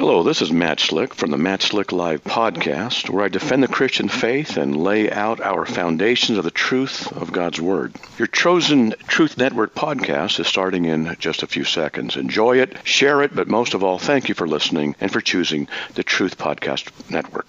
Hello, 0.00 0.22
this 0.22 0.40
is 0.40 0.50
Matt 0.50 0.80
Slick 0.80 1.12
from 1.12 1.30
the 1.30 1.36
Matt 1.36 1.60
Slick 1.60 1.92
Live 1.92 2.24
podcast, 2.24 3.10
where 3.10 3.22
I 3.22 3.28
defend 3.28 3.62
the 3.62 3.68
Christian 3.68 4.08
faith 4.08 4.56
and 4.56 4.74
lay 4.74 5.10
out 5.10 5.42
our 5.42 5.66
foundations 5.66 6.38
of 6.38 6.44
the 6.44 6.50
truth 6.50 7.12
of 7.18 7.34
God's 7.34 7.60
Word. 7.60 7.94
Your 8.16 8.26
chosen 8.26 8.94
Truth 9.08 9.36
Network 9.36 9.74
podcast 9.74 10.40
is 10.40 10.46
starting 10.46 10.86
in 10.86 11.14
just 11.18 11.42
a 11.42 11.46
few 11.46 11.64
seconds. 11.64 12.16
Enjoy 12.16 12.56
it, 12.56 12.78
share 12.82 13.20
it, 13.20 13.36
but 13.36 13.46
most 13.46 13.74
of 13.74 13.84
all, 13.84 13.98
thank 13.98 14.30
you 14.30 14.34
for 14.34 14.48
listening 14.48 14.96
and 15.02 15.12
for 15.12 15.20
choosing 15.20 15.68
the 15.96 16.02
Truth 16.02 16.38
Podcast 16.38 16.88
Network. 17.10 17.46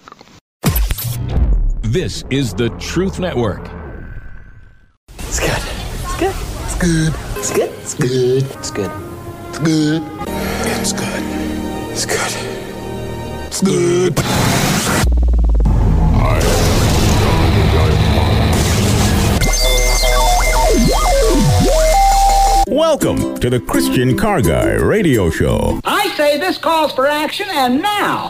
This 1.83 2.25
is 2.29 2.53
the 2.53 2.67
Truth 2.81 3.17
Network. 3.17 3.61
It's 5.19 5.39
good. 5.39 5.63
It's 6.03 6.19
good. 6.19 6.35
It's 6.65 6.75
good. 6.83 7.13
It's 7.37 7.53
good. 7.53 7.71
It's 7.79 7.93
good. 7.93 8.43
It's 8.57 8.71
good. 8.71 8.91
It's 9.47 9.59
good. 9.59 10.01
It's 10.67 10.91
good. 10.91 10.91
It's 10.91 10.93
good. 10.93 11.41
It's 11.91 12.05
good. 12.05 12.40
Welcome 13.63 14.15
to 23.37 23.51
the 23.51 23.63
Christian 23.67 24.17
Car 24.17 24.41
Guy 24.41 24.71
Radio 24.71 25.29
Show. 25.29 25.79
I 25.83 26.11
say 26.17 26.39
this 26.39 26.57
calls 26.57 26.91
for 26.93 27.05
action, 27.05 27.45
and 27.51 27.83
now. 27.83 28.29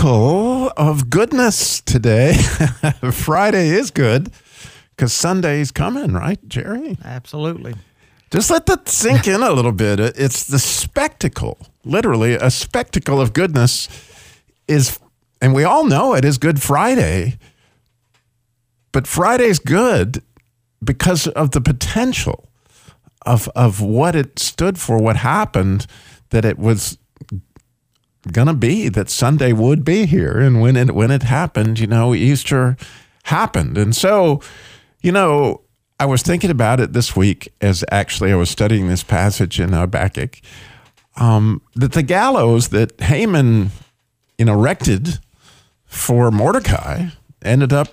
Spectacle 0.00 0.72
of 0.78 1.10
goodness 1.10 1.82
today. 1.82 2.32
Friday 3.12 3.68
is 3.68 3.90
good 3.90 4.32
because 4.96 5.12
Sunday's 5.12 5.70
coming, 5.70 6.14
right, 6.14 6.38
Jerry? 6.48 6.96
Absolutely. 7.04 7.74
Just 8.30 8.50
let 8.50 8.64
that 8.64 8.88
sink 8.88 9.28
in 9.28 9.42
a 9.42 9.50
little 9.50 9.72
bit. 9.72 10.00
It's 10.00 10.44
the 10.44 10.58
spectacle, 10.58 11.58
literally, 11.84 12.32
a 12.32 12.50
spectacle 12.50 13.20
of 13.20 13.34
goodness 13.34 13.88
is, 14.66 14.98
and 15.42 15.52
we 15.52 15.64
all 15.64 15.84
know 15.84 16.14
it 16.14 16.24
is 16.24 16.38
Good 16.38 16.62
Friday, 16.62 17.38
but 18.92 19.06
Friday's 19.06 19.58
good 19.58 20.22
because 20.82 21.26
of 21.28 21.50
the 21.50 21.60
potential 21.60 22.48
of, 23.26 23.48
of 23.48 23.82
what 23.82 24.16
it 24.16 24.38
stood 24.38 24.78
for, 24.78 24.96
what 24.96 25.16
happened, 25.16 25.86
that 26.30 26.46
it 26.46 26.58
was 26.58 26.96
gonna 28.32 28.54
be 28.54 28.88
that 28.88 29.10
Sunday 29.10 29.52
would 29.52 29.84
be 29.84 30.06
here, 30.06 30.38
and 30.38 30.60
when 30.60 30.76
it 30.76 30.94
when 30.94 31.10
it 31.10 31.22
happened, 31.22 31.78
you 31.78 31.86
know, 31.86 32.14
Easter 32.14 32.76
happened, 33.24 33.78
and 33.78 33.94
so, 33.94 34.40
you 35.02 35.12
know, 35.12 35.62
I 35.98 36.06
was 36.06 36.22
thinking 36.22 36.50
about 36.50 36.80
it 36.80 36.92
this 36.92 37.14
week 37.14 37.52
as 37.60 37.84
actually 37.90 38.32
I 38.32 38.36
was 38.36 38.50
studying 38.50 38.88
this 38.88 39.02
passage 39.02 39.60
in 39.60 39.72
Habakkuk, 39.72 40.40
um, 41.16 41.60
that 41.74 41.92
the 41.92 42.02
gallows 42.02 42.68
that 42.68 42.98
Haman, 43.00 43.70
you 44.38 44.46
know, 44.46 44.54
erected 44.54 45.18
for 45.84 46.30
Mordecai 46.30 47.08
ended 47.42 47.72
up, 47.72 47.88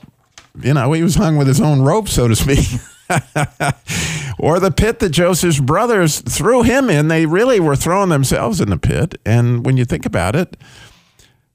you 0.62 0.74
know, 0.74 0.94
he 0.94 1.04
was 1.04 1.16
hung 1.16 1.36
with 1.36 1.48
his 1.48 1.60
own 1.60 1.82
rope, 1.82 2.08
so 2.08 2.28
to 2.28 2.36
speak. 2.36 2.66
or 4.38 4.60
the 4.60 4.72
pit 4.72 5.00
that 5.00 5.10
Joseph's 5.10 5.60
brothers 5.60 6.22
threw 6.22 6.64
him 6.64 6.90
in. 6.90 7.08
They 7.08 7.26
really 7.26 7.60
were 7.60 7.76
throwing 7.76 8.10
themselves 8.10 8.62
in 8.62 8.70
the 8.70 8.78
pit. 8.78 9.20
And 9.26 9.66
when 9.66 9.78
you 9.78 9.86
think 9.86 10.06
about 10.06 10.36
it, 10.36 10.58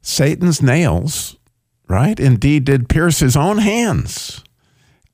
Satan's 0.00 0.60
nails, 0.60 1.36
right, 1.88 2.18
indeed 2.18 2.64
did 2.64 2.88
pierce 2.88 3.20
his 3.20 3.36
own 3.36 3.58
hands. 3.58 4.42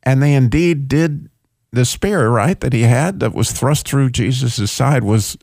And 0.02 0.22
they 0.22 0.34
indeed 0.34 0.88
did 0.88 1.28
the 1.70 1.84
spear, 1.84 2.30
right, 2.30 2.58
that 2.60 2.72
he 2.72 2.82
had 2.82 3.20
that 3.20 3.34
was 3.34 3.52
thrust 3.52 3.86
through 3.86 4.10
Jesus' 4.10 4.72
side 4.72 5.04
was 5.04 5.36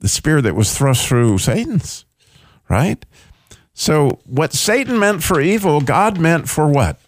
the 0.00 0.08
spear 0.08 0.42
that 0.42 0.56
was 0.56 0.76
thrust 0.76 1.06
through 1.06 1.38
Satan's, 1.38 2.04
right? 2.68 3.04
So 3.72 4.20
what 4.24 4.52
Satan 4.52 4.98
meant 4.98 5.22
for 5.22 5.40
evil, 5.40 5.80
God 5.80 6.18
meant 6.18 6.48
for 6.48 6.66
what? 6.66 6.98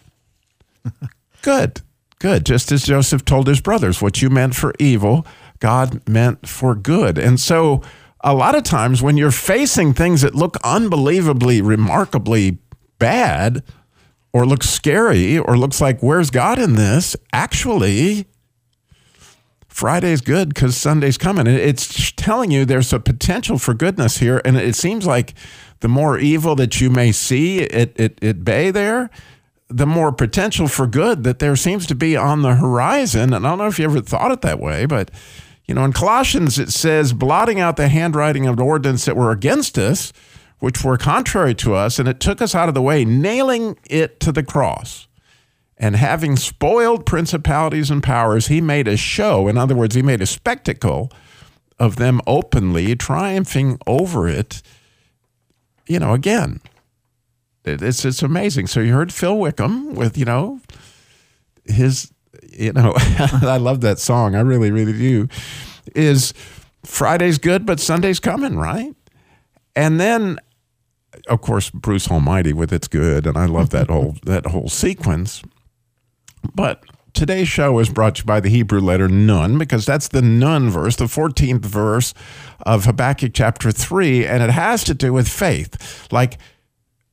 Good. 1.41 1.81
Good. 2.23 2.45
Just 2.45 2.71
as 2.71 2.85
Joseph 2.85 3.25
told 3.25 3.47
his 3.47 3.59
brothers, 3.59 4.01
what 4.01 4.21
you 4.21 4.29
meant 4.29 4.55
for 4.55 4.73
evil, 4.79 5.27
God 5.59 6.07
meant 6.07 6.47
for 6.47 6.73
good. 6.73 7.17
And 7.17 7.37
so, 7.37 7.81
a 8.21 8.33
lot 8.33 8.55
of 8.55 8.63
times 8.63 9.01
when 9.01 9.17
you're 9.17 9.29
facing 9.29 9.93
things 9.93 10.21
that 10.21 10.33
look 10.33 10.55
unbelievably, 10.63 11.61
remarkably 11.61 12.59
bad, 12.97 13.61
or 14.31 14.45
look 14.45 14.63
scary, 14.63 15.37
or 15.37 15.57
looks 15.57 15.81
like, 15.81 15.99
where's 15.99 16.29
God 16.29 16.59
in 16.59 16.75
this? 16.75 17.17
Actually, 17.33 18.25
Friday's 19.67 20.21
good 20.21 20.53
because 20.53 20.77
Sunday's 20.77 21.17
coming. 21.17 21.45
It's 21.45 22.13
telling 22.13 22.51
you 22.51 22.63
there's 22.63 22.93
a 22.93 23.01
potential 23.01 23.57
for 23.57 23.73
goodness 23.73 24.19
here. 24.19 24.41
And 24.45 24.55
it 24.55 24.77
seems 24.77 25.05
like 25.05 25.33
the 25.81 25.89
more 25.89 26.17
evil 26.17 26.55
that 26.55 26.79
you 26.79 26.89
may 26.89 27.11
see 27.11 27.63
at, 27.63 27.99
at, 27.99 28.23
at 28.23 28.45
bay 28.45 28.71
there, 28.71 29.09
the 29.75 29.87
more 29.87 30.11
potential 30.11 30.67
for 30.67 30.85
good 30.85 31.23
that 31.23 31.39
there 31.39 31.55
seems 31.55 31.87
to 31.87 31.95
be 31.95 32.15
on 32.15 32.43
the 32.43 32.55
horizon. 32.55 33.33
And 33.33 33.45
I 33.45 33.49
don't 33.49 33.57
know 33.57 33.67
if 33.67 33.79
you 33.79 33.85
ever 33.85 34.01
thought 34.01 34.31
it 34.31 34.41
that 34.41 34.59
way, 34.59 34.85
but 34.85 35.09
you 35.67 35.73
know, 35.73 35.83
in 35.83 35.93
Colossians 35.93 36.59
it 36.59 36.69
says, 36.69 37.13
blotting 37.13 37.59
out 37.59 37.77
the 37.77 37.87
handwriting 37.87 38.45
of 38.45 38.57
the 38.57 38.63
ordinance 38.63 39.05
that 39.05 39.15
were 39.15 39.31
against 39.31 39.77
us, 39.77 40.13
which 40.59 40.83
were 40.83 40.97
contrary 40.97 41.55
to 41.55 41.73
us, 41.73 41.99
and 41.99 42.07
it 42.07 42.19
took 42.19 42.41
us 42.41 42.53
out 42.53 42.67
of 42.67 42.75
the 42.75 42.81
way, 42.81 43.03
nailing 43.03 43.77
it 43.89 44.19
to 44.19 44.31
the 44.31 44.43
cross. 44.43 45.07
And 45.77 45.95
having 45.95 46.35
spoiled 46.35 47.05
principalities 47.05 47.89
and 47.89 48.03
powers, 48.03 48.47
he 48.47 48.61
made 48.61 48.87
a 48.87 48.95
show. 48.95 49.47
In 49.47 49.57
other 49.57 49.75
words, 49.75 49.95
he 49.95 50.01
made 50.01 50.21
a 50.21 50.25
spectacle 50.25 51.11
of 51.79 51.95
them 51.95 52.21
openly, 52.27 52.95
triumphing 52.95 53.79
over 53.87 54.27
it. 54.27 54.61
You 55.87 55.99
know, 55.99 56.13
again, 56.13 56.61
it's 57.65 58.05
it's 58.05 58.21
amazing. 58.21 58.67
So 58.67 58.79
you 58.79 58.93
heard 58.93 59.13
Phil 59.13 59.37
Wickham 59.37 59.95
with 59.95 60.17
you 60.17 60.25
know 60.25 60.59
his 61.65 62.11
you 62.51 62.73
know 62.73 62.93
I 62.97 63.57
love 63.57 63.81
that 63.81 63.99
song. 63.99 64.35
I 64.35 64.41
really 64.41 64.71
really 64.71 64.93
do. 64.93 65.27
Is 65.95 66.33
Friday's 66.85 67.37
good, 67.37 67.65
but 67.65 67.79
Sunday's 67.79 68.19
coming, 68.19 68.57
right? 68.57 68.95
And 69.75 69.99
then 69.99 70.39
of 71.27 71.41
course 71.41 71.69
Bruce 71.69 72.09
Almighty 72.09 72.53
with 72.53 72.73
it's 72.73 72.87
good, 72.87 73.25
and 73.25 73.37
I 73.37 73.45
love 73.45 73.69
that 73.71 73.89
whole 73.89 74.15
that 74.25 74.47
whole 74.47 74.69
sequence. 74.69 75.41
But 76.53 76.83
today's 77.13 77.47
show 77.47 77.79
is 77.79 77.89
brought 77.89 78.15
to 78.15 78.21
you 78.21 78.25
by 78.25 78.41
the 78.41 78.49
Hebrew 78.49 78.81
letter 78.81 79.07
Nun, 79.07 79.57
because 79.57 79.85
that's 79.85 80.09
the 80.09 80.21
Nun 80.21 80.69
verse, 80.69 80.97
the 80.97 81.05
14th 81.05 81.63
verse 81.63 82.13
of 82.65 82.83
Habakkuk 82.83 83.31
chapter 83.33 83.71
3, 83.71 84.25
and 84.25 84.43
it 84.43 84.49
has 84.49 84.83
to 84.83 84.93
do 84.93 85.13
with 85.13 85.29
faith. 85.29 86.11
Like 86.11 86.37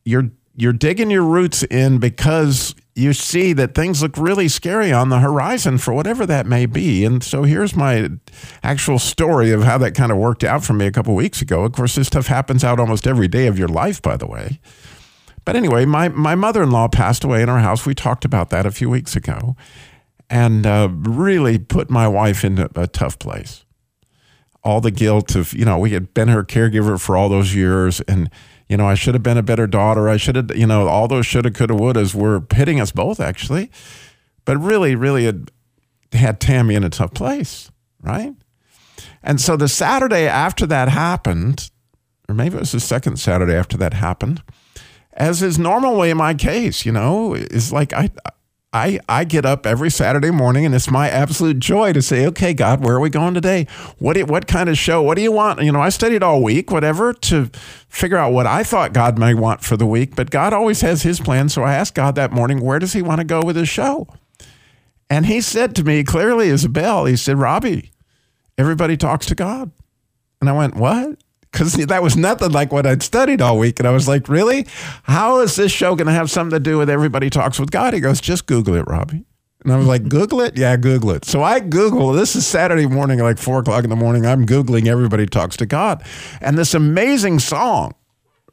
you're 0.05 0.31
you're 0.57 0.73
digging 0.73 1.11
your 1.11 1.23
roots 1.23 1.63
in 1.65 1.99
because 1.99 2.75
you 2.95 3.13
see 3.13 3.53
that 3.55 3.75
things 3.75 4.03
look 4.03 4.17
really 4.19 4.49
scary 4.49 4.93
on 4.93 5.09
the 5.09 5.21
horizon 5.21 5.79
for 5.79 5.95
whatever 5.95 6.27
that 6.27 6.47
may 6.47 6.67
be. 6.67 7.05
And 7.05 7.23
so 7.23 7.45
here's 7.45 7.75
my 7.75 8.11
actual 8.63 8.99
story 8.99 9.53
of 9.53 9.63
how 9.63 9.79
that 9.79 9.95
kind 9.95 10.13
of 10.13 10.19
worked 10.19 10.45
out 10.45 10.65
for 10.65 10.73
me 10.75 10.87
a 10.87 10.93
couple 10.93 11.15
weeks 11.15 11.41
ago. 11.41 11.65
Of 11.65 11.73
course, 11.73 11.95
this 11.95 12.09
stuff 12.09 12.27
happens 12.27 12.65
out 12.65 12.81
almost 12.81 13.07
every 13.07 13.29
day 13.29 13.47
of 13.47 13.59
your 13.59 13.69
life, 13.69 14.03
by 14.03 14.17
the 14.17 14.27
way. 14.27 14.61
But 15.45 15.57
anyway, 15.57 15.87
my, 15.87 16.09
my 16.11 16.35
mother 16.35 16.63
in 16.63 16.71
law 16.71 16.89
passed 16.89 17.25
away 17.25 17.43
in 17.43 17.49
our 17.49 17.61
house. 17.61 17.87
We 17.87 17.95
talked 17.95 18.25
about 18.25 18.51
that 18.51 18.67
a 18.67 18.71
few 18.71 18.91
weeks 18.91 19.17
ago 19.17 19.57
and 20.29 20.67
uh, 20.67 20.89
really 20.93 21.59
put 21.59 21.91
my 21.91 22.07
wife 22.07 22.45
into 22.45 22.69
a 22.77 22.87
tough 22.87 23.19
place. 23.19 23.65
All 24.63 24.81
the 24.81 24.91
guilt 24.91 25.35
of, 25.35 25.55
you 25.55 25.65
know, 25.65 25.79
we 25.79 25.91
had 25.91 26.13
been 26.13 26.29
her 26.29 26.45
caregiver 26.45 27.01
for 27.01 27.17
all 27.17 27.31
those 27.31 27.55
years 27.55 28.01
and 28.03 28.29
you 28.71 28.77
know, 28.77 28.87
I 28.87 28.95
should 28.95 29.15
have 29.15 29.23
been 29.25 29.37
a 29.37 29.43
better 29.43 29.67
daughter. 29.67 30.09
I 30.09 30.17
should 30.17 30.37
have, 30.37 30.57
you 30.57 30.67
know, 30.67 30.87
all 30.87 31.09
those 31.09 31.27
shoulda, 31.27 31.51
coulda, 31.51 31.75
wouldas 31.75 32.15
were 32.15 32.45
hitting 32.55 32.81
us 32.81 32.93
both 32.93 33.19
actually. 33.19 33.69
But 34.45 34.59
really, 34.59 34.95
really 34.95 35.25
had 35.25 35.51
had 36.13 36.41
Tammy 36.41 36.77
in 36.77 36.85
a 36.85 36.89
tough 36.91 37.13
place, 37.13 37.71
right? 38.01 38.33
And 39.25 39.41
so 39.41 39.57
the 39.57 39.69
Saturday 39.69 40.27
after 40.27 40.67
that 40.67 40.89
happened, 40.89 41.69
or 42.29 42.35
maybe 42.35 42.57
it 42.57 42.61
was 42.61 42.71
the 42.71 42.81
second 42.81 43.19
Saturday 43.19 43.55
after 43.55 43.77
that 43.77 43.93
happened, 43.93 44.41
as 45.15 45.43
is 45.43 45.59
normally 45.59 46.15
my 46.15 46.33
case, 46.33 46.87
you 46.87 46.93
know, 46.93 47.35
is 47.35 47.73
like 47.73 47.93
I 47.93 48.11
I, 48.73 49.01
I 49.09 49.25
get 49.25 49.45
up 49.45 49.67
every 49.67 49.91
Saturday 49.91 50.31
morning 50.31 50.65
and 50.65 50.73
it's 50.73 50.91
my 50.91 51.09
absolute 51.09 51.59
joy 51.59 51.93
to 51.93 52.01
say, 52.01 52.25
okay, 52.27 52.55
God, 52.55 52.85
where 52.85 52.95
are 52.95 53.01
we 53.01 53.11
going 53.11 53.35
today? 53.35 53.67
What 53.99 54.15
do, 54.15 54.25
what 54.25 54.47
kind 54.47 54.69
of 54.69 54.79
show? 54.79 55.03
What 55.03 55.17
do 55.17 55.23
you 55.23 55.33
want? 55.33 55.61
You 55.61 55.73
know, 55.73 55.81
I 55.81 55.89
studied 55.89 56.23
all 56.23 56.41
week, 56.41 56.71
whatever, 56.71 57.13
to 57.13 57.51
figure 57.89 58.17
out 58.17 58.33
what 58.33 58.47
I 58.47 58.63
thought 58.63 58.93
God 58.93 59.19
may 59.19 59.35
want 59.35 59.63
for 59.63 59.77
the 59.77 59.87
week. 59.87 60.15
But 60.15 60.31
God 60.31 60.53
always 60.53 60.83
has 60.83 61.03
his 61.03 61.19
plan. 61.19 61.49
So 61.49 61.65
I 61.65 61.75
asked 61.75 61.97
God 61.97 62.15
that 62.15 62.31
morning, 62.31 62.61
where 62.61 62.79
does 62.79 62.93
he 62.93 63.03
want 63.03 63.19
to 63.19 63.25
go 63.25 63.43
with 63.43 63.57
his 63.57 63.69
show? 63.69 64.07
And 65.09 65.27
he 65.27 65.41
said 65.41 65.75
to 65.75 65.83
me 65.83 66.05
clearly 66.05 66.49
as 66.51 66.65
a 66.65 66.69
bell, 66.69 67.07
he 67.07 67.17
said, 67.17 67.39
Robbie, 67.39 67.91
everybody 68.57 68.97
talks 68.97 69.27
to 69.27 69.35
God. 69.35 69.73
And 70.41 70.49
I 70.49 70.53
went, 70.53 70.77
what? 70.77 71.19
Because 71.53 71.73
that 71.87 72.03
was 72.03 72.17
nothing 72.17 72.53
like 72.53 72.73
what 72.73 72.87
I'd 72.87 73.03
studied 73.03 73.41
all 73.41 73.59
week. 73.59 73.79
And 73.79 73.89
I 73.89 73.91
was 73.91 74.09
like, 74.09 74.29
really? 74.29 74.67
How 75.05 75.41
is 75.41 75.57
this 75.57 75.73
show 75.73 75.95
going 75.95 76.07
to 76.07 76.13
have 76.13 76.31
something 76.31 76.57
to 76.57 76.61
do 76.61 76.79
with 76.79 76.91
Everybody 76.91 77.31
Talks 77.31 77.59
with 77.59 77.71
God? 77.71 77.95
He 77.95 78.01
goes, 78.01 78.21
just 78.21 78.47
Google 78.47 78.75
it, 78.75 78.83
Robbie. 78.83 79.25
And 79.63 79.73
I 79.73 79.77
was 79.77 79.87
like, 79.87 80.09
Google 80.09 80.41
it? 80.41 80.57
Yeah, 80.57 80.77
Google 80.77 81.11
it. 81.11 81.27
So 81.27 81.43
I 81.43 81.61
Google, 81.61 82.13
this 82.13 82.35
is 82.35 82.47
Saturday 82.47 82.87
morning, 82.87 83.19
like 83.19 83.39
four 83.39 83.59
o'clock 83.59 83.85
in 83.85 83.91
the 83.91 83.97
morning. 83.97 84.25
I'm 84.25 84.47
Googling 84.47 84.87
Everybody 84.87 85.27
Talks 85.27 85.57
to 85.59 85.67
God. 85.67 86.03
And 86.41 86.57
this 86.57 86.73
amazing 86.73 87.41
song, 87.41 87.95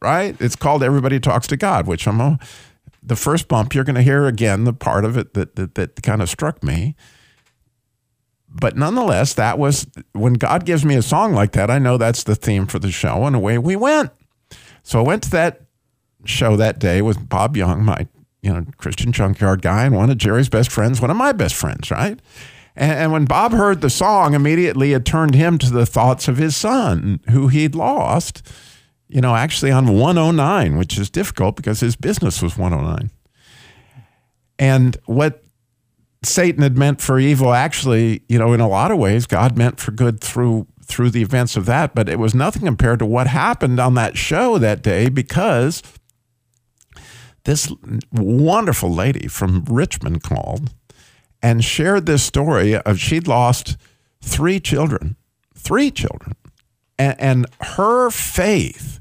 right? 0.02 0.36
It's 0.42 0.58
called 0.58 0.84
Everybody 0.84 1.22
Talks 1.22 1.48
to 1.48 1.58
God, 1.58 1.88
which 1.88 2.08
I'm 2.08 2.20
a, 2.20 2.40
the 3.02 3.16
first 3.16 3.48
bump, 3.48 3.74
you're 3.74 3.86
going 3.86 3.96
to 3.96 4.02
hear 4.02 4.26
again 4.26 4.66
the 4.66 4.74
part 4.74 5.06
of 5.06 5.18
it 5.18 5.34
that, 5.34 5.56
that, 5.56 5.76
that 5.76 6.04
kind 6.04 6.22
of 6.22 6.30
struck 6.30 6.62
me 6.62 6.96
but 8.60 8.76
nonetheless, 8.78 9.34
that 9.36 9.58
was 9.58 9.88
when 10.14 10.34
God 10.34 10.66
gives 10.66 10.86
me 10.86 10.96
a 10.96 11.02
song 11.02 11.34
like 11.34 11.52
that, 11.54 11.70
I 11.70 11.80
know 11.80 11.98
that's 11.98 12.24
the 12.24 12.36
theme 12.36 12.68
for 12.68 12.80
the 12.80 12.92
show, 12.92 13.26
and 13.26 13.36
away 13.36 13.58
we 13.58 13.76
went. 13.76 14.12
So 14.84 15.00
I 15.00 15.04
went 15.04 15.24
to 15.24 15.30
that 15.32 15.62
show 16.26 16.56
that 16.58 16.80
day 16.80 17.02
with 17.02 17.28
Bob 17.30 17.58
Young, 17.58 17.84
my 17.84 18.08
you 18.42 18.54
know 18.54 18.66
Christian 18.78 19.12
junkyard 19.12 19.62
guy, 19.62 19.86
and 19.86 19.96
one 19.96 20.10
of 20.10 20.18
Jerry's 20.18 20.50
best 20.50 20.72
friends, 20.72 21.02
one 21.02 21.12
of 21.12 21.18
my 21.18 21.32
best 21.32 21.56
friends, 21.56 21.92
right? 21.92 22.20
And, 22.76 23.00
and 23.00 23.12
when 23.12 23.26
Bob 23.26 23.52
heard 23.52 23.82
the 23.82 23.90
song, 23.90 24.34
immediately 24.34 24.94
it 24.94 25.06
turned 25.06 25.36
him 25.36 25.58
to 25.60 25.72
the 25.72 25.86
thoughts 25.86 26.28
of 26.28 26.38
his 26.38 26.56
son, 26.56 27.20
who 27.32 27.48
he'd 27.48 27.76
lost, 27.76 28.48
you 29.08 29.20
know, 29.20 29.36
actually 29.36 29.72
on 29.72 29.98
109, 29.98 30.78
which 30.78 30.98
is 30.98 31.10
difficult 31.10 31.56
because 31.56 31.80
his 31.80 31.96
business 31.96 32.42
was 32.42 32.58
109. 32.58 33.10
And 34.60 34.98
what 35.06 35.44
Satan 36.24 36.64
had 36.64 36.78
meant 36.78 37.02
for 37.02 37.20
evil, 37.20 37.54
actually, 37.54 38.24
you 38.28 38.40
know, 38.40 38.54
in 38.54 38.60
a 38.60 38.68
lot 38.68 38.92
of 38.92 38.98
ways, 38.98 39.28
God 39.28 39.58
meant 39.58 39.80
for 39.80 39.92
good 39.92 40.22
through 40.22 40.68
through 40.84 41.10
the 41.10 41.22
events 41.22 41.58
of 41.58 41.66
that. 41.66 41.94
But 41.94 42.08
it 42.08 42.18
was 42.18 42.34
nothing 42.34 42.64
compared 42.64 43.00
to 43.00 43.06
what 43.06 43.28
happened 43.28 43.80
on 43.80 43.94
that 43.96 44.18
show 44.18 44.58
that 44.58 44.82
day 44.82 45.10
because 45.10 45.84
this 47.44 47.72
wonderful 48.12 48.94
lady 48.94 49.28
from 49.28 49.66
Richmond 49.70 50.24
called 50.24 50.74
and 51.42 51.64
shared 51.64 52.06
this 52.06 52.24
story 52.24 52.76
of 52.76 53.00
she'd 53.00 53.28
lost 53.28 53.78
three 54.22 54.60
children, 54.60 55.16
three 55.56 55.92
children, 55.92 56.36
and, 56.98 57.20
and 57.20 57.46
her 57.62 58.10
faith 58.10 59.00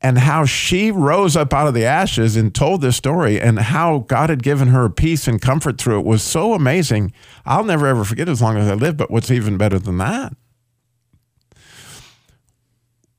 and 0.00 0.18
how 0.18 0.44
she 0.44 0.90
rose 0.90 1.36
up 1.36 1.52
out 1.52 1.66
of 1.66 1.74
the 1.74 1.84
ashes 1.84 2.36
and 2.36 2.54
told 2.54 2.80
this 2.80 2.96
story 2.96 3.40
and 3.40 3.58
how 3.58 4.00
God 4.00 4.30
had 4.30 4.42
given 4.42 4.68
her 4.68 4.88
peace 4.88 5.26
and 5.26 5.40
comfort 5.40 5.78
through 5.78 5.98
it 5.98 6.06
was 6.06 6.22
so 6.22 6.54
amazing. 6.54 7.12
I'll 7.44 7.64
never 7.64 7.86
ever 7.86 8.04
forget 8.04 8.28
as 8.28 8.40
long 8.40 8.56
as 8.56 8.68
I 8.68 8.74
live. 8.74 8.96
But 8.96 9.10
what's 9.10 9.30
even 9.30 9.58
better 9.58 9.78
than 9.78 9.98
that 9.98 10.36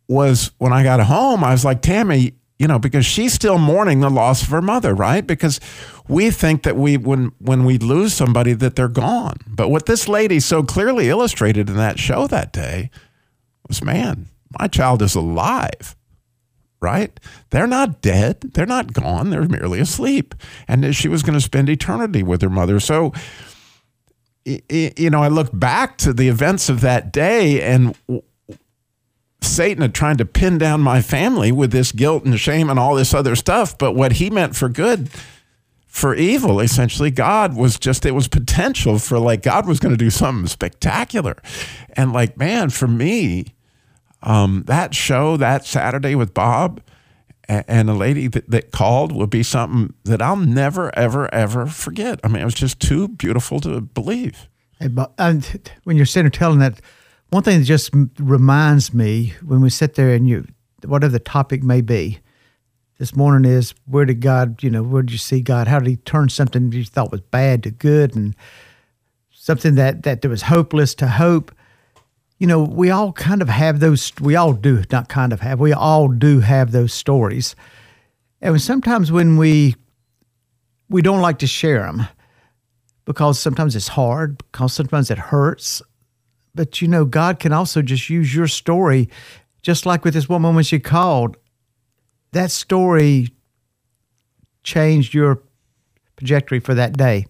was 0.07 0.51
when 0.57 0.71
I 0.71 0.83
got 0.83 1.01
home, 1.01 1.43
I 1.43 1.51
was 1.51 1.65
like, 1.65 1.81
Tammy, 1.81 2.33
you 2.57 2.67
know, 2.67 2.79
because 2.79 3.05
she's 3.05 3.33
still 3.33 3.57
mourning 3.57 3.99
the 3.99 4.09
loss 4.09 4.41
of 4.41 4.49
her 4.49 4.61
mother, 4.61 4.93
right? 4.93 5.25
Because 5.25 5.59
we 6.07 6.31
think 6.31 6.63
that 6.63 6.77
we 6.77 6.95
when 6.97 7.31
when 7.39 7.65
we 7.65 7.77
lose 7.77 8.13
somebody 8.13 8.53
that 8.53 8.77
they're 8.77 8.87
gone. 8.87 9.37
But 9.47 9.69
what 9.69 9.85
this 9.85 10.07
lady 10.07 10.39
so 10.39 10.63
clearly 10.63 11.09
illustrated 11.09 11.69
in 11.69 11.75
that 11.75 11.99
show 11.99 12.25
that 12.27 12.53
day 12.53 12.89
was, 13.67 13.83
man, 13.83 14.27
my 14.57 14.67
child 14.67 15.01
is 15.01 15.15
alive 15.15 15.95
right? 16.81 17.19
They're 17.49 17.67
not 17.67 18.01
dead. 18.01 18.41
They're 18.53 18.65
not 18.65 18.93
gone. 18.93 19.29
They're 19.29 19.47
merely 19.47 19.79
asleep. 19.79 20.35
And 20.67 20.95
she 20.95 21.07
was 21.07 21.23
going 21.23 21.33
to 21.33 21.41
spend 21.41 21.69
eternity 21.69 22.23
with 22.23 22.41
her 22.41 22.49
mother. 22.49 22.79
So, 22.79 23.13
you 24.45 25.09
know, 25.09 25.21
I 25.21 25.27
look 25.27 25.49
back 25.53 25.97
to 25.99 26.13
the 26.13 26.29
events 26.29 26.69
of 26.69 26.81
that 26.81 27.11
day 27.11 27.61
and 27.61 27.95
Satan 29.41 29.81
had 29.81 29.93
tried 29.93 30.17
to 30.17 30.25
pin 30.25 30.57
down 30.57 30.81
my 30.81 31.01
family 31.01 31.51
with 31.51 31.71
this 31.71 31.91
guilt 31.91 32.25
and 32.25 32.39
shame 32.39 32.69
and 32.69 32.79
all 32.79 32.95
this 32.95 33.13
other 33.13 33.35
stuff. 33.35 33.77
But 33.77 33.93
what 33.93 34.13
he 34.13 34.29
meant 34.29 34.55
for 34.55 34.69
good, 34.69 35.09
for 35.87 36.13
evil, 36.15 36.59
essentially, 36.59 37.11
God 37.11 37.55
was 37.55 37.77
just, 37.79 38.05
it 38.05 38.11
was 38.11 38.27
potential 38.27 38.99
for 38.99 39.19
like 39.19 39.41
God 39.41 39.67
was 39.67 39.79
going 39.79 39.93
to 39.93 39.97
do 39.97 40.09
something 40.09 40.47
spectacular. 40.47 41.37
And 41.93 42.13
like, 42.13 42.37
man, 42.37 42.69
for 42.69 42.87
me, 42.87 43.53
um, 44.21 44.63
that 44.67 44.93
show 44.93 45.37
that 45.37 45.65
Saturday 45.65 46.15
with 46.15 46.33
Bob 46.33 46.81
and 47.49 47.89
a 47.89 47.93
lady 47.93 48.27
that, 48.27 48.49
that 48.49 48.71
called 48.71 49.11
would 49.11 49.31
be 49.31 49.41
something 49.41 49.93
that 50.03 50.21
I'll 50.21 50.35
never, 50.35 50.95
ever, 50.97 51.33
ever 51.33 51.65
forget. 51.65 52.19
I 52.23 52.27
mean, 52.27 52.41
it 52.41 52.45
was 52.45 52.53
just 52.53 52.79
too 52.79 53.07
beautiful 53.07 53.59
to 53.61 53.81
believe. 53.81 54.47
Hey, 54.79 54.87
Bob, 54.87 55.13
and 55.17 55.71
when 55.83 55.97
you're 55.97 56.05
sitting 56.05 56.25
there 56.25 56.37
telling 56.37 56.59
that, 56.59 56.79
one 57.29 57.43
thing 57.43 57.59
that 57.59 57.65
just 57.65 57.91
reminds 58.19 58.93
me 58.93 59.33
when 59.43 59.61
we 59.61 59.69
sit 59.69 59.95
there 59.95 60.13
and 60.13 60.27
you, 60.27 60.47
whatever 60.85 61.11
the 61.11 61.19
topic 61.19 61.63
may 61.63 61.81
be, 61.81 62.19
this 62.99 63.15
morning 63.15 63.49
is 63.49 63.73
where 63.85 64.05
did 64.05 64.19
God, 64.19 64.61
you 64.61 64.69
know, 64.69 64.83
where 64.83 65.01
did 65.01 65.11
you 65.11 65.17
see 65.17 65.41
God? 65.41 65.67
How 65.67 65.79
did 65.79 65.87
He 65.87 65.95
turn 65.95 66.29
something 66.29 66.71
you 66.71 66.83
thought 66.83 67.11
was 67.11 67.21
bad 67.21 67.63
to 67.63 67.71
good 67.71 68.15
and 68.15 68.35
something 69.31 69.75
that 69.75 70.03
that 70.03 70.23
was 70.25 70.43
hopeless 70.43 70.93
to 70.95 71.07
hope? 71.07 71.51
You 72.39 72.47
know, 72.47 72.63
we 72.63 72.89
all 72.89 73.11
kind 73.11 73.41
of 73.41 73.49
have 73.49 73.81
those, 73.81 74.13
we 74.19 74.35
all 74.35 74.53
do, 74.53 74.81
not 74.91 75.09
kind 75.09 75.33
of 75.33 75.41
have, 75.41 75.59
we 75.59 75.73
all 75.73 76.07
do 76.07 76.39
have 76.39 76.71
those 76.71 76.93
stories. 76.93 77.55
And 78.41 78.59
sometimes 78.61 79.11
when 79.11 79.37
we, 79.37 79.75
we 80.89 81.01
don't 81.01 81.21
like 81.21 81.39
to 81.39 81.47
share 81.47 81.81
them 81.81 82.07
because 83.03 83.37
sometimes 83.37 83.75
it's 83.75 83.89
hard, 83.89 84.37
because 84.37 84.71
sometimes 84.71 85.11
it 85.11 85.17
hurts. 85.17 85.81
But 86.55 86.81
you 86.81 86.87
know, 86.87 87.03
God 87.03 87.39
can 87.39 87.51
also 87.51 87.81
just 87.81 88.09
use 88.09 88.33
your 88.33 88.47
story, 88.47 89.09
just 89.61 89.85
like 89.85 90.05
with 90.05 90.13
this 90.13 90.29
woman 90.29 90.55
when 90.55 90.63
she 90.63 90.79
called. 90.79 91.35
That 92.31 92.51
story 92.51 93.29
changed 94.63 95.13
your 95.13 95.41
trajectory 96.17 96.59
for 96.59 96.73
that 96.73 96.95
day. 96.97 97.25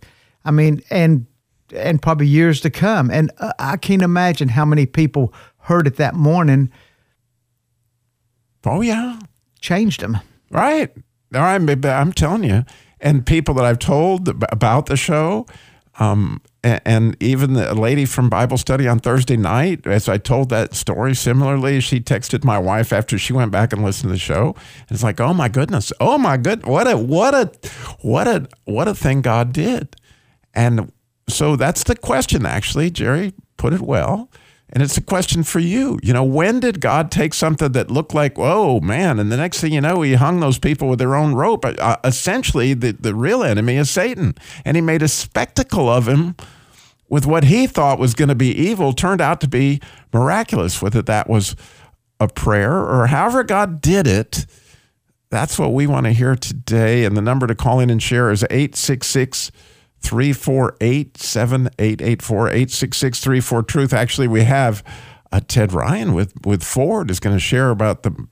I 0.46 0.52
mean, 0.52 0.82
and 0.92 1.26
and 1.74 2.02
probably 2.02 2.28
years 2.28 2.62
to 2.62 2.70
come. 2.70 3.10
And 3.12 3.32
uh, 3.40 3.54
I 3.60 3.78
can't 3.78 4.02
imagine 4.02 4.50
how 4.50 4.66
many 4.66 4.86
people 4.86 5.34
heard 5.60 5.88
it 5.88 5.98
that 5.98 6.16
morning. 6.16 6.72
Oh 8.66 8.82
yeah, 8.82 9.20
changed 9.60 10.02
them. 10.02 10.18
Right. 10.52 10.92
All 11.34 11.42
right. 11.42 11.86
I'm 11.86 12.14
telling 12.14 12.44
you, 12.44 12.64
and 13.00 13.26
people 13.26 13.54
that 13.56 13.66
I've 13.66 13.80
told 13.80 14.28
about 14.52 14.88
the 14.88 14.98
show, 14.98 15.46
um, 16.00 16.42
and, 16.64 16.82
and 16.86 17.24
even 17.24 17.54
the 17.54 17.74
lady 17.74 18.06
from 18.06 18.30
Bible 18.30 18.58
study 18.58 18.88
on 18.88 19.00
Thursday 19.00 19.38
night, 19.38 19.86
as 19.86 20.10
I 20.10 20.18
told 20.18 20.50
that 20.50 20.74
story, 20.74 21.14
similarly, 21.14 21.80
she 21.82 22.00
texted 22.00 22.44
my 22.44 22.58
wife 22.58 22.92
after 22.92 23.18
she 23.18 23.34
went 23.34 23.52
back 23.52 23.74
and 23.74 23.84
listened 23.84 24.10
to 24.10 24.14
the 24.14 24.20
show. 24.20 24.56
And 24.82 24.92
it's 24.92 25.04
like, 25.04 25.20
oh 25.20 25.34
my 25.34 25.50
goodness, 25.50 25.94
oh 26.00 26.18
my 26.18 26.38
good, 26.38 26.66
what 26.66 26.88
a 26.88 26.98
what 26.98 27.34
a 27.34 27.52
what 28.02 28.28
a 28.28 28.48
what 28.66 28.88
a 28.88 28.96
thing 28.96 29.22
God 29.22 29.54
did. 29.54 29.96
And 30.54 30.92
so 31.32 31.56
that's 31.56 31.84
the 31.84 31.96
question, 31.96 32.46
actually. 32.46 32.90
Jerry 32.92 33.34
put 33.58 33.74
it 33.74 33.82
well. 33.82 34.30
And 34.72 34.84
it's 34.84 34.98
a 34.98 35.02
question 35.02 35.44
for 35.44 35.60
you. 35.60 36.00
You 36.04 36.14
know, 36.14 36.24
when 36.24 36.60
did 36.60 36.80
God 36.80 37.12
take 37.12 37.34
something 37.34 37.72
that 37.72 37.90
looked 37.90 38.14
like, 38.14 38.34
oh 38.38 38.80
man, 38.82 39.20
and 39.20 39.32
the 39.32 39.38
next 39.38 39.62
thing 39.62 39.74
you 39.74 39.82
know, 39.82 40.02
he 40.04 40.14
hung 40.14 40.40
those 40.40 40.60
people 40.60 40.88
with 40.88 41.00
their 41.00 41.16
own 41.16 41.34
rope? 41.34 41.66
Uh, 41.66 41.98
essentially, 42.04 42.76
the, 42.76 42.92
the 42.92 43.16
real 43.16 43.44
enemy 43.44 43.78
is 43.78 43.90
Satan. 43.90 44.36
And 44.64 44.78
he 44.78 44.82
made 44.82 45.02
a 45.02 45.08
spectacle 45.08 45.90
of 45.90 46.08
him 46.08 46.36
with 47.10 47.26
what 47.26 47.46
he 47.46 47.66
thought 47.66 47.98
was 47.98 48.14
going 48.14 48.30
to 48.30 48.36
be 48.36 48.52
evil, 48.52 48.94
turned 48.94 49.22
out 49.22 49.42
to 49.42 49.48
be 49.48 49.82
miraculous, 50.14 50.82
whether 50.84 51.02
that 51.02 51.28
was 51.28 51.56
a 52.20 52.28
prayer 52.28 52.74
or 52.74 53.08
however 53.08 53.44
God 53.44 53.82
did 53.82 54.06
it. 54.06 54.46
That's 55.32 55.58
what 55.58 55.74
we 55.74 55.88
want 55.88 56.06
to 56.06 56.12
hear 56.12 56.36
today. 56.36 57.06
And 57.06 57.18
the 57.18 57.22
number 57.22 57.48
to 57.48 57.56
call 57.56 57.80
in 57.80 57.90
and 57.90 58.02
share 58.02 58.30
is 58.30 58.44
866- 58.44 59.50
348 60.02 61.18
7884 61.18 62.48
866 62.48 63.20
34 63.20 63.64
Truth. 63.64 63.94
Actually, 63.94 64.28
we 64.28 64.44
have 64.44 64.84
uh, 65.32 65.40
Ted 65.48 65.74
Ryan 65.74 66.14
with, 66.14 66.34
with 66.46 66.64
Ford 66.64 67.12
is 67.12 67.20
going 67.20 67.36
to 67.36 67.40
share 67.40 67.70
about 67.70 68.04
the 68.04 68.28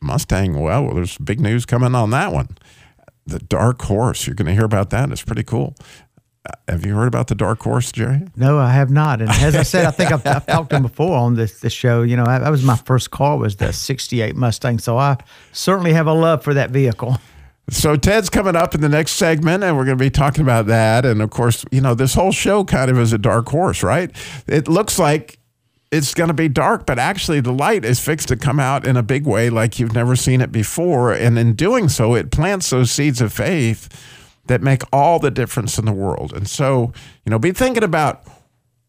Mustang. 0.00 0.58
Well, 0.58 0.92
there's 0.94 1.16
big 1.18 1.40
news 1.40 1.64
coming 1.64 1.94
on 1.94 2.10
that 2.10 2.32
one. 2.32 2.48
The 3.26 3.38
Dark 3.38 3.82
Horse. 3.82 4.26
You're 4.26 4.34
going 4.34 4.46
to 4.46 4.52
hear 4.52 4.64
about 4.64 4.90
that. 4.90 5.10
It's 5.10 5.22
pretty 5.22 5.44
cool. 5.44 5.76
Uh, 6.44 6.50
have 6.66 6.84
you 6.84 6.96
heard 6.96 7.06
about 7.06 7.28
the 7.28 7.36
Dark 7.36 7.60
Horse, 7.60 7.92
Jerry? 7.92 8.22
No, 8.34 8.58
I 8.58 8.72
have 8.72 8.90
not. 8.90 9.20
And 9.20 9.30
as 9.30 9.54
I 9.54 9.62
said, 9.62 9.84
I 9.86 9.92
think 9.92 10.10
I've, 10.10 10.26
I've 10.26 10.44
talked 10.46 10.70
to 10.70 10.76
him 10.76 10.82
before 10.82 11.16
on 11.16 11.34
this, 11.36 11.60
this 11.60 11.72
show. 11.72 12.02
You 12.02 12.16
know, 12.16 12.24
that 12.24 12.50
was 12.50 12.64
my 12.64 12.76
first 12.76 13.12
car 13.12 13.38
was 13.38 13.56
the 13.56 13.72
68 13.72 14.34
Mustang. 14.34 14.80
So 14.80 14.98
I 14.98 15.18
certainly 15.52 15.92
have 15.92 16.08
a 16.08 16.12
love 16.12 16.42
for 16.42 16.54
that 16.54 16.70
vehicle. 16.70 17.16
So 17.72 17.96
Ted's 17.96 18.28
coming 18.28 18.54
up 18.54 18.74
in 18.74 18.82
the 18.82 18.88
next 18.88 19.12
segment, 19.12 19.64
and 19.64 19.76
we're 19.76 19.86
going 19.86 19.96
to 19.96 20.04
be 20.04 20.10
talking 20.10 20.42
about 20.42 20.66
that. 20.66 21.06
And 21.06 21.22
of 21.22 21.30
course, 21.30 21.64
you 21.72 21.80
know, 21.80 21.94
this 21.94 22.14
whole 22.14 22.30
show 22.30 22.64
kind 22.64 22.90
of 22.90 22.98
is 22.98 23.14
a 23.14 23.18
dark 23.18 23.48
horse, 23.48 23.82
right? 23.82 24.10
It 24.46 24.68
looks 24.68 24.98
like 24.98 25.38
it's 25.90 26.12
going 26.12 26.28
to 26.28 26.34
be 26.34 26.48
dark, 26.48 26.84
but 26.84 26.98
actually 26.98 27.40
the 27.40 27.52
light 27.52 27.84
is 27.84 27.98
fixed 27.98 28.28
to 28.28 28.36
come 28.36 28.60
out 28.60 28.86
in 28.86 28.96
a 28.96 29.02
big 29.02 29.26
way 29.26 29.48
like 29.48 29.78
you've 29.78 29.94
never 29.94 30.16
seen 30.16 30.42
it 30.42 30.52
before. 30.52 31.12
And 31.12 31.38
in 31.38 31.54
doing 31.54 31.88
so, 31.88 32.14
it 32.14 32.30
plants 32.30 32.68
those 32.70 32.90
seeds 32.90 33.22
of 33.22 33.32
faith 33.32 33.88
that 34.46 34.60
make 34.60 34.82
all 34.92 35.18
the 35.18 35.30
difference 35.30 35.78
in 35.78 35.86
the 35.86 35.92
world. 35.92 36.32
And 36.34 36.48
so, 36.48 36.92
you 37.24 37.30
know, 37.30 37.38
be 37.38 37.52
thinking 37.52 37.84
about 37.84 38.22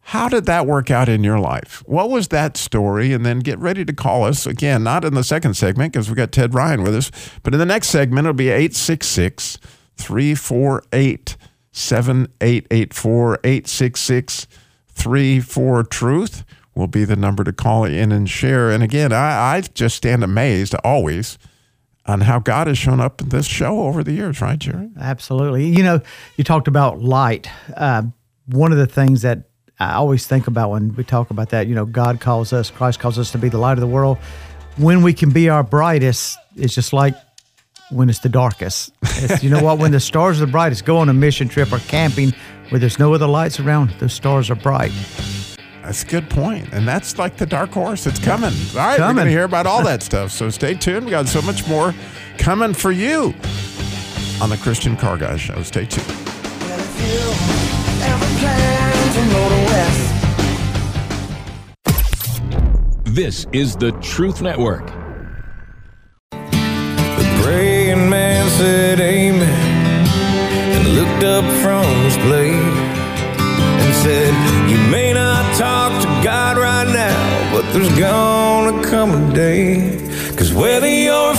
how 0.04 0.28
did 0.28 0.44
that 0.46 0.66
work 0.66 0.90
out 0.90 1.08
in 1.08 1.24
your 1.24 1.38
life? 1.38 1.82
What 1.86 2.10
was 2.10 2.28
that 2.28 2.56
story? 2.58 3.12
And 3.12 3.24
then 3.24 3.38
get 3.38 3.58
ready 3.58 3.84
to 3.86 3.92
call 3.92 4.24
us 4.24 4.46
again, 4.46 4.84
not 4.84 5.04
in 5.04 5.14
the 5.14 5.24
second 5.24 5.54
segment 5.54 5.92
because 5.92 6.10
we 6.10 6.14
got 6.14 6.30
Ted 6.30 6.52
Ryan 6.54 6.82
with 6.82 6.94
us, 6.94 7.10
but 7.42 7.54
in 7.54 7.58
the 7.58 7.66
next 7.66 7.88
segment, 7.88 8.26
it'll 8.26 8.34
be 8.34 8.50
866 8.50 9.58
348 9.96 11.36
7884 11.72 13.34
866 13.42 14.46
34 14.88 15.82
Truth 15.84 16.44
will 16.74 16.86
be 16.86 17.04
the 17.04 17.16
number 17.16 17.42
to 17.42 17.52
call 17.52 17.84
in 17.84 18.12
and 18.12 18.28
share. 18.28 18.70
And 18.70 18.82
again, 18.82 19.12
I, 19.12 19.56
I 19.56 19.60
just 19.60 19.96
stand 19.96 20.22
amazed 20.22 20.74
always 20.84 21.38
on 22.06 22.20
how 22.20 22.38
God 22.38 22.66
has 22.66 22.76
shown 22.76 23.00
up 23.00 23.20
in 23.22 23.30
this 23.30 23.46
show 23.46 23.80
over 23.80 24.04
the 24.04 24.12
years, 24.12 24.40
right, 24.40 24.58
Jerry? 24.58 24.90
Absolutely. 25.00 25.66
You 25.66 25.82
know, 25.82 26.00
you 26.36 26.44
talked 26.44 26.68
about 26.68 27.00
light. 27.00 27.48
Uh, 27.74 28.02
one 28.46 28.72
of 28.72 28.78
the 28.78 28.86
things 28.86 29.22
that 29.22 29.44
I 29.80 29.94
always 29.94 30.26
think 30.26 30.46
about 30.46 30.70
when 30.70 30.94
we 30.94 31.04
talk 31.04 31.30
about 31.30 31.50
that, 31.50 31.66
you 31.66 31.74
know, 31.74 31.84
God 31.84 32.20
calls 32.20 32.52
us, 32.52 32.70
Christ 32.70 33.00
calls 33.00 33.18
us 33.18 33.32
to 33.32 33.38
be 33.38 33.48
the 33.48 33.58
light 33.58 33.72
of 33.72 33.80
the 33.80 33.86
world. 33.86 34.18
When 34.76 35.02
we 35.02 35.12
can 35.12 35.30
be 35.30 35.48
our 35.48 35.62
brightest, 35.62 36.38
it's 36.56 36.74
just 36.74 36.92
like 36.92 37.14
when 37.90 38.08
it's 38.08 38.20
the 38.20 38.28
darkest. 38.28 38.92
It's, 39.02 39.42
you 39.42 39.50
know 39.50 39.62
what? 39.62 39.78
When 39.78 39.90
the 39.92 40.00
stars 40.00 40.40
are 40.40 40.46
the 40.46 40.50
brightest, 40.52 40.84
go 40.84 40.98
on 40.98 41.08
a 41.08 41.12
mission 41.14 41.48
trip 41.48 41.72
or 41.72 41.78
camping 41.80 42.32
where 42.70 42.78
there's 42.78 42.98
no 42.98 43.14
other 43.14 43.26
lights 43.26 43.60
around, 43.60 43.90
the 43.98 44.08
stars 44.08 44.50
are 44.50 44.54
bright. 44.54 44.92
That's 45.82 46.02
a 46.02 46.06
good 46.06 46.30
point. 46.30 46.72
And 46.72 46.88
that's 46.88 47.18
like 47.18 47.36
the 47.36 47.44
dark 47.46 47.70
horse. 47.70 48.06
It's 48.06 48.18
coming. 48.18 48.52
All 48.72 48.76
right, 48.76 48.96
Coming. 48.96 49.08
we're 49.08 49.14
going 49.22 49.26
to 49.26 49.30
hear 49.32 49.44
about 49.44 49.66
all 49.66 49.84
that 49.84 50.02
stuff. 50.02 50.30
So 50.30 50.48
stay 50.50 50.74
tuned. 50.74 51.04
We 51.04 51.10
got 51.10 51.28
so 51.28 51.42
much 51.42 51.68
more 51.68 51.94
coming 52.38 52.72
for 52.72 52.90
you 52.90 53.34
on 54.40 54.48
the 54.50 54.58
Christian 54.62 54.96
Car 54.96 55.18
Guy 55.18 55.36
Show. 55.36 55.62
Stay 55.62 55.84
tuned. 55.84 56.20
This 63.14 63.46
is 63.52 63.76
the 63.76 63.92
Truth 64.02 64.42
Network. 64.42 64.86
The 66.32 67.40
praying 67.42 68.10
man 68.10 68.50
said 68.50 68.98
amen 68.98 70.08
and 70.74 70.88
looked 70.96 71.22
up 71.22 71.44
from 71.62 71.84
his 72.02 72.16
plate 72.18 72.54
and 72.54 73.94
said, 74.02 74.34
You 74.68 74.78
may 74.90 75.12
not 75.12 75.56
talk 75.56 75.92
to 76.02 76.08
God 76.24 76.56
right 76.58 76.92
now, 76.92 77.52
but 77.52 77.62
there's 77.72 77.96
gonna 77.96 78.82
come 78.82 79.10
a 79.10 79.32
day. 79.32 80.00
Cause 80.36 80.52
whether 80.52 80.88
you're 80.88 81.36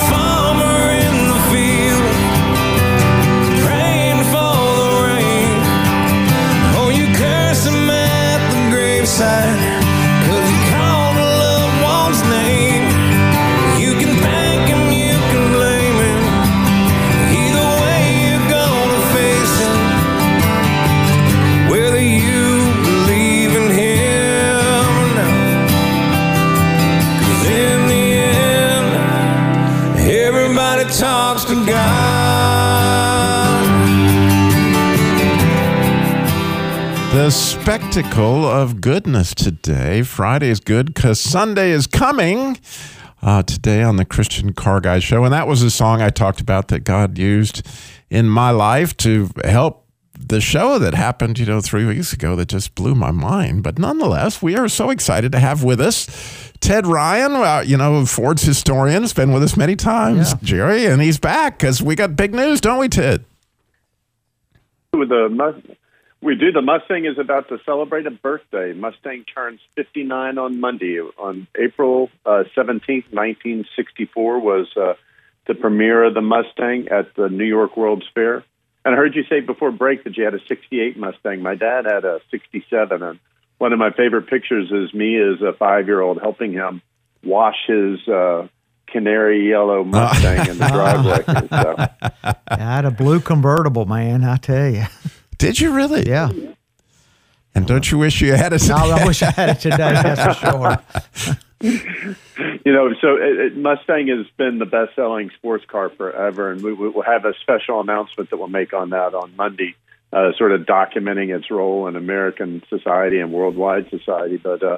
The 37.25 37.31
spectacle 37.31 38.45
of 38.45 38.81
goodness 38.81 39.33
today. 39.33 40.03
Friday 40.03 40.49
is 40.49 40.59
good 40.59 40.93
because 40.93 41.19
Sunday 41.19 41.71
is 41.71 41.87
coming. 41.87 42.59
Uh, 43.19 43.41
today 43.41 43.81
on 43.81 43.95
the 43.95 44.05
Christian 44.05 44.53
Car 44.53 44.79
Guy 44.79 44.99
Show. 44.99 45.23
And 45.23 45.33
that 45.33 45.47
was 45.47 45.63
a 45.63 45.71
song 45.71 46.03
I 46.03 46.11
talked 46.11 46.39
about 46.39 46.67
that 46.67 46.81
God 46.81 47.17
used 47.17 47.67
in 48.11 48.29
my 48.29 48.51
life 48.51 48.95
to 48.97 49.31
help 49.43 49.87
the 50.13 50.39
show 50.39 50.77
that 50.77 50.93
happened, 50.93 51.39
you 51.39 51.47
know, 51.47 51.61
three 51.61 51.83
weeks 51.85 52.13
ago 52.13 52.35
that 52.35 52.47
just 52.47 52.75
blew 52.75 52.93
my 52.93 53.09
mind. 53.09 53.63
But 53.63 53.79
nonetheless, 53.79 54.43
we 54.43 54.55
are 54.55 54.69
so 54.69 54.91
excited 54.91 55.31
to 55.31 55.39
have 55.39 55.63
with 55.63 55.81
us 55.81 56.51
Ted 56.59 56.85
Ryan, 56.85 57.31
uh, 57.31 57.63
you 57.65 57.75
know, 57.75 58.05
Ford's 58.05 58.43
historian, 58.43 59.01
has 59.01 59.13
been 59.13 59.31
with 59.31 59.41
us 59.41 59.57
many 59.57 59.75
times, 59.75 60.33
Yeah. 60.33 60.37
Jerry, 60.43 60.85
and 60.85 61.01
he's 61.01 61.17
back 61.17 61.57
because 61.57 61.81
we 61.81 61.95
got 61.95 62.15
big 62.15 62.35
news, 62.35 62.61
don't 62.61 62.77
we, 62.77 62.87
Ted? 62.87 63.25
with 64.93 65.09
the 65.09 65.27
Mus- 65.29 65.75
we 66.21 66.35
do. 66.35 66.51
The 66.51 66.61
Mustang 66.61 67.05
is 67.05 67.17
about 67.19 67.49
to 67.49 67.57
celebrate 67.65 68.07
a 68.07 68.11
birthday. 68.11 68.73
Mustang 68.73 69.25
turns 69.25 69.59
59 69.75 70.37
on 70.37 70.59
Monday. 70.59 70.99
On 70.99 71.47
April 71.57 72.09
uh, 72.25 72.43
17th, 72.55 73.11
1964 73.11 74.39
was 74.39 74.67
uh, 74.75 74.93
the 75.47 75.53
premiere 75.53 76.05
of 76.05 76.13
the 76.13 76.21
Mustang 76.21 76.87
at 76.89 77.15
the 77.15 77.29
New 77.29 77.45
York 77.45 77.77
World's 77.77 78.07
Fair. 78.13 78.43
And 78.83 78.93
I 78.93 78.97
heard 78.97 79.15
you 79.15 79.23
say 79.29 79.39
before 79.39 79.71
break 79.71 80.03
that 80.03 80.15
you 80.15 80.23
had 80.23 80.33
a 80.33 80.39
68 80.47 80.97
Mustang. 80.97 81.41
My 81.41 81.55
dad 81.55 81.85
had 81.85 82.05
a 82.05 82.19
67, 82.31 83.01
and 83.01 83.19
one 83.57 83.73
of 83.73 83.79
my 83.79 83.91
favorite 83.91 84.27
pictures 84.27 84.71
is 84.71 84.93
me 84.93 85.17
as 85.17 85.41
a 85.41 85.53
five-year-old 85.53 86.19
helping 86.21 86.53
him 86.53 86.81
wash 87.23 87.55
his 87.67 88.07
uh, 88.07 88.47
canary 88.87 89.49
yellow 89.49 89.83
Mustang 89.83 90.49
in 90.49 90.57
the 90.57 90.67
driveway. 90.67 91.23
So, 91.49 91.75
I 92.47 92.57
had 92.57 92.85
a 92.85 92.91
blue 92.91 93.19
convertible, 93.19 93.85
man. 93.85 94.23
I 94.23 94.37
tell 94.37 94.69
you. 94.69 94.85
Did 95.37 95.59
you 95.59 95.73
really? 95.73 96.07
Yeah. 96.07 96.31
And 97.53 97.65
don't 97.65 97.89
you 97.89 97.97
wish 97.97 98.21
you 98.21 98.33
had 98.33 98.51
it? 98.51 98.69
I, 98.69 99.01
I 99.01 99.05
wish 99.05 99.23
I 99.23 99.31
had 99.31 99.49
it 99.49 99.59
today. 99.61 99.77
That's 99.77 100.39
for 100.39 100.77
sure. 101.61 101.75
you 102.65 102.73
know, 102.73 102.93
so 102.99 103.15
it, 103.15 103.39
it, 103.39 103.57
Mustang 103.57 104.07
has 104.09 104.27
been 104.35 104.59
the 104.59 104.65
best-selling 104.65 105.31
sports 105.37 105.63
car 105.65 105.89
forever, 105.89 106.51
and 106.51 106.61
we, 106.61 106.73
we 106.73 106.89
will 106.89 107.01
have 107.01 107.23
a 107.23 107.33
special 107.41 107.79
announcement 107.79 108.29
that 108.29 108.37
we'll 108.37 108.49
make 108.49 108.73
on 108.73 108.89
that 108.89 109.13
on 109.13 109.35
Monday, 109.37 109.75
uh, 110.11 110.33
sort 110.37 110.51
of 110.51 110.61
documenting 110.61 111.35
its 111.35 111.49
role 111.49 111.87
in 111.87 111.95
American 111.95 112.61
society 112.69 113.19
and 113.19 113.31
worldwide 113.31 113.89
society. 113.89 114.35
But 114.35 114.61
uh, 114.61 114.77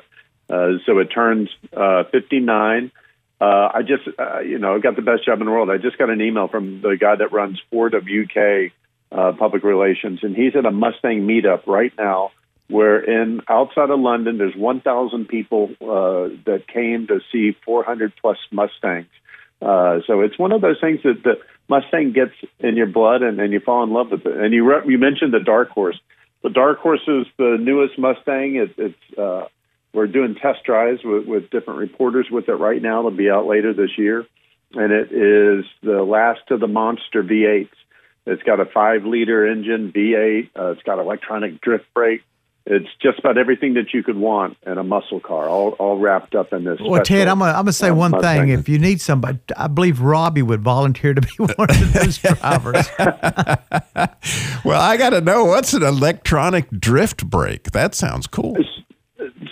uh, 0.49 0.73
so 0.85 0.99
it 0.99 1.05
turns 1.05 1.49
uh, 1.75 2.03
59. 2.11 2.91
Uh, 3.39 3.45
I 3.45 3.81
just, 3.81 4.07
uh, 4.19 4.39
you 4.39 4.59
know, 4.59 4.79
got 4.79 4.95
the 4.95 5.01
best 5.01 5.25
job 5.25 5.39
in 5.39 5.45
the 5.45 5.51
world. 5.51 5.69
I 5.69 5.77
just 5.77 5.97
got 5.97 6.09
an 6.09 6.21
email 6.21 6.47
from 6.47 6.81
the 6.81 6.95
guy 6.99 7.15
that 7.15 7.31
runs 7.31 7.59
Ford 7.71 7.95
of 7.95 8.03
UK 8.03 8.71
uh, 9.11 9.31
public 9.37 9.63
relations, 9.63 10.19
and 10.23 10.35
he's 10.35 10.55
at 10.55 10.65
a 10.65 10.71
Mustang 10.71 11.27
meetup 11.27 11.65
right 11.67 11.93
now 11.97 12.31
where 12.69 12.99
in 12.99 13.41
outside 13.47 13.89
of 13.89 13.99
London, 13.99 14.37
there's 14.37 14.55
1,000 14.55 15.27
people 15.27 15.69
uh, 15.81 16.35
that 16.45 16.63
came 16.67 17.07
to 17.07 17.19
see 17.31 17.55
400 17.63 18.13
plus 18.19 18.37
Mustangs. 18.51 19.07
Uh, 19.61 19.99
so 20.05 20.21
it's 20.21 20.37
one 20.37 20.51
of 20.51 20.61
those 20.61 20.79
things 20.79 20.99
that 21.03 21.23
the 21.23 21.39
Mustang 21.69 22.13
gets 22.13 22.33
in 22.59 22.75
your 22.77 22.87
blood, 22.87 23.21
and, 23.21 23.39
and 23.39 23.51
you 23.51 23.59
fall 23.59 23.83
in 23.83 23.91
love 23.91 24.11
with 24.11 24.25
it. 24.25 24.37
And 24.37 24.53
you 24.53 24.69
re- 24.69 24.83
you 24.85 24.97
mentioned 24.97 25.33
the 25.33 25.39
Dark 25.39 25.69
Horse. 25.69 25.99
The 26.43 26.49
Dark 26.49 26.79
Horse 26.79 27.01
is 27.07 27.25
the 27.37 27.57
newest 27.59 27.97
Mustang. 27.97 28.55
It, 28.55 28.73
it's 28.77 29.17
uh, 29.17 29.47
we're 29.93 30.07
doing 30.07 30.35
test 30.35 30.63
drives 30.63 30.99
with, 31.03 31.25
with 31.25 31.49
different 31.49 31.79
reporters 31.79 32.27
with 32.29 32.47
it 32.49 32.53
right 32.53 32.81
now. 32.81 32.99
It'll 32.99 33.11
be 33.11 33.29
out 33.29 33.47
later 33.47 33.73
this 33.73 33.97
year, 33.97 34.25
and 34.73 34.91
it 34.91 35.11
is 35.11 35.65
the 35.81 36.03
last 36.03 36.51
of 36.51 36.59
the 36.59 36.67
monster 36.67 37.23
V8s. 37.23 37.69
It's 38.27 38.43
got 38.43 38.59
a 38.59 38.65
five-liter 38.65 39.47
engine 39.47 39.91
V8. 39.91 40.49
Uh, 40.57 40.71
it's 40.71 40.83
got 40.83 40.99
electronic 40.99 41.61
drift 41.61 41.85
brake. 41.93 42.21
It's 42.69 42.89
just 43.01 43.17
about 43.19 43.37
everything 43.37 43.75
that 43.75 43.93
you 43.93 44.03
could 44.03 44.17
want 44.17 44.57
in 44.65 44.77
a 44.77 44.83
muscle 44.83 45.21
car, 45.21 45.47
all, 45.47 45.69
all 45.79 45.97
wrapped 45.97 46.35
up 46.35 46.51
in 46.51 46.65
this. 46.65 46.77
Well, 46.81 47.01
Ted, 47.01 47.29
I'm 47.29 47.39
gonna, 47.39 47.71
say 47.71 47.87
uh, 47.87 47.95
one 47.95 48.11
Mustang. 48.11 48.41
thing. 48.41 48.49
If 48.49 48.67
you 48.67 48.77
need 48.77 48.99
somebody, 48.99 49.39
I 49.55 49.67
believe 49.67 50.01
Robbie 50.01 50.41
would 50.41 50.61
volunteer 50.61 51.13
to 51.13 51.21
be 51.21 51.29
one 51.55 51.69
of 51.69 51.93
those 51.93 52.17
drivers. 52.17 52.89
Well, 54.65 54.81
I 54.81 54.97
got 54.97 55.11
to 55.11 55.21
know 55.21 55.45
what's 55.45 55.73
an 55.73 55.83
electronic 55.83 56.69
drift 56.69 57.29
brake? 57.29 57.71
That 57.71 57.95
sounds 57.95 58.27
cool. 58.27 58.57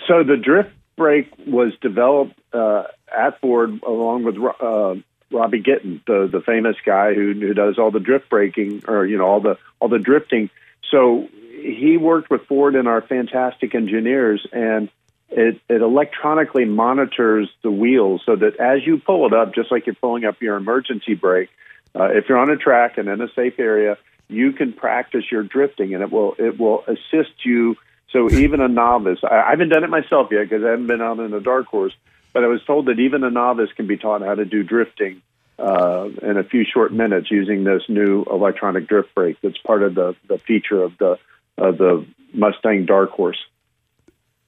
So 0.06 0.22
the 0.22 0.36
drift 0.36 0.70
brake 0.96 1.32
was 1.46 1.72
developed 1.80 2.38
uh, 2.52 2.82
at 3.16 3.40
Ford 3.40 3.80
along 3.86 4.24
with 4.24 4.36
uh, 4.36 5.00
Robbie 5.30 5.60
Gittin, 5.60 6.00
the 6.06 6.28
the 6.30 6.40
famous 6.40 6.76
guy 6.84 7.14
who 7.14 7.32
who 7.32 7.54
does 7.54 7.78
all 7.78 7.90
the 7.90 8.00
drift 8.00 8.28
braking 8.28 8.82
or 8.88 9.06
you 9.06 9.18
know 9.18 9.26
all 9.26 9.40
the 9.40 9.56
all 9.80 9.88
the 9.88 9.98
drifting. 9.98 10.50
So 10.90 11.28
he 11.50 11.96
worked 11.96 12.30
with 12.30 12.42
Ford 12.46 12.76
and 12.76 12.86
our 12.86 13.02
fantastic 13.02 13.74
engineers, 13.74 14.46
and 14.52 14.88
it, 15.30 15.60
it 15.68 15.82
electronically 15.82 16.64
monitors 16.64 17.50
the 17.62 17.70
wheels 17.70 18.22
so 18.24 18.36
that 18.36 18.60
as 18.60 18.86
you 18.86 18.98
pull 18.98 19.26
it 19.26 19.32
up, 19.32 19.54
just 19.54 19.72
like 19.72 19.86
you're 19.86 19.96
pulling 19.96 20.24
up 20.24 20.40
your 20.40 20.56
emergency 20.56 21.14
brake, 21.14 21.50
Uh, 21.96 22.10
if 22.12 22.28
you're 22.28 22.38
on 22.38 22.50
a 22.50 22.56
track 22.56 22.98
and 22.98 23.08
in 23.08 23.20
a 23.22 23.28
safe 23.34 23.58
area, 23.58 23.96
you 24.28 24.52
can 24.52 24.72
practice 24.72 25.24
your 25.30 25.42
drifting, 25.42 25.94
and 25.94 26.02
it 26.02 26.10
will 26.12 26.34
it 26.38 26.58
will 26.58 26.84
assist 26.86 27.44
you. 27.44 27.74
So 28.12 28.30
even 28.30 28.60
a 28.60 28.68
novice, 28.68 29.20
I, 29.24 29.42
I 29.48 29.50
haven't 29.50 29.70
done 29.70 29.82
it 29.82 29.90
myself 29.90 30.28
yet 30.30 30.48
because 30.48 30.62
I 30.64 30.70
haven't 30.70 30.86
been 30.86 31.02
out 31.02 31.18
in 31.18 31.32
a 31.32 31.40
dark 31.40 31.66
horse, 31.66 31.94
but 32.36 32.44
I 32.44 32.48
was 32.48 32.62
told 32.66 32.84
that 32.84 32.98
even 32.98 33.24
a 33.24 33.30
novice 33.30 33.70
can 33.74 33.86
be 33.86 33.96
taught 33.96 34.20
how 34.20 34.34
to 34.34 34.44
do 34.44 34.62
drifting 34.62 35.22
uh, 35.58 36.06
in 36.20 36.36
a 36.36 36.44
few 36.44 36.66
short 36.70 36.92
minutes 36.92 37.30
using 37.30 37.64
this 37.64 37.80
new 37.88 38.24
electronic 38.24 38.88
drift 38.88 39.14
brake. 39.14 39.38
That's 39.42 39.56
part 39.56 39.82
of 39.82 39.94
the 39.94 40.14
the 40.28 40.36
feature 40.36 40.82
of 40.82 40.98
the 40.98 41.16
of 41.56 41.78
the 41.78 42.04
Mustang 42.34 42.84
Dark 42.84 43.08
Horse. 43.08 43.42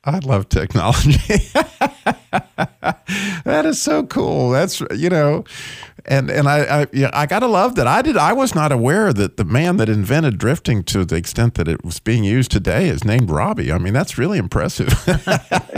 I 0.09 0.19
love 0.21 0.49
technology. 0.49 1.19
that 3.45 3.65
is 3.65 3.81
so 3.81 4.05
cool. 4.05 4.51
That's 4.51 4.81
you 4.95 5.11
know, 5.11 5.45
and 6.07 6.31
and 6.31 6.49
I 6.49 6.83
I, 6.83 6.87
yeah, 6.93 7.11
I 7.13 7.27
gotta 7.27 7.47
love 7.47 7.75
that. 7.77 7.87
I 7.87 8.03
did. 8.03 8.17
I 8.17 8.33
was 8.33 8.55
not 8.55 8.73
aware 8.73 9.13
that 9.13 9.37
the 9.37 9.45
man 9.45 9.77
that 9.77 9.89
invented 9.89 10.39
drifting 10.39 10.83
to 10.85 11.05
the 11.05 11.17
extent 11.17 11.55
that 11.55 11.69
it 11.69 11.85
was 11.85 12.01
being 12.01 12.25
used 12.25 12.51
today 12.51 12.89
is 12.89 13.05
named 13.05 13.31
Robbie. 13.31 13.71
I 13.71 13.79
mean, 13.79 13.93
that's 13.93 14.19
really 14.19 14.39
impressive. 14.39 14.89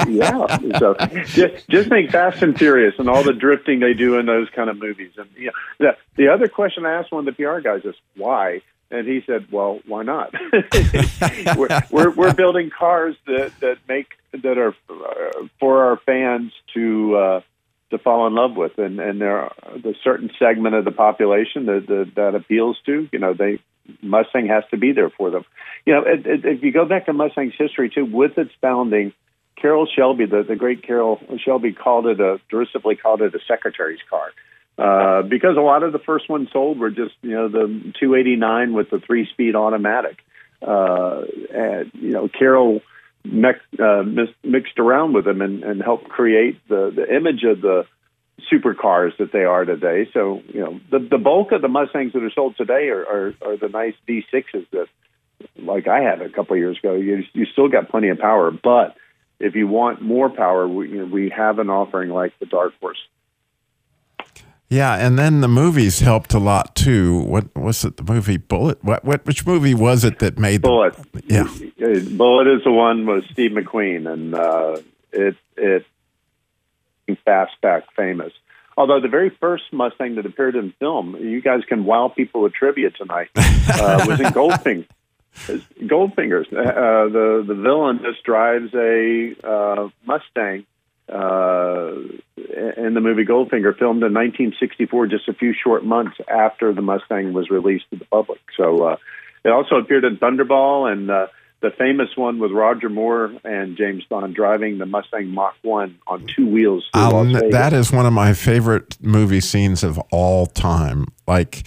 yeah. 0.09 0.59
So 0.79 0.95
just 1.27 1.69
just 1.69 1.89
think 1.89 2.11
Fast 2.11 2.43
and 2.43 2.57
Furious 2.57 2.95
and 2.99 3.09
all 3.09 3.23
the 3.23 3.33
drifting 3.33 3.81
they 3.81 3.95
do 3.95 4.19
in 4.19 4.27
those 4.27 4.49
kind 4.55 4.71
of 4.71 4.79
movies. 4.79 5.13
And 5.17 5.29
yeah, 5.37 5.51
the 5.79 5.97
the 6.17 6.29
other 6.29 6.49
question 6.49 6.87
I 6.87 6.93
asked 6.95 7.13
one 7.13 7.27
of 7.27 7.37
the 7.37 7.43
PR 7.43 7.61
guys 7.61 7.85
is 7.85 7.95
why. 8.17 8.63
And 8.91 9.07
he 9.07 9.23
said, 9.27 9.47
"Well, 9.53 9.81
why 9.87 10.03
not? 10.03 10.35
we're, 11.57 11.81
we're, 11.91 12.11
we're 12.11 12.35
building 12.35 12.71
cars 12.77 13.15
that 13.27 13.53
that 13.61 13.79
make 13.89 14.09
that 14.33 14.59
are 14.59 14.75
uh, 14.89 15.47
for 15.61 15.85
our 15.85 15.97
fans 15.99 16.53
to 16.75 17.17
uh, 17.17 17.41
to 17.91 17.99
fall 17.99 18.27
in 18.27 18.35
love 18.35 18.57
with, 18.57 18.79
and 18.79 18.99
and 18.99 19.21
there 19.21 19.39
are 19.39 19.53
the 19.77 19.95
certain 20.03 20.31
segment 20.39 20.75
of 20.75 20.85
the 20.85 20.91
population 20.91 21.67
that 21.67 21.87
that, 21.87 22.13
that 22.17 22.35
appeals 22.35 22.79
to. 22.87 23.09
You 23.13 23.19
know, 23.19 23.35
they 23.35 23.61
Mustang 24.03 24.47
has 24.47 24.65
to 24.71 24.77
be 24.77 24.93
there 24.93 25.11
for 25.11 25.31
them. 25.31 25.45
You 25.87 25.95
know, 25.95 26.03
it, 26.05 26.27
it, 26.27 26.45
if 26.45 26.63
you 26.63 26.73
go 26.73 26.85
back 26.85 27.07
to 27.07 27.13
Mustang's 27.13 27.55
history 27.57 27.91
too, 27.91 28.05
with 28.05 28.39
its 28.39 28.53
founding, 28.61 29.13
Carroll 29.57 29.87
Shelby, 29.87 30.27
the 30.27 30.43
the 30.43 30.57
great 30.57 30.83
Carroll 30.83 31.21
Shelby, 31.45 31.73
called 31.73 32.07
it 32.07 32.21
a 32.21 32.41
derisively 32.49 32.97
called 32.97 33.23
it 33.23 33.35
a 33.35 33.41
secretary's 33.47 34.01
car. 34.09 34.31
Uh, 34.81 35.21
because 35.21 35.59
a 35.59 35.61
lot 35.61 35.83
of 35.83 35.93
the 35.93 35.99
first 35.99 36.27
ones 36.31 36.49
sold 36.55 36.79
were 36.79 36.91
just 36.91 37.13
you 37.21 37.33
know 37.33 37.49
the 37.49 37.67
289 38.01 38.73
with 38.73 38.89
the 38.89 38.99
three 38.99 39.29
speed 39.31 39.55
automatic. 39.55 40.17
Uh, 40.63 41.23
and 41.53 41.91
you 41.93 42.13
know 42.13 42.29
Carroll 42.29 42.81
mix, 43.23 43.59
uh, 43.79 44.03
mixed 44.43 44.79
around 44.79 45.13
with 45.13 45.27
them 45.27 45.43
and, 45.43 45.63
and 45.65 45.83
helped 45.83 46.09
create 46.09 46.67
the 46.69 46.91
the 46.97 47.15
image 47.15 47.45
of 47.45 47.61
the 47.61 47.85
supercars 48.51 49.15
that 49.19 49.33
they 49.33 49.45
are 49.45 49.67
today. 49.67 50.09
So 50.15 50.41
you 50.49 50.61
know 50.61 50.81
the 50.91 50.99
the 50.99 51.19
bulk 51.19 51.53
of 51.53 51.61
the 51.61 51.69
Mustangs 51.69 52.15
that 52.15 52.23
are 52.23 52.33
sold 52.35 52.57
today 52.57 52.89
are 52.89 53.05
are, 53.05 53.35
are 53.43 53.57
the 53.59 53.69
nice 53.69 53.95
V6s 54.09 54.67
that 54.73 54.87
like 55.59 55.89
I 55.89 56.01
had 56.01 56.23
a 56.23 56.31
couple 56.31 56.55
of 56.55 56.59
years 56.59 56.79
ago. 56.79 56.95
You 56.95 57.23
you 57.35 57.45
still 57.53 57.69
got 57.69 57.91
plenty 57.91 58.09
of 58.09 58.19
power, 58.19 58.51
but 58.51 58.97
if 59.41 59.55
you 59.55 59.69
want 59.69 60.01
more 60.01 60.31
power, 60.31 60.67
we, 60.67 60.89
you 60.89 60.99
know, 61.01 61.05
we 61.05 61.31
have 61.37 61.59
an 61.59 61.69
offering 61.69 62.09
like 62.09 62.33
the 62.39 62.47
Dark 62.47 62.73
Horse. 62.81 62.99
Yeah, 64.71 64.95
and 64.95 65.19
then 65.19 65.41
the 65.41 65.49
movies 65.49 65.99
helped 65.99 66.33
a 66.33 66.39
lot 66.39 66.77
too. 66.77 67.19
What 67.23 67.55
was 67.57 67.85
it? 67.85 67.97
The 67.97 68.05
movie 68.05 68.37
Bullitt? 68.37 68.83
What? 68.85 69.05
What? 69.05 69.27
Which 69.27 69.45
movie 69.45 69.75
was 69.75 70.05
it 70.05 70.21
that 70.21 70.39
made 70.39 70.63
Bullitt? 70.63 70.95
The, 71.13 71.23
yeah, 71.27 72.17
Bullitt 72.17 72.47
is 72.47 72.63
the 72.65 72.71
one 72.71 73.05
with 73.05 73.25
Steve 73.33 73.51
McQueen, 73.51 74.11
and 74.11 74.35
uh, 74.35 74.81
it 75.13 75.35
it 75.57 75.85
fastback 77.27 77.83
famous. 77.97 78.33
Although 78.77 79.01
the 79.01 79.09
very 79.09 79.31
first 79.31 79.65
Mustang 79.73 80.15
that 80.15 80.27
appeared 80.27 80.55
in 80.57 80.73
film, 80.79 81.17
you 81.17 81.43
guys 81.43 81.63
can 81.69 81.85
wow 81.85 82.09
people 82.09 82.43
with 82.43 82.53
trivia 82.53 82.91
tonight, 82.91 83.29
uh, 83.37 84.05
was 84.09 84.21
in 84.21 84.27
Goldfinger. 84.27 84.87
Goldfingers. 85.37 86.47
Uh, 86.47 87.09
the 87.09 87.45
the 87.47 87.55
villain 87.55 88.01
just 88.03 88.23
drives 88.23 88.73
a 88.75 89.35
uh, 89.45 89.89
Mustang 90.07 90.65
uh, 91.11 91.93
in 92.37 92.95
the 92.95 93.01
movie 93.01 93.25
Goldfinger, 93.25 93.77
filmed 93.79 94.03
in 94.03 94.15
1964, 94.15 95.07
just 95.09 95.29
a 95.29 95.35
few 95.35 95.53
short 95.53 95.85
months 95.85 96.17
after 96.29 96.73
the 96.73 96.83
Mustang 96.83 97.33
was 97.33 97.51
released 97.51 97.85
to 97.91 97.99
the 97.99 98.05
public. 98.07 98.41
So 98.57 98.85
uh, 98.85 98.97
it 99.45 99.51
also 99.51 99.77
appeared 99.77 100.05
in 100.05 100.17
Thunderball 100.17 100.91
and 100.91 101.11
uh, 101.11 101.27
the 101.61 101.71
famous 101.71 102.09
one 102.17 102.39
with 102.39 102.53
Roger 102.53 102.89
Moore 102.89 103.33
and 103.45 103.77
James 103.77 104.05
Bond 104.05 104.35
driving 104.35 104.79
the 104.79 104.87
Mustang 104.87 105.29
Mach 105.29 105.55
1 105.63 105.99
on 106.07 106.27
two 106.27 106.47
wheels. 106.47 106.89
Um, 106.95 107.33
that 107.33 107.73
is 107.73 107.93
one 107.93 108.07
of 108.07 108.13
my 108.13 108.33
favorite 108.33 108.97
movie 109.03 109.41
scenes 109.41 109.85
of 109.85 109.99
all 110.11 110.47
time. 110.47 111.07
Like, 111.27 111.65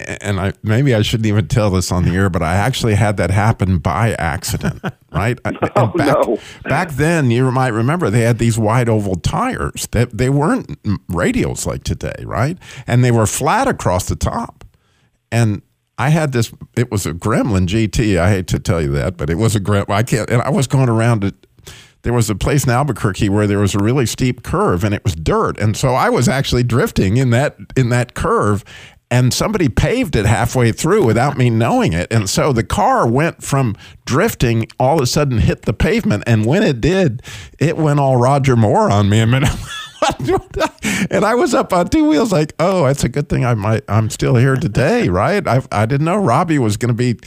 and 0.00 0.38
I 0.38 0.52
maybe 0.62 0.94
I 0.94 1.02
shouldn't 1.02 1.26
even 1.26 1.48
tell 1.48 1.70
this 1.70 1.90
on 1.90 2.04
the 2.04 2.12
air, 2.12 2.30
but 2.30 2.42
I 2.42 2.54
actually 2.54 2.94
had 2.94 3.16
that 3.16 3.30
happen 3.30 3.78
by 3.78 4.12
accident, 4.14 4.82
right? 5.12 5.38
oh, 5.76 5.86
back, 5.88 6.16
no. 6.26 6.38
back 6.64 6.90
then, 6.92 7.30
you 7.30 7.50
might 7.50 7.68
remember 7.68 8.08
they 8.08 8.22
had 8.22 8.38
these 8.38 8.58
wide 8.58 8.88
oval 8.88 9.16
tires. 9.16 9.88
That 9.92 10.10
they, 10.10 10.24
they 10.24 10.30
weren't 10.30 10.80
radials 11.08 11.66
like 11.66 11.82
today, 11.84 12.24
right? 12.24 12.58
And 12.86 13.02
they 13.02 13.10
were 13.10 13.26
flat 13.26 13.66
across 13.66 14.06
the 14.06 14.16
top. 14.16 14.64
And 15.32 15.62
I 15.98 16.10
had 16.10 16.32
this. 16.32 16.52
It 16.76 16.90
was 16.90 17.04
a 17.04 17.12
Gremlin 17.12 17.66
GT. 17.66 18.18
I 18.18 18.30
hate 18.30 18.46
to 18.48 18.60
tell 18.60 18.80
you 18.80 18.92
that, 18.92 19.16
but 19.16 19.30
it 19.30 19.34
was 19.34 19.56
a 19.56 19.60
Gremlin. 19.60 19.90
I 19.90 20.04
can't. 20.04 20.30
And 20.30 20.40
I 20.42 20.50
was 20.50 20.68
going 20.68 20.88
around 20.88 21.24
it. 21.24 21.34
There 22.02 22.12
was 22.12 22.30
a 22.30 22.36
place 22.36 22.64
in 22.64 22.70
Albuquerque 22.70 23.28
where 23.28 23.48
there 23.48 23.58
was 23.58 23.74
a 23.74 23.80
really 23.80 24.06
steep 24.06 24.44
curve 24.44 24.84
and 24.84 24.94
it 24.94 25.02
was 25.02 25.16
dirt, 25.16 25.58
and 25.58 25.76
so 25.76 25.94
I 25.94 26.08
was 26.08 26.28
actually 26.28 26.62
drifting 26.62 27.16
in 27.16 27.30
that 27.30 27.56
in 27.76 27.88
that 27.88 28.14
curve, 28.14 28.64
and 29.10 29.32
somebody 29.32 29.68
paved 29.68 30.16
it 30.16 30.26
halfway 30.26 30.72
through 30.72 31.04
without 31.04 31.36
me 31.38 31.50
knowing 31.50 31.92
it. 31.92 32.12
And 32.12 32.28
so 32.28 32.52
the 32.52 32.64
car 32.64 33.08
went 33.08 33.42
from 33.42 33.74
drifting, 34.04 34.66
all 34.78 34.96
of 34.96 35.02
a 35.02 35.06
sudden 35.06 35.38
hit 35.38 35.62
the 35.62 35.72
pavement. 35.72 36.24
And 36.26 36.44
when 36.44 36.62
it 36.62 36.80
did, 36.80 37.22
it 37.58 37.76
went 37.76 38.00
all 38.00 38.16
Roger 38.16 38.56
Moore 38.56 38.90
on 38.90 39.08
me. 39.08 39.20
I 39.22 39.24
mean, 39.24 39.46
and 41.10 41.24
I 41.24 41.34
was 41.34 41.54
up 41.54 41.72
on 41.72 41.88
two 41.88 42.08
wheels, 42.08 42.32
like, 42.32 42.54
oh, 42.60 42.86
it's 42.86 43.04
a 43.04 43.08
good 43.08 43.28
thing 43.28 43.44
I 43.44 43.54
might 43.54 43.82
I'm 43.88 44.10
still 44.10 44.36
here 44.36 44.56
today, 44.56 45.08
right? 45.08 45.46
I 45.46 45.62
I 45.72 45.86
didn't 45.86 46.04
know 46.04 46.16
Robbie 46.16 46.58
was 46.58 46.76
going 46.76 46.88
to 46.88 46.94
be 46.94 47.18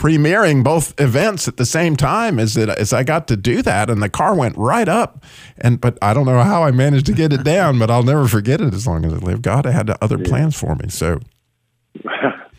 premiering 0.00 0.64
both 0.64 0.98
events 0.98 1.46
at 1.46 1.58
the 1.58 1.66
same 1.66 1.94
time 1.94 2.38
as 2.38 2.56
it 2.56 2.70
as 2.70 2.90
I 2.90 3.02
got 3.02 3.28
to 3.28 3.36
do 3.36 3.60
that 3.60 3.90
and 3.90 4.02
the 4.02 4.08
car 4.08 4.34
went 4.34 4.56
right 4.56 4.88
up. 4.88 5.22
And 5.58 5.78
but 5.78 5.98
I 6.00 6.14
don't 6.14 6.24
know 6.24 6.40
how 6.42 6.64
I 6.64 6.70
managed 6.70 7.04
to 7.06 7.12
get 7.12 7.34
it 7.34 7.44
down 7.44 7.78
but 7.78 7.90
I'll 7.90 8.02
never 8.02 8.26
forget 8.26 8.62
it 8.62 8.72
as 8.72 8.86
long 8.86 9.04
as 9.04 9.12
I 9.12 9.16
live. 9.16 9.42
God 9.42 9.66
I 9.66 9.72
had 9.72 9.90
other 10.00 10.16
plans 10.16 10.58
for 10.58 10.74
me 10.74 10.88
so. 10.88 11.20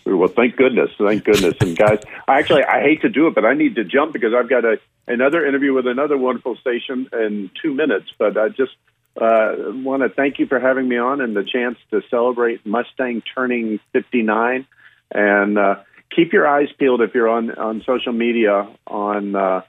Well 0.04 0.28
thank 0.28 0.56
goodness 0.56 0.92
thank 1.00 1.24
goodness. 1.24 1.56
And 1.62 1.76
guys 1.76 2.00
I 2.28 2.38
actually 2.38 2.64
I 2.64 2.82
hate 2.82 3.02
to 3.02 3.10
do 3.10 3.26
it 3.28 3.34
but 3.34 3.44
I 3.44 3.56
need 3.56 3.76
to 3.76 3.86
jump 3.86 4.14
because 4.14 4.34
I've 4.36 4.50
got 4.50 4.64
a 4.64 4.78
another 5.08 5.44
interview 5.44 5.74
with 5.74 5.88
another 5.88 6.18
wonderful 6.18 6.58
station 6.58 7.10
in 7.12 7.50
2 7.62 7.74
minutes. 7.74 8.12
But 8.20 8.38
I 8.38 8.50
just 8.50 8.74
uh, 9.20 9.56
want 9.84 10.04
to 10.04 10.10
thank 10.10 10.38
you 10.38 10.46
for 10.46 10.60
having 10.60 10.88
me 10.88 10.98
on 10.98 11.22
and 11.22 11.36
the 11.36 11.44
chance 11.44 11.78
to 11.90 12.02
celebrate 12.10 12.66
Mustang 12.66 13.24
turning 13.34 13.80
59 13.94 14.68
and 15.14 15.58
uh, 15.58 15.76
keep 16.16 16.34
your 16.34 16.48
eyes 16.48 16.70
peeled 16.78 17.02
if 17.02 17.14
you're 17.14 17.30
on 17.30 17.52
on 17.52 17.84
social 17.86 18.14
media 18.14 18.68
on 18.88 19.36
uh, 19.36 19.62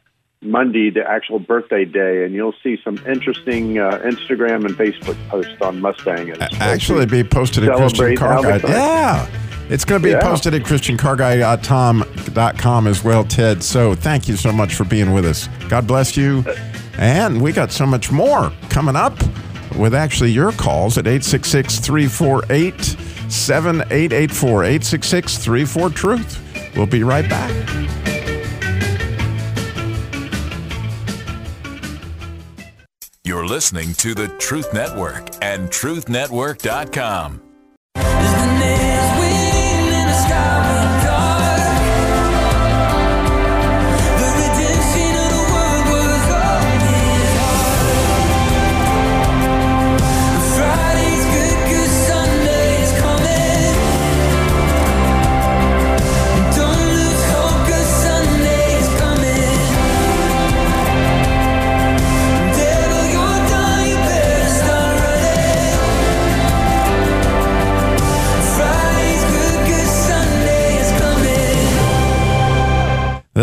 Monday, 0.42 0.90
the 0.90 1.09
actual 1.09 1.38
birthday 1.38 1.85
day, 1.85 2.24
and 2.24 2.35
you'll 2.35 2.57
see 2.62 2.76
some 2.83 2.98
interesting 3.07 3.78
uh, 3.78 4.00
Instagram 4.05 4.64
and 4.64 4.74
Facebook 4.74 5.16
posts 5.28 5.61
on 5.61 5.81
Mustang. 5.81 6.31
And 6.31 6.42
actually, 6.61 7.07
be 7.07 7.22
posted 7.24 7.64
at 7.64 7.76
Christian 7.76 8.16
Car 8.16 8.42
Guide. 8.42 8.62
Yeah. 8.64 9.26
It's 9.68 9.85
going 9.85 10.02
to 10.02 10.07
be 10.07 10.11
yeah. 10.11 10.20
posted 10.20 10.55
at 10.55 10.62
ChristianCarGuy.com 10.62 12.87
as 12.87 13.05
well, 13.05 13.24
Ted. 13.24 13.62
So 13.62 13.94
thank 13.94 14.28
you 14.28 14.37
so 14.37 14.52
much 14.52 14.74
for 14.74 14.85
being 14.85 15.14
with 15.14 15.24
us. 15.24 15.48
God 15.68 15.87
bless 15.87 16.14
you. 16.16 16.44
And 16.98 17.40
we 17.40 17.52
got 17.52 17.72
so 17.72 17.87
much 17.87 18.12
more 18.12 18.52
coming 18.68 18.96
up 18.96 19.16
with 19.78 19.94
actually 19.94 20.31
your 20.31 20.52
calls 20.52 20.98
at 20.98 21.07
866 21.07 21.78
348 21.78 22.96
7884 23.33 24.64
866 24.64 25.38
34 25.38 25.90
Truth. 25.90 26.77
We'll 26.77 26.87
be 26.87 27.03
right 27.03 27.29
back. 27.29 27.51
You're 33.25 33.47
listening 33.47 33.95
to 33.95 34.14
the 34.14 34.29
Truth 34.38 34.75
Network 34.75 35.31
and 35.42 35.68
TruthNetwork.com. 35.68 37.40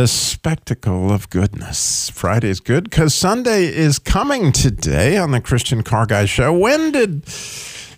spectacle 0.08 1.12
of 1.12 1.30
goodness. 1.30 2.10
Friday 2.10 2.50
is 2.50 2.60
good 2.60 2.90
because 2.90 3.14
Sunday 3.14 3.66
is 3.66 4.00
coming 4.00 4.52
today 4.52 5.18
on 5.18 5.32
the 5.32 5.42
Christian 5.42 5.84
Car 5.84 6.06
Guy 6.06 6.26
Show. 6.26 6.54
When 6.54 6.92
did 6.92 7.24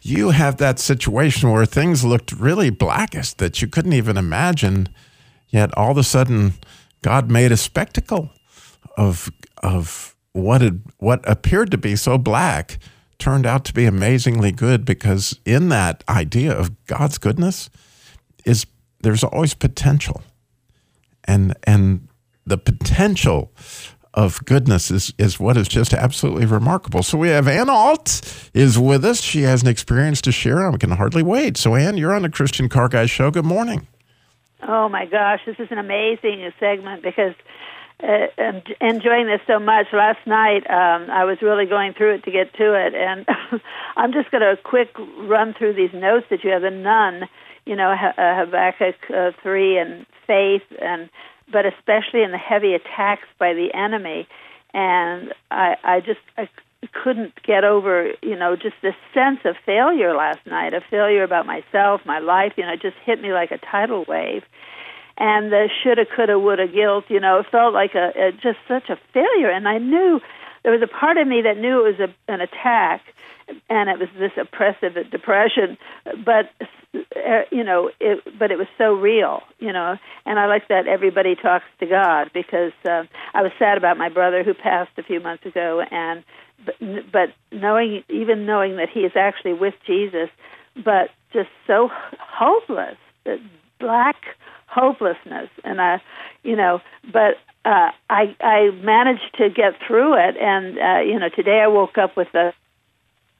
you 0.01 0.29
have 0.29 0.57
that 0.57 0.79
situation 0.79 1.51
where 1.51 1.65
things 1.65 2.03
looked 2.03 2.31
really 2.31 2.69
blackest 2.69 3.37
that 3.37 3.61
you 3.61 3.67
couldn't 3.67 3.93
even 3.93 4.17
imagine, 4.17 4.89
yet 5.49 5.75
all 5.77 5.91
of 5.91 5.97
a 5.97 6.03
sudden 6.03 6.53
God 7.01 7.29
made 7.29 7.51
a 7.51 7.57
spectacle 7.57 8.29
of 8.97 9.31
of 9.61 10.15
what 10.33 10.61
had, 10.61 10.81
what 10.97 11.27
appeared 11.29 11.71
to 11.71 11.77
be 11.77 11.95
so 11.95 12.17
black 12.17 12.79
turned 13.19 13.45
out 13.45 13.65
to 13.65 13.73
be 13.73 13.85
amazingly 13.85 14.51
good 14.51 14.85
because 14.85 15.39
in 15.45 15.69
that 15.69 16.03
idea 16.09 16.51
of 16.51 16.85
God's 16.85 17.17
goodness 17.17 17.69
is 18.45 18.65
there's 19.01 19.23
always 19.23 19.53
potential 19.53 20.23
and 21.25 21.55
and 21.63 22.07
the 22.45 22.57
potential 22.57 23.51
of 24.13 24.43
goodness 24.45 24.91
is, 24.91 25.13
is 25.17 25.39
what 25.39 25.55
is 25.55 25.69
just 25.69 25.93
absolutely 25.93 26.45
remarkable. 26.45 27.01
So 27.01 27.17
we 27.17 27.29
have 27.29 27.47
Ann 27.47 27.69
Alt 27.69 28.49
is 28.53 28.77
with 28.77 29.05
us. 29.05 29.21
She 29.21 29.43
has 29.43 29.61
an 29.61 29.69
experience 29.69 30.19
to 30.21 30.33
share. 30.33 30.69
I 30.69 30.75
can 30.75 30.91
hardly 30.91 31.23
wait. 31.23 31.55
So 31.55 31.75
Ann, 31.75 31.97
you're 31.97 32.13
on 32.13 32.23
the 32.23 32.29
Christian 32.29 32.67
Car 32.67 32.89
Guy 32.89 33.05
Show. 33.05 33.31
Good 33.31 33.45
morning. 33.45 33.87
Oh 34.67 34.89
my 34.89 35.05
gosh, 35.05 35.39
this 35.45 35.55
is 35.59 35.69
an 35.71 35.77
amazing 35.77 36.51
segment 36.59 37.01
because 37.03 37.33
uh, 38.03 38.27
I'm 38.37 38.61
enjoying 38.79 39.27
this 39.27 39.41
so 39.47 39.59
much. 39.59 39.87
Last 39.93 40.25
night, 40.25 40.69
um, 40.69 41.09
I 41.09 41.23
was 41.25 41.37
really 41.41 41.65
going 41.65 41.93
through 41.93 42.15
it 42.15 42.23
to 42.25 42.31
get 42.31 42.53
to 42.55 42.73
it, 42.73 42.93
and 42.93 43.25
I'm 43.95 44.11
just 44.11 44.29
going 44.31 44.41
to 44.41 44.61
quick 44.61 44.89
run 45.19 45.53
through 45.53 45.73
these 45.73 45.93
notes 45.93 46.25
that 46.29 46.43
you 46.43 46.51
have. 46.51 46.61
The 46.61 46.71
nun, 46.71 47.23
you 47.65 47.75
know, 47.75 47.91
uh, 47.91 48.45
Habakkuk 48.45 48.95
uh, 49.15 49.31
three 49.41 49.77
and 49.77 50.05
faith, 50.27 50.63
and 50.81 51.09
but 51.51 51.65
especially 51.65 52.23
in 52.23 52.31
the 52.31 52.37
heavy 52.37 52.73
attacks 52.73 53.27
by 53.37 53.53
the 53.53 53.69
enemy. 53.73 54.27
And 54.73 55.33
I, 55.49 55.75
I 55.83 55.99
just 55.99 56.21
I 56.37 56.47
couldn't 57.03 57.41
get 57.43 57.63
over, 57.63 58.11
you 58.21 58.35
know, 58.35 58.55
just 58.55 58.75
this 58.81 58.95
sense 59.13 59.39
of 59.45 59.55
failure 59.65 60.15
last 60.15 60.39
night, 60.45 60.73
a 60.73 60.81
failure 60.89 61.23
about 61.23 61.45
myself, 61.45 62.01
my 62.05 62.19
life. 62.19 62.53
You 62.57 62.65
know, 62.65 62.73
it 62.73 62.81
just 62.81 62.97
hit 63.05 63.21
me 63.21 63.33
like 63.33 63.51
a 63.51 63.57
tidal 63.57 64.05
wave. 64.07 64.43
And 65.17 65.51
the 65.51 65.69
shoulda, 65.83 66.05
coulda, 66.05 66.39
woulda 66.39 66.67
guilt, 66.67 67.05
you 67.09 67.19
know, 67.19 67.39
it 67.39 67.45
felt 67.51 67.73
like 67.73 67.93
a, 67.95 68.11
a 68.17 68.31
just 68.31 68.57
such 68.67 68.89
a 68.89 68.97
failure. 69.13 69.51
And 69.51 69.67
I 69.67 69.77
knew 69.77 70.19
there 70.63 70.71
was 70.71 70.81
a 70.81 70.87
part 70.87 71.17
of 71.17 71.27
me 71.27 71.41
that 71.43 71.57
knew 71.57 71.85
it 71.85 71.99
was 71.99 72.09
a, 72.09 72.31
an 72.31 72.41
attack, 72.41 73.01
and 73.69 73.89
it 73.89 73.99
was 73.99 74.09
this 74.17 74.31
oppressive 74.37 74.93
depression. 75.11 75.77
But 76.25 76.49
uh, 76.93 77.00
you 77.51 77.63
know, 77.63 77.89
it, 77.99 78.23
but 78.37 78.51
it 78.51 78.57
was 78.57 78.67
so 78.77 78.93
real, 78.93 79.41
you 79.59 79.71
know. 79.71 79.97
And 80.25 80.39
I 80.39 80.47
like 80.47 80.67
that 80.67 80.87
everybody 80.87 81.35
talks 81.35 81.65
to 81.79 81.85
God 81.85 82.31
because 82.33 82.73
uh, 82.85 83.03
I 83.33 83.41
was 83.41 83.51
sad 83.59 83.77
about 83.77 83.97
my 83.97 84.09
brother 84.09 84.43
who 84.43 84.53
passed 84.53 84.91
a 84.97 85.03
few 85.03 85.19
months 85.19 85.45
ago, 85.45 85.81
and 85.91 86.23
but, 86.65 86.75
but 87.11 87.29
knowing, 87.51 88.03
even 88.09 88.45
knowing 88.45 88.77
that 88.77 88.89
he 88.89 89.01
is 89.01 89.13
actually 89.15 89.53
with 89.53 89.73
Jesus, 89.85 90.29
but 90.75 91.09
just 91.33 91.49
so 91.67 91.89
hopeless, 92.19 92.97
black 93.79 94.15
hopelessness, 94.67 95.49
and 95.63 95.81
I, 95.81 96.01
you 96.43 96.55
know, 96.55 96.81
but 97.11 97.37
uh, 97.65 97.91
I 98.09 98.35
I 98.39 98.71
managed 98.81 99.35
to 99.37 99.49
get 99.49 99.73
through 99.87 100.15
it, 100.15 100.37
and 100.37 100.77
uh, 100.77 101.01
you 101.01 101.19
know, 101.19 101.29
today 101.29 101.61
I 101.61 101.67
woke 101.67 101.97
up 101.97 102.15
with 102.15 102.33
a 102.33 102.53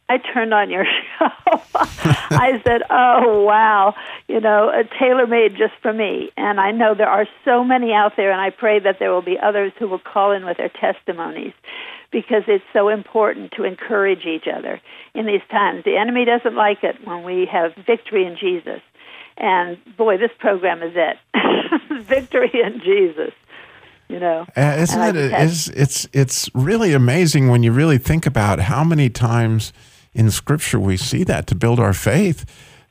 I 0.10 0.18
turned 0.18 0.54
on 0.54 0.70
your 0.70 0.86
show. 1.20 1.30
I 1.74 2.62
said, 2.66 2.82
"Oh 2.90 3.44
wow, 3.44 3.96
you 4.28 4.40
know, 4.40 4.70
a 4.70 4.84
tailor 5.00 5.26
made 5.26 5.56
just 5.58 5.74
for 5.82 5.94
me." 5.94 6.32
And 6.36 6.60
I 6.60 6.72
know 6.72 6.94
there 6.94 7.10
are 7.10 7.28
so 7.46 7.64
many 7.64 7.94
out 7.94 8.14
there, 8.18 8.32
and 8.32 8.42
I 8.42 8.50
pray 8.50 8.80
that 8.80 9.00
there 9.00 9.12
will 9.12 9.22
be 9.22 9.38
others 9.42 9.72
who 9.80 9.88
will 9.88 10.00
call 10.00 10.32
in 10.32 10.46
with 10.46 10.58
their 10.58 10.70
testimonies, 10.70 11.54
because 12.12 12.44
it's 12.48 12.64
so 12.74 12.90
important 12.90 13.54
to 13.54 13.64
encourage 13.64 14.26
each 14.26 14.48
other 14.54 14.82
in 15.14 15.26
these 15.26 15.44
times. 15.50 15.86
The 15.86 15.98
enemy 15.98 16.26
doesn't 16.26 16.56
like 16.56 16.84
it 16.84 16.96
when 17.06 17.24
we 17.24 17.48
have 17.52 17.74
victory 17.76 18.26
in 18.26 18.36
Jesus, 18.38 18.82
and 19.38 19.78
boy, 19.96 20.18
this 20.18 20.32
program 20.40 20.84
is 20.84 20.94
it. 20.96 21.18
victory 22.04 22.52
in 22.54 22.82
Jesus 22.82 23.34
you 24.10 24.20
know. 24.20 24.46
Uh, 24.58 24.76
isn't 24.78 25.16
it? 25.16 25.16
Is 25.16 25.70
it's 25.70 26.06
it's 26.12 26.50
really 26.54 26.92
amazing 26.92 27.48
when 27.48 27.64
you 27.64 27.72
really 27.72 27.98
think 27.98 28.26
about 28.26 28.60
how 28.60 28.84
many 28.84 29.10
times 29.10 29.72
in 30.13 30.32
Scripture 30.32 30.80
we 30.80 30.97
see 30.97 31.24
that 31.24 31.47
to 31.47 31.56
build 31.56 31.80
our 31.80 31.93
faith. 31.93 32.45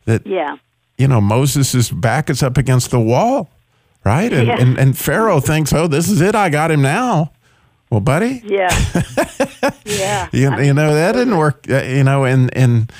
That 0.04 0.26
yeah, 0.26 0.56
you 0.98 1.09
know, 1.09 1.20
Moses' 1.20 1.90
back 1.90 2.28
is 2.30 2.42
up 2.42 2.56
against 2.56 2.90
the 2.90 3.00
wall, 3.00 3.50
right? 4.04 4.33
And, 4.33 4.46
yeah. 4.46 4.61
and 4.61 4.78
and 4.78 4.98
Pharaoh 4.98 5.40
thinks, 5.40 5.72
oh, 5.72 5.87
this 5.87 6.09
is 6.09 6.20
it. 6.20 6.35
I 6.35 6.48
got 6.48 6.70
him 6.70 6.83
now. 6.83 7.33
Well, 7.90 8.00
buddy. 8.00 8.40
Yeah. 8.44 8.68
yeah. 9.85 10.28
you, 10.33 10.56
you 10.62 10.72
know 10.72 10.94
that 10.94 11.12
didn't 11.12 11.37
work. 11.37 11.66
Uh, 11.68 11.83
you 11.83 12.04
know, 12.04 12.24
and 12.24 12.56
and 12.56 12.92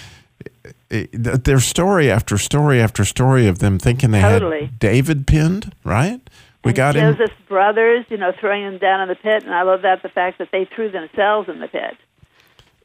uh, 0.91 1.05
there's 1.13 1.65
story 1.65 2.11
after 2.11 2.37
story 2.37 2.81
after 2.81 3.05
story 3.05 3.47
of 3.47 3.61
them 3.61 3.79
thinking 3.79 4.11
they 4.11 4.21
totally. 4.21 4.63
had 4.63 4.79
David 4.79 5.27
pinned, 5.27 5.73
right? 5.85 6.21
We 6.65 6.71
and 6.71 6.77
got 6.77 6.95
Joseph's 6.97 7.31
him. 7.31 7.47
brothers, 7.49 8.05
you 8.09 8.17
know, 8.17 8.33
throwing 8.39 8.65
him 8.65 8.79
down 8.79 9.01
in 9.03 9.09
the 9.09 9.15
pit, 9.15 9.45
and 9.45 9.55
I 9.55 9.63
love 9.63 9.83
that 9.83 10.03
the 10.03 10.09
fact 10.09 10.39
that 10.39 10.49
they 10.51 10.65
threw 10.65 10.91
themselves 10.91 11.49
in 11.49 11.61
the 11.61 11.69
pit. 11.69 11.97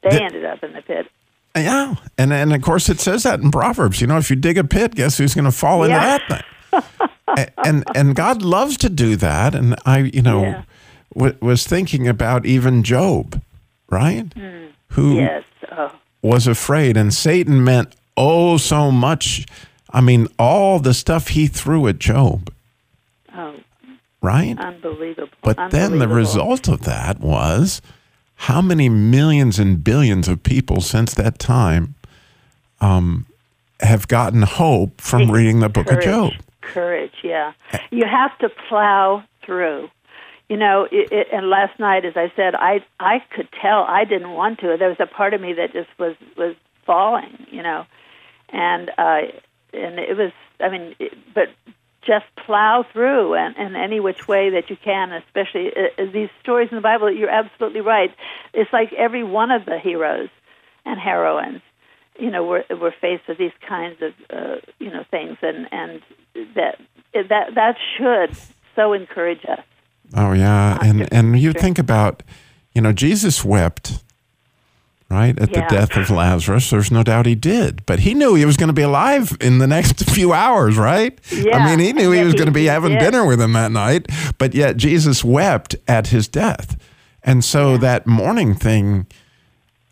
They 0.02 0.10
the, 0.10 0.22
ended 0.22 0.44
up 0.44 0.62
in 0.62 0.72
the 0.72 0.82
pit. 0.82 1.10
Yeah, 1.56 1.94
and 2.18 2.32
and 2.32 2.52
of 2.52 2.60
course 2.60 2.88
it 2.88 3.00
says 3.00 3.22
that 3.22 3.40
in 3.40 3.50
Proverbs. 3.50 4.00
You 4.00 4.06
know, 4.06 4.18
if 4.18 4.28
you 4.28 4.36
dig 4.36 4.58
a 4.58 4.64
pit, 4.64 4.94
guess 4.94 5.16
who's 5.18 5.34
going 5.34 5.46
to 5.46 5.52
fall 5.52 5.88
yeah. 5.88 6.14
into 6.14 6.24
that 6.28 6.28
thing? 6.28 7.52
and 7.64 7.84
and 7.94 8.14
God 8.14 8.42
loves 8.42 8.76
to 8.78 8.88
do 8.88 9.16
that. 9.16 9.54
And 9.54 9.76
I, 9.84 9.98
you 9.98 10.22
know, 10.22 10.42
yeah. 10.42 10.62
w- 11.14 11.36
was 11.40 11.66
thinking 11.66 12.06
about 12.06 12.46
even 12.46 12.82
Job, 12.82 13.40
right? 13.88 14.28
Mm. 14.30 14.68
Who 14.88 15.16
yes. 15.16 15.44
oh. 15.72 15.92
was 16.22 16.46
afraid, 16.46 16.96
and 16.96 17.12
Satan 17.12 17.64
meant 17.64 17.94
oh 18.16 18.56
so 18.58 18.90
much. 18.90 19.46
I 19.90 20.00
mean, 20.00 20.28
all 20.38 20.78
the 20.78 20.92
stuff 20.92 21.28
he 21.28 21.46
threw 21.46 21.86
at 21.86 21.98
Job. 21.98 22.52
Oh, 23.34 23.54
right? 24.20 24.58
Unbelievable. 24.58 25.28
But 25.42 25.58
Unbelievable. 25.58 25.98
then 25.98 25.98
the 25.98 26.14
result 26.14 26.68
of 26.68 26.82
that 26.82 27.20
was 27.20 27.80
how 28.36 28.60
many 28.60 28.88
millions 28.88 29.58
and 29.58 29.82
billions 29.82 30.28
of 30.28 30.42
people 30.42 30.80
since 30.80 31.14
that 31.14 31.38
time 31.38 31.94
um, 32.80 33.26
have 33.80 34.08
gotten 34.08 34.42
hope 34.42 35.00
from 35.00 35.30
reading 35.30 35.60
the 35.60 35.68
book 35.68 35.86
courage, 35.86 36.06
of 36.06 36.10
Job? 36.10 36.32
Courage, 36.60 37.14
yeah. 37.22 37.52
You 37.90 38.04
have 38.06 38.36
to 38.38 38.48
plow 38.68 39.24
through. 39.44 39.88
You 40.48 40.56
know, 40.56 40.86
it, 40.92 41.10
it, 41.10 41.26
and 41.32 41.50
last 41.50 41.78
night, 41.80 42.04
as 42.04 42.16
I 42.16 42.30
said, 42.36 42.54
I 42.54 42.84
I 43.00 43.18
could 43.34 43.48
tell 43.60 43.82
I 43.82 44.04
didn't 44.04 44.30
want 44.30 44.60
to. 44.60 44.76
There 44.78 44.88
was 44.88 45.00
a 45.00 45.06
part 45.06 45.34
of 45.34 45.40
me 45.40 45.54
that 45.54 45.72
just 45.72 45.88
was 45.98 46.14
was 46.36 46.54
falling. 46.84 47.46
You 47.50 47.64
know, 47.64 47.84
and 48.50 48.90
uh, 48.90 49.22
and 49.72 49.98
it 49.98 50.16
was. 50.16 50.30
I 50.60 50.68
mean, 50.68 50.94
it, 51.00 51.12
but 51.34 51.48
just 52.06 52.24
plow 52.44 52.84
through 52.92 53.34
and, 53.34 53.56
and 53.56 53.76
any 53.76 54.00
which 54.00 54.28
way 54.28 54.50
that 54.50 54.70
you 54.70 54.76
can, 54.76 55.12
especially 55.12 55.72
uh, 55.76 56.02
uh, 56.02 56.12
these 56.12 56.28
stories 56.42 56.68
in 56.70 56.76
the 56.76 56.82
Bible. 56.82 57.10
You're 57.12 57.30
absolutely 57.30 57.80
right. 57.80 58.14
It's 58.54 58.72
like 58.72 58.92
every 58.92 59.24
one 59.24 59.50
of 59.50 59.64
the 59.64 59.78
heroes 59.78 60.28
and 60.84 61.00
heroines, 61.00 61.62
you 62.18 62.30
know, 62.30 62.44
we're, 62.46 62.64
we're 62.70 62.94
faced 63.00 63.28
with 63.28 63.38
these 63.38 63.52
kinds 63.68 64.00
of, 64.00 64.12
uh, 64.30 64.56
you 64.78 64.90
know, 64.90 65.04
things, 65.10 65.36
and 65.42 65.68
and 65.72 66.02
that 66.54 66.80
that 67.14 67.54
that 67.54 67.76
should 67.96 68.36
so 68.74 68.92
encourage 68.92 69.44
us. 69.44 69.64
Oh 70.14 70.32
yeah, 70.32 70.78
and 70.80 71.12
and 71.12 71.38
you 71.38 71.52
think 71.52 71.78
about, 71.78 72.22
you 72.74 72.80
know, 72.80 72.92
Jesus 72.92 73.44
wept 73.44 74.02
right? 75.10 75.38
At 75.38 75.50
yeah. 75.50 75.68
the 75.68 75.74
death 75.74 75.96
of 75.96 76.10
Lazarus. 76.10 76.70
There's 76.70 76.90
no 76.90 77.02
doubt 77.02 77.26
he 77.26 77.34
did. 77.34 77.84
But 77.86 78.00
he 78.00 78.12
knew 78.14 78.34
he 78.34 78.44
was 78.44 78.56
going 78.56 78.68
to 78.68 78.72
be 78.74 78.82
alive 78.82 79.36
in 79.40 79.58
the 79.58 79.66
next 79.66 80.08
few 80.10 80.32
hours, 80.32 80.76
right? 80.76 81.18
Yeah. 81.30 81.56
I 81.58 81.64
mean, 81.70 81.78
he 81.78 81.92
knew 81.92 82.10
he 82.12 82.24
was 82.24 82.34
going 82.34 82.46
to 82.46 82.52
be 82.52 82.64
having 82.66 82.92
did. 82.92 83.00
dinner 83.00 83.24
with 83.24 83.40
him 83.40 83.52
that 83.52 83.70
night, 83.70 84.06
but 84.38 84.54
yet 84.54 84.76
Jesus 84.76 85.22
wept 85.24 85.76
at 85.86 86.08
his 86.08 86.26
death. 86.28 86.76
And 87.22 87.44
so 87.44 87.72
Yeah. 87.72 87.78
that 87.78 88.06
mourning 88.06 88.54
thing, 88.54 89.06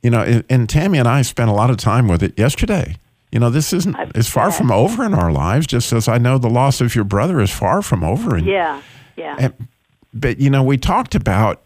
you 0.03 0.11
know, 0.11 0.43
and- 0.49 0.69
Tammy 0.69 0.99
and 0.99 1.09
I 1.09 1.23
spent 1.23 1.49
a 1.51 1.55
lot 1.55 1.71
of 1.71 1.77
time 1.77 2.09
with 2.09 2.23
it 2.23 2.39
yesterday. 2.39 2.97
You 3.33 3.41
know, 3.41 3.51
this 3.51 3.73
isn't, 3.73 3.97
it's 4.15 4.29
far 4.29 4.53
from 4.53 4.71
over 4.71 5.05
in 5.05 5.13
our 5.15 5.33
lives, 5.33 5.67
just 5.67 5.93
as 5.93 6.07
I 6.07 6.19
know 6.19 6.39
the 6.39 6.49
loss 6.51 6.81
of 6.81 6.95
your 6.95 7.03
brother 7.05 7.41
is 7.41 7.51
far 7.51 7.83
from 7.83 8.05
over. 8.05 8.37
And, 8.37 8.47
Yeah, 8.47 8.81
yeah. 9.17 9.35
and, 9.39 9.69
but 10.13 10.39
you 10.39 10.51
know, 10.51 10.63
we 10.63 10.77
talked 10.79 11.17
about, 11.17 11.61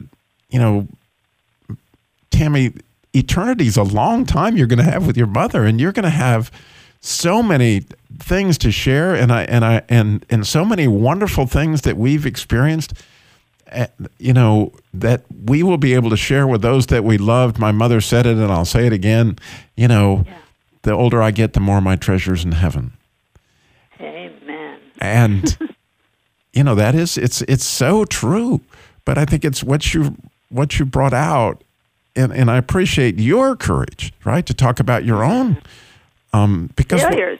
you 0.48 0.58
know, 0.58 0.86
Tammy, 2.30 2.72
eternity's 3.14 3.76
a 3.76 3.82
long 3.82 4.24
time 4.26 4.56
you're 4.56 4.66
going 4.66 4.84
to 4.84 4.90
have 4.90 5.06
with 5.06 5.16
your 5.16 5.26
mother, 5.26 5.64
and 5.64 5.80
you're 5.80 5.92
going 5.92 6.04
to 6.04 6.10
have 6.10 6.50
so 7.00 7.42
many 7.42 7.82
things 8.18 8.58
to 8.58 8.70
share, 8.72 9.14
and 9.14 9.32
I 9.32 9.42
and 9.44 9.64
I 9.64 9.82
and 9.88 10.24
and 10.30 10.46
so 10.46 10.64
many 10.64 10.88
wonderful 10.88 11.46
things 11.46 11.82
that 11.82 11.96
we've 11.96 12.26
experienced. 12.26 12.92
eh, 13.68 13.86
You 14.18 14.32
know 14.32 14.72
that 14.92 15.22
we 15.44 15.62
will 15.62 15.78
be 15.78 15.94
able 15.94 16.10
to 16.10 16.16
share 16.16 16.46
with 16.46 16.60
those 16.62 16.86
that 16.86 17.04
we 17.04 17.18
loved. 17.18 17.58
My 17.58 17.72
mother 17.72 18.00
said 18.00 18.26
it, 18.26 18.36
and 18.36 18.50
I'll 18.52 18.64
say 18.64 18.86
it 18.86 18.92
again. 18.92 19.38
You 19.76 19.88
know, 19.88 20.24
Yeah. 20.26 20.38
the 20.82 20.92
older 20.92 21.22
I 21.22 21.30
get, 21.30 21.52
the 21.52 21.60
more 21.60 21.80
my 21.80 21.96
treasures 21.96 22.44
in 22.44 22.52
heaven. 22.52 22.92
Amen. 24.00 24.78
and 25.00 25.58
you 26.52 26.64
know 26.64 26.74
that 26.74 26.94
is 26.94 27.16
it's 27.18 27.42
it's 27.42 27.64
so 27.64 28.04
true 28.04 28.60
but 29.04 29.16
I 29.18 29.24
think 29.24 29.44
it's 29.44 29.62
what 29.62 29.92
you 29.94 30.16
what 30.50 30.78
you 30.78 30.84
brought 30.84 31.12
out, 31.14 31.62
and 32.18 32.32
and 32.32 32.50
I 32.50 32.56
appreciate 32.56 33.18
your 33.18 33.56
courage, 33.56 34.12
right, 34.24 34.44
to 34.46 34.54
talk 34.54 34.80
about 34.80 35.04
your 35.04 35.22
own, 35.24 35.56
um, 36.32 36.70
because 36.76 37.02
Failures. 37.02 37.38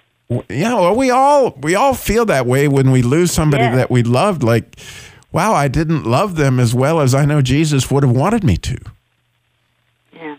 yeah, 0.48 0.74
well, 0.74 0.94
we 0.96 1.10
all 1.10 1.50
we 1.60 1.74
all 1.74 1.94
feel 1.94 2.24
that 2.26 2.46
way 2.46 2.68
when 2.68 2.90
we 2.90 3.02
lose 3.02 3.32
somebody 3.32 3.64
Yes. 3.64 3.74
that 3.76 3.90
we 3.90 4.02
loved. 4.02 4.42
Like, 4.42 4.76
wow, 5.32 5.52
I 5.52 5.68
didn't 5.68 6.04
love 6.04 6.36
them 6.36 6.58
as 6.60 6.74
well 6.74 7.00
as 7.00 7.14
I 7.14 7.24
know 7.24 7.42
Jesus 7.42 7.90
would 7.90 8.02
have 8.04 8.12
wanted 8.16 8.44
me 8.44 8.56
to. 8.58 8.78
Yeah. 10.12 10.36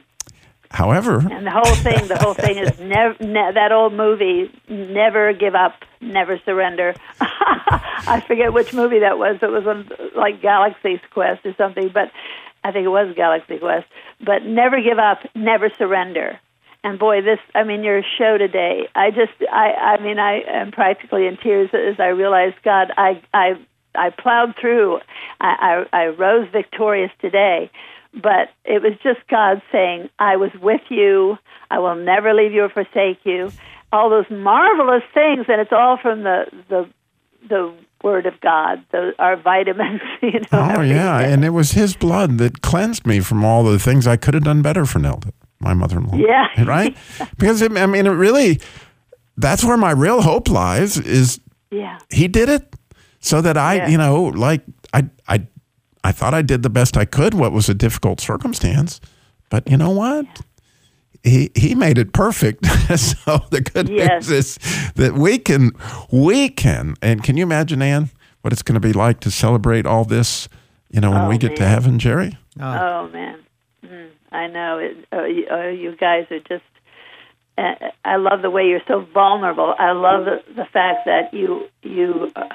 However, 0.72 1.20
And 1.32 1.46
the 1.46 1.52
whole 1.52 1.76
thing, 1.76 2.08
the 2.08 2.18
whole 2.20 2.34
thing 2.36 2.58
is 2.58 2.80
never 2.96 3.16
ne- 3.24 3.52
that 3.54 3.72
old 3.72 3.94
movie, 3.94 4.52
never 4.70 5.34
give 5.34 5.56
up, 5.56 5.74
never 6.02 6.40
surrender. 6.46 6.94
I 7.22 8.24
forget 8.28 8.54
which 8.54 8.74
movie 8.74 9.00
that 9.00 9.18
was. 9.18 9.38
It 9.42 9.50
was 9.52 9.66
on 9.68 9.90
like 10.16 10.42
Galaxy's 10.42 11.00
Quest 11.12 11.46
or 11.46 11.54
something, 11.56 11.90
but 11.94 12.12
I 12.70 12.72
think 12.72 12.86
it 12.86 12.90
was 12.90 13.16
Galaxy 13.16 13.58
Quest. 13.58 13.88
But 14.24 14.44
never 14.46 14.80
give 14.82 15.00
up, 15.00 15.20
never 15.36 15.72
surrender. 15.78 16.40
And 16.84 17.00
boy, 17.00 17.22
this, 17.22 17.40
I 17.56 17.64
mean, 17.64 17.84
your 17.84 18.04
show 18.18 18.38
today, 18.38 18.88
I 18.96 19.10
just, 19.10 19.34
I, 19.52 19.98
I 19.98 20.04
mean, 20.04 20.20
I 20.20 20.42
am 20.48 20.72
practically 20.72 21.26
in 21.26 21.38
tears 21.38 21.72
as 21.74 22.00
I 22.00 22.10
realized, 22.10 22.56
God, 22.64 22.92
I, 22.96 23.22
I, 23.34 23.54
I 23.96 24.12
plowed 24.12 24.56
through. 24.62 25.00
I, 25.42 25.86
I, 25.92 25.98
I 25.98 26.06
rose 26.08 26.48
victorious 26.54 27.12
today. 27.20 27.72
But 28.14 28.50
it 28.66 28.84
was 28.84 28.94
just 29.04 29.20
God 29.30 29.62
saying, 29.72 30.10
I 30.20 30.38
was 30.38 30.52
with 30.62 30.82
you. 30.90 31.38
I 31.72 31.80
will 31.80 31.96
never 31.96 32.34
leave 32.34 32.54
you 32.54 32.64
or 32.64 32.70
forsake 32.70 33.20
you. 33.24 33.52
All 33.92 34.12
those 34.12 34.30
marvelous 34.30 35.04
things, 35.14 35.46
and 35.48 35.60
it's 35.60 35.74
all 35.74 35.98
from 35.98 36.22
the, 36.22 36.46
the, 36.70 36.90
the 37.50 37.74
Word 38.04 38.26
of 38.26 38.40
God, 38.42 38.84
the, 38.92 39.14
our 39.20 39.36
vitamins, 39.36 40.02
you 40.22 40.40
know. 40.52 40.76
oh 40.78 40.82
yeah, 40.82 41.20
and 41.20 41.44
it 41.44 41.50
was 41.50 41.72
His 41.72 41.96
blood 41.96 42.38
that 42.38 42.62
cleansed 42.62 43.06
me 43.06 43.20
from 43.20 43.44
all 43.44 43.64
the 43.64 43.80
things 43.80 44.08
I 44.08 44.18
could 44.18 44.34
have 44.34 44.44
done 44.44 44.62
better 44.62 44.86
for 44.86 45.00
Nelda, 45.00 45.34
my 45.60 45.74
mother-in-law. 45.74 46.18
Yeah. 46.18 46.48
right. 46.66 46.96
Because 47.38 47.62
it, 47.62 47.72
I 47.78 47.86
mean, 47.86 48.06
it 48.06 48.12
really, 48.12 48.62
that's 49.38 49.64
where 49.64 49.78
my 49.78 49.92
real 49.92 50.22
hope 50.22 50.50
lies. 50.50 50.98
Is 50.98 51.40
yeah. 51.72 52.00
he 52.10 52.28
did 52.28 52.50
it 52.50 52.74
so 53.20 53.42
that 53.42 53.58
I, 53.58 53.76
Yeah. 53.76 53.88
you 53.90 53.98
know, 53.98 54.24
like 54.24 54.64
I, 54.94 55.10
I, 55.28 55.48
I 56.04 56.12
thought 56.12 56.34
I 56.34 56.42
did 56.42 56.64
the 56.64 56.70
best 56.70 56.96
I 56.96 57.06
could. 57.06 57.34
What 57.34 57.52
was 57.52 57.68
a 57.70 57.74
difficult 57.74 58.22
circumstance, 58.22 59.02
but 59.50 59.70
you 59.70 59.78
know 59.78 59.90
what? 59.92 60.26
He 61.24 61.52
he 61.56 61.76
made 61.76 61.98
it 61.98 62.14
perfect. 62.14 62.66
so 62.98 63.40
the 63.52 63.62
good 63.62 63.90
Yes. 63.90 64.30
news 64.30 64.32
is 64.32 64.92
that 64.96 65.14
we 65.14 65.38
can 65.38 65.72
we 66.12 66.50
can 66.50 66.96
and 67.02 67.24
can 67.24 67.38
you 67.38 67.44
imagine, 67.44 67.82
Ann, 67.82 68.10
what 68.42 68.54
it's 68.54 68.62
going 68.64 68.80
to 68.82 68.88
be 68.88 68.94
like 68.94 69.20
to 69.22 69.32
celebrate 69.32 69.86
all 69.86 70.06
this? 70.06 70.48
You 70.90 71.02
know, 71.02 71.12
when 71.12 71.22
Oh, 71.24 71.30
we 71.30 71.38
get 71.38 71.56
to 71.58 71.66
heaven, 71.68 72.00
Jerry. 72.00 72.38
Oh 72.60 73.08
man, 73.10 73.40
mm, 73.86 74.10
I 74.32 74.48
know. 74.48 74.80
It, 74.80 74.98
oh, 75.12 75.26
you, 75.26 75.46
oh, 75.52 75.70
you 75.70 75.96
guys 75.96 76.26
are 76.32 76.40
just. 76.40 76.64
Uh, 77.58 77.76
I 78.06 78.16
love 78.16 78.42
the 78.42 78.50
way 78.50 78.68
you're 78.68 78.82
so 78.88 79.02
vulnerable. 79.14 79.76
I 79.78 79.92
love 79.92 80.26
the, 80.26 80.42
the 80.56 80.66
fact 80.66 81.06
that 81.06 81.34
you 81.34 81.68
you 81.84 82.32
uh, 82.36 82.48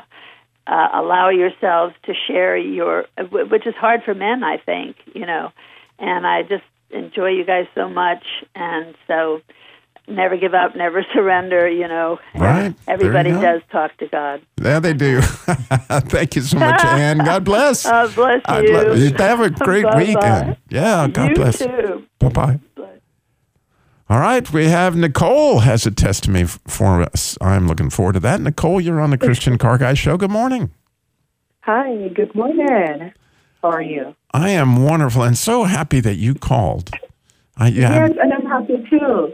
uh, 0.67 0.89
allow 0.95 1.29
yourselves 1.29 1.95
to 2.07 2.15
share 2.27 2.57
your, 2.57 3.05
which 3.31 3.67
is 3.67 3.75
hard 3.75 4.03
for 4.03 4.15
men, 4.15 4.43
I 4.43 4.57
think. 4.57 4.97
You 5.15 5.27
know, 5.27 5.53
and 5.99 6.27
I 6.27 6.43
just 6.43 6.65
enjoy 6.95 7.29
you 7.31 7.45
guys 7.45 7.67
so 7.75 7.89
much, 7.89 8.25
and 8.55 8.95
so 9.07 9.41
never 10.09 10.37
give 10.37 10.55
up, 10.55 10.77
never 10.77 11.05
surrender. 11.15 11.69
You 11.69 11.89
know, 11.89 12.19
Right. 12.35 12.75
Everybody 12.87 13.31
you 13.31 13.41
does 13.41 13.63
talk 13.71 13.97
to 13.99 14.07
God. 14.07 14.41
Yeah, 14.63 14.81
they 14.81 14.95
do. 14.95 15.21
Thank 15.23 16.37
you 16.37 16.43
so 16.43 16.59
much, 16.59 16.85
Ann. 16.85 17.19
God 17.19 17.45
bless. 17.45 17.85
Oh, 17.87 18.11
bless 18.15 18.41
I 18.47 18.61
you. 18.61 18.73
love 18.73 18.99
you. 18.99 19.13
Have 19.19 19.41
a 19.41 19.51
great 19.51 19.85
Bye-bye. 19.85 19.99
weekend. 19.99 20.57
Yeah, 20.71 21.09
God 21.09 21.29
you 21.31 21.35
bless. 21.35 21.59
too. 21.59 22.07
Bye 22.19 22.29
bye. 22.29 22.61
All 24.11 24.21
right, 24.21 24.49
we 24.53 24.67
have 24.67 24.95
Nicole 24.95 25.61
has 25.61 25.87
a 25.87 25.91
testimony 25.91 26.45
for 26.45 27.01
us. 27.03 27.39
I'm 27.41 27.67
looking 27.67 27.89
forward 27.89 28.13
to 28.13 28.21
that. 28.21 28.39
Nicole, 28.39 28.79
you're 28.79 29.01
on 29.01 29.09
the 29.09 29.17
Christian 29.19 29.57
Car 29.57 29.79
Guy 29.79 29.95
Show. 29.95 30.19
Good 30.19 30.31
morning. 30.31 30.71
Hi, 31.63 32.09
good 32.09 32.35
morning. 32.35 33.13
How 33.63 33.71
are 33.71 33.81
you? 33.83 34.15
I 34.35 34.51
am 34.51 34.83
wonderful 34.85 35.23
and 35.23 35.39
so 35.39 35.63
happy 35.65 36.01
that 36.01 36.17
you 36.17 36.35
called. 36.35 36.91
I, 37.57 37.69
yeah, 37.69 38.07
Yes, 38.09 38.17
and 38.21 38.33
I'm 38.33 38.47
happy 38.47 38.85
too. 38.91 39.33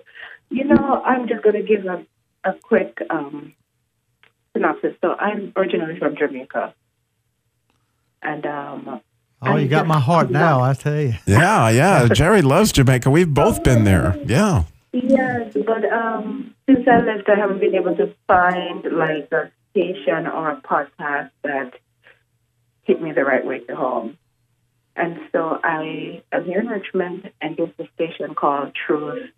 You 0.50 0.64
know, 0.64 1.02
I'm 1.04 1.26
just 1.26 1.42
going 1.42 1.54
to 1.56 1.62
give 1.62 1.86
a, 1.86 2.04
a 2.44 2.52
quick 2.54 2.98
um, 3.08 3.54
synopsis. 4.52 4.94
So 5.00 5.14
I'm 5.14 5.52
originally 5.56 5.98
from 5.98 6.16
Jamaica. 6.16 6.74
And 8.22 8.44
um, 8.44 9.00
Oh, 9.42 9.56
you 9.56 9.68
got 9.68 9.86
my 9.86 9.98
heart 9.98 10.30
now, 10.30 10.60
I 10.60 10.74
tell 10.74 11.00
you. 11.00 11.14
yeah, 11.26 11.70
yeah. 11.70 12.06
Jerry 12.12 12.42
loves 12.42 12.72
Jamaica. 12.72 13.08
We've 13.08 13.32
both 13.32 13.64
been 13.64 13.84
there. 13.84 14.14
Yeah. 14.26 14.64
yes, 14.92 15.54
but 15.54 15.82
um, 15.90 16.54
since 16.68 16.86
I 16.86 16.98
left, 17.00 17.26
I 17.30 17.36
haven't 17.36 17.60
been 17.60 17.74
able 17.74 17.96
to 17.96 18.14
find 18.26 18.84
like 18.92 19.32
a 19.32 19.50
station 19.70 20.26
or 20.26 20.50
a 20.50 20.60
podcast 20.60 21.30
that 21.42 21.72
hit 22.82 23.00
me 23.00 23.12
the 23.12 23.24
right 23.24 23.46
way 23.46 23.60
to 23.60 23.74
home. 23.76 24.18
And 25.00 25.18
so 25.32 25.58
I 25.64 26.22
am 26.30 26.44
here 26.44 26.60
in 26.60 26.66
Richmond, 26.66 27.30
and 27.40 27.56
there's 27.56 27.70
a 27.78 27.88
station 27.94 28.34
called 28.34 28.72
Truth. 28.86 29.30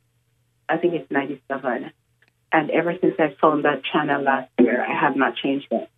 I 0.68 0.77
think 0.77 0.94
it's 0.94 1.09
97. 1.09 1.92
And 2.51 2.70
ever 2.72 2.96
since 3.01 3.14
I 3.20 3.37
found 3.40 3.64
that 3.64 3.83
channel 3.85 4.22
last 4.22 4.51
year, 4.59 4.85
I 4.85 4.92
have 4.92 5.14
not 5.14 5.37
changed 5.37 5.68
it. 5.70 5.88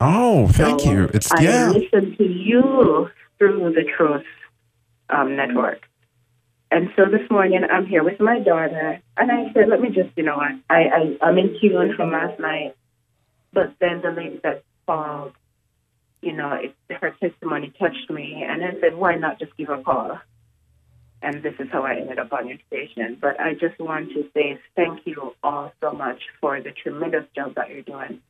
Oh, 0.00 0.48
thank 0.48 0.80
So 0.80 0.90
you. 0.90 1.04
It's 1.14 1.30
I 1.30 1.40
yeah. 1.40 1.70
listen 1.70 2.16
to 2.16 2.24
you 2.24 3.10
through 3.38 3.72
the 3.74 3.84
Truth 3.96 4.26
um, 5.08 5.36
network. 5.36 5.82
And 6.72 6.90
so 6.96 7.04
this 7.04 7.30
morning 7.30 7.60
I'm 7.70 7.86
here 7.86 8.02
with 8.02 8.18
my 8.18 8.40
daughter, 8.40 9.00
and 9.16 9.30
I 9.30 9.52
said, 9.52 9.68
let 9.68 9.80
me 9.80 9.90
just, 9.90 10.10
you 10.16 10.24
know, 10.24 10.40
I, 10.40 10.58
I, 10.68 11.18
I'm 11.22 11.38
in 11.38 11.56
tune 11.60 11.94
from 11.96 12.10
last 12.10 12.40
night. 12.40 12.74
But 13.52 13.74
then 13.78 14.02
the 14.02 14.10
lady 14.10 14.40
that 14.42 14.64
called, 14.84 15.34
you 16.22 16.32
know, 16.32 16.52
it, 16.52 16.74
her 16.88 17.10
testimony 17.20 17.72
touched 17.78 18.08
me, 18.08 18.44
and 18.48 18.64
I 18.64 18.80
said, 18.80 18.94
why 18.94 19.16
not 19.16 19.38
just 19.38 19.56
give 19.56 19.68
a 19.68 19.82
call? 19.82 20.18
And 21.20 21.42
this 21.42 21.54
is 21.58 21.68
how 21.70 21.84
I 21.84 21.96
ended 21.96 22.18
up 22.18 22.32
on 22.32 22.48
your 22.48 22.58
station. 22.68 23.16
But 23.20 23.38
I 23.40 23.54
just 23.54 23.78
want 23.78 24.10
to 24.10 24.28
say 24.34 24.58
thank 24.74 25.06
you 25.06 25.34
all 25.42 25.72
so 25.80 25.92
much 25.92 26.20
for 26.40 26.60
the 26.60 26.72
tremendous 26.72 27.24
job 27.34 27.54
that 27.56 27.70
you're 27.70 27.82
doing. 27.82 28.20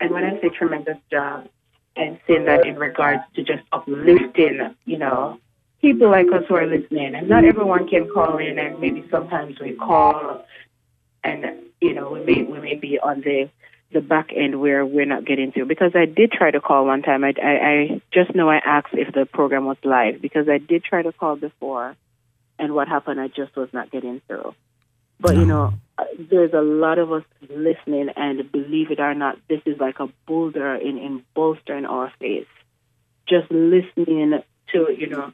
And 0.00 0.10
when 0.10 0.24
I 0.24 0.40
say 0.40 0.48
tremendous 0.50 0.98
job, 1.10 1.48
I'm 1.96 2.18
saying 2.26 2.44
that 2.44 2.66
in 2.66 2.76
regards 2.76 3.22
to 3.36 3.42
just 3.42 3.62
uplifting, 3.72 4.74
you 4.84 4.98
know, 4.98 5.38
people 5.80 6.10
like 6.10 6.26
us 6.32 6.44
who 6.48 6.56
are 6.56 6.66
listening. 6.66 7.14
And 7.14 7.28
not 7.28 7.44
everyone 7.44 7.88
can 7.88 8.08
call 8.12 8.38
in, 8.38 8.58
and 8.58 8.80
maybe 8.80 9.04
sometimes 9.10 9.58
we 9.60 9.72
call, 9.74 10.44
and 11.22 11.44
you 11.80 11.94
know, 11.94 12.10
we 12.10 12.24
may 12.24 12.42
we 12.42 12.60
may 12.60 12.74
be 12.74 12.98
on 12.98 13.20
the 13.20 13.48
the 13.94 14.00
back 14.00 14.30
end 14.36 14.60
where 14.60 14.84
we're 14.84 15.06
not 15.06 15.24
getting 15.24 15.52
to. 15.52 15.64
Because 15.64 15.92
I 15.94 16.04
did 16.04 16.32
try 16.32 16.50
to 16.50 16.60
call 16.60 16.84
one 16.84 17.02
time. 17.02 17.24
I, 17.24 17.32
I, 17.42 17.50
I 17.50 18.02
just 18.12 18.34
know 18.34 18.50
I 18.50 18.56
asked 18.56 18.92
if 18.92 19.14
the 19.14 19.24
program 19.24 19.64
was 19.64 19.78
live 19.82 20.20
because 20.20 20.48
I 20.48 20.58
did 20.58 20.84
try 20.84 21.02
to 21.02 21.12
call 21.12 21.36
before, 21.36 21.96
and 22.58 22.74
what 22.74 22.88
happened, 22.88 23.20
I 23.20 23.28
just 23.28 23.56
was 23.56 23.68
not 23.72 23.90
getting 23.90 24.20
through. 24.26 24.54
But 25.18 25.36
you 25.36 25.46
know, 25.46 25.72
uh, 25.96 26.04
there's 26.18 26.52
a 26.52 26.60
lot 26.60 26.98
of 26.98 27.12
us 27.12 27.22
listening, 27.48 28.10
and 28.16 28.50
believe 28.50 28.90
it 28.90 29.00
or 29.00 29.14
not, 29.14 29.38
this 29.48 29.60
is 29.64 29.78
like 29.78 30.00
a 30.00 30.08
boulder 30.26 30.74
in 30.74 30.98
in 30.98 31.24
bolstering 31.34 31.86
our 31.86 32.12
faith. 32.18 32.48
Just 33.28 33.50
listening 33.50 34.42
to 34.72 34.86
you 34.96 35.06
know 35.06 35.32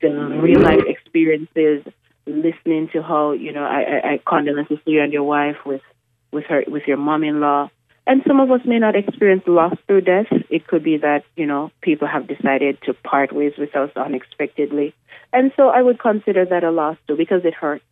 the 0.00 0.08
real 0.08 0.60
life 0.60 0.84
experiences, 0.86 1.84
listening 2.24 2.88
to 2.92 3.02
how 3.02 3.32
you 3.32 3.52
know 3.52 3.64
I, 3.64 3.82
I, 3.82 4.12
I 4.12 4.20
condolences 4.26 4.78
to 4.84 4.90
you 4.90 5.02
and 5.02 5.12
your 5.12 5.24
wife 5.24 5.56
with 5.66 5.82
with 6.32 6.44
her 6.44 6.64
with 6.66 6.84
your 6.86 6.96
mom-in-law. 6.98 7.70
And 8.08 8.22
some 8.26 8.38
of 8.38 8.50
us 8.52 8.60
may 8.64 8.78
not 8.78 8.94
experience 8.94 9.42
loss 9.46 9.74
through 9.86 10.02
death. 10.02 10.26
It 10.48 10.66
could 10.68 10.84
be 10.84 10.96
that 10.98 11.24
you 11.36 11.46
know 11.46 11.70
people 11.80 12.06
have 12.06 12.26
decided 12.28 12.78
to 12.82 12.94
part 12.94 13.32
ways 13.32 13.54
with 13.58 13.74
us 13.74 13.90
unexpectedly, 13.96 14.94
and 15.32 15.50
so 15.56 15.68
I 15.70 15.82
would 15.82 15.98
consider 15.98 16.44
that 16.46 16.62
a 16.62 16.70
loss 16.70 16.96
too 17.08 17.16
because 17.16 17.44
it 17.44 17.54
hurts. 17.54 17.84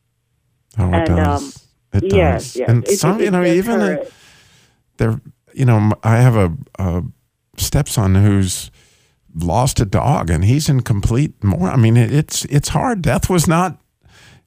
Oh, 0.79 0.88
it 0.88 0.94
and, 0.94 1.07
does. 1.16 1.42
um, 1.92 2.03
it 2.03 2.12
yes, 2.12 2.44
does. 2.44 2.57
yes. 2.57 2.68
And 2.68 2.85
It- 2.85 2.98
some, 2.98 3.20
it 3.20 3.24
you 3.24 3.31
know, 3.31 3.44
even 3.44 3.81
hurt. 3.81 4.12
there, 4.98 5.20
you 5.53 5.64
know, 5.64 5.92
I 6.03 6.16
have 6.16 6.37
a, 6.37 6.53
a 6.79 7.03
stepson 7.57 8.14
who's 8.16 8.70
lost 9.35 9.81
a 9.81 9.85
dog, 9.85 10.31
and 10.31 10.44
he's 10.44 10.68
in 10.68 10.83
complete 10.83 11.33
more. 11.42 11.68
I 11.70 11.77
mean, 11.77 11.96
it, 11.96 12.12
it's 12.12 12.44
it's 12.46 12.68
hard. 12.68 13.03
Death 13.03 13.29
was 13.31 13.46
not, 13.48 13.81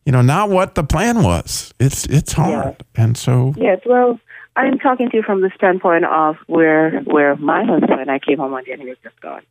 you 0.06 0.12
know, 0.14 0.22
not 0.22 0.50
what 0.50 0.76
the 0.76 0.84
plan 0.84 1.24
was. 1.24 1.74
It's 1.80 2.06
it's 2.08 2.34
hard, 2.34 2.84
and 2.96 3.18
so 3.18 3.54
Yes, 3.58 3.80
well, 3.86 4.18
I'm 4.58 4.80
talking 4.80 5.10
to 5.12 5.18
you 5.18 5.24
from 5.24 5.42
the 5.42 5.52
standpoint 5.56 6.04
of 6.06 6.36
where 6.48 7.00
where 7.02 7.36
my 7.36 7.64
husband 7.64 8.02
and 8.02 8.10
I 8.10 8.18
came 8.18 8.40
home 8.40 8.52
one 8.52 8.64
day 8.64 8.72
and 8.72 8.82
he 8.82 8.90
was 8.90 8.98
just 9.04 9.20
gone. 9.22 9.44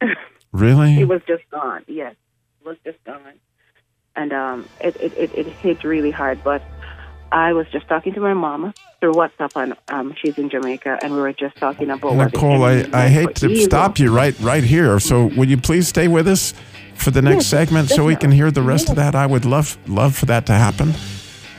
really, 0.52 0.94
He 0.94 1.04
was 1.04 1.20
just 1.28 1.42
gone. 1.50 1.84
Yes, 1.86 2.14
he 2.58 2.68
was 2.68 2.78
just 2.84 3.02
gone, 3.04 3.20
and 4.16 4.32
um, 4.32 4.68
it, 4.80 4.96
it 4.96 5.12
it 5.18 5.34
it 5.34 5.46
hit 5.46 5.84
really 5.84 6.10
hard. 6.10 6.42
But 6.42 6.62
I 7.30 7.52
was 7.52 7.66
just 7.70 7.88
talking 7.88 8.14
to 8.14 8.20
my 8.20 8.32
mama 8.32 8.72
through 9.00 9.12
WhatsApp, 9.12 9.52
and 9.54 9.74
um, 9.88 10.14
she's 10.20 10.38
in 10.38 10.48
Jamaica, 10.48 10.98
and 11.02 11.12
we 11.12 11.20
were 11.20 11.34
just 11.34 11.56
talking 11.56 11.90
about 11.90 12.16
Nicole, 12.16 12.64
I, 12.64 12.86
I 12.94 13.08
hate 13.08 13.34
to 13.36 13.50
evil. 13.50 13.64
stop 13.64 13.98
you 13.98 14.14
right 14.14 14.38
right 14.40 14.64
here. 14.64 14.98
So 14.98 15.26
would 15.36 15.50
you 15.50 15.58
please 15.58 15.88
stay 15.88 16.08
with 16.08 16.26
us 16.26 16.54
for 16.94 17.10
the 17.10 17.20
next 17.20 17.44
Yes, 17.44 17.46
segment 17.48 17.90
so 17.90 18.06
we 18.06 18.16
can 18.16 18.30
hear 18.30 18.50
the 18.50 18.62
rest 18.62 18.88
of 18.88 18.96
that? 18.96 19.14
I 19.14 19.26
would 19.26 19.44
love 19.44 19.76
love 19.86 20.16
for 20.16 20.24
that 20.26 20.46
to 20.46 20.54
happen. 20.54 20.94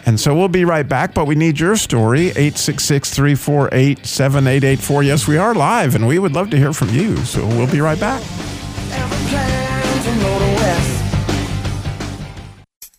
And 0.06 0.20
so 0.20 0.36
we'll 0.36 0.48
be 0.48 0.66
right 0.66 0.88
back, 0.88 1.14
but 1.14 1.26
we 1.26 1.36
need 1.36 1.60
your 1.60 1.76
story, 1.76 2.32
866-348-7884. 2.32 5.06
Yes, 5.06 5.28
we 5.28 5.38
are 5.38 5.54
live, 5.54 5.94
and 5.96 6.08
we 6.08 6.18
would 6.20 6.34
love 6.34 6.50
to 6.50 6.58
hear 6.58 6.74
from 6.74 6.90
you. 6.90 7.16
So 7.18 7.46
we'll 7.46 7.72
be 7.72 7.82
right 7.82 8.00
back. 8.00 8.24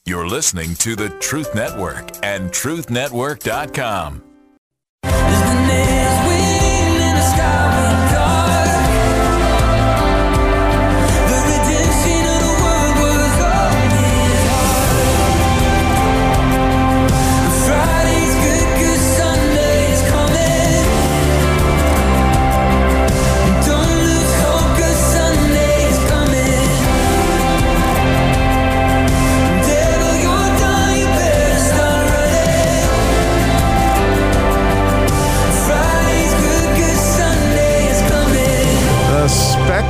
You're 0.04 0.28
listening 0.28 0.74
to 0.76 0.96
the 0.96 1.10
Truth 1.20 1.54
Network 1.54 2.24
and 2.24 2.50
truthnetwork.com. 2.50 4.31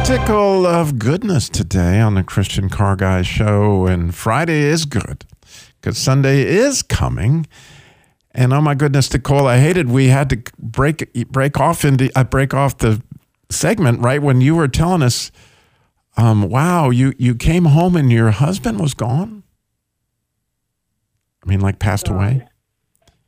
spectacle 0.04 0.66
of 0.66 0.98
goodness 0.98 1.48
today 1.48 2.00
on 2.00 2.14
the 2.14 2.24
Christian 2.24 2.68
Car 2.68 2.96
Guy 2.96 3.22
show. 3.22 3.86
And 3.86 4.12
Friday 4.12 4.62
is 4.62 4.84
good 4.84 5.24
because 5.80 5.96
Sunday 5.96 6.42
is 6.42 6.82
coming. 6.82 7.46
And 8.32 8.52
oh 8.52 8.60
my 8.60 8.74
goodness, 8.74 9.12
Nicole, 9.12 9.46
I 9.46 9.58
hated 9.58 9.88
we 9.88 10.08
had 10.08 10.28
to 10.30 10.42
break 10.58 11.12
break 11.30 11.60
off 11.60 11.84
into 11.84 12.10
I 12.16 12.24
break 12.24 12.52
off 12.52 12.78
the 12.78 13.00
segment 13.48 14.00
right 14.00 14.20
when 14.20 14.40
you 14.40 14.56
were 14.56 14.66
telling 14.66 15.02
us, 15.02 15.30
um, 16.16 16.48
wow, 16.48 16.90
you 16.90 17.12
you 17.16 17.36
came 17.36 17.66
home 17.66 17.94
and 17.94 18.10
your 18.10 18.32
husband 18.32 18.80
was 18.80 18.94
gone. 18.94 19.44
I 21.44 21.48
mean, 21.48 21.60
like 21.60 21.78
passed 21.78 22.08
away. 22.08 22.48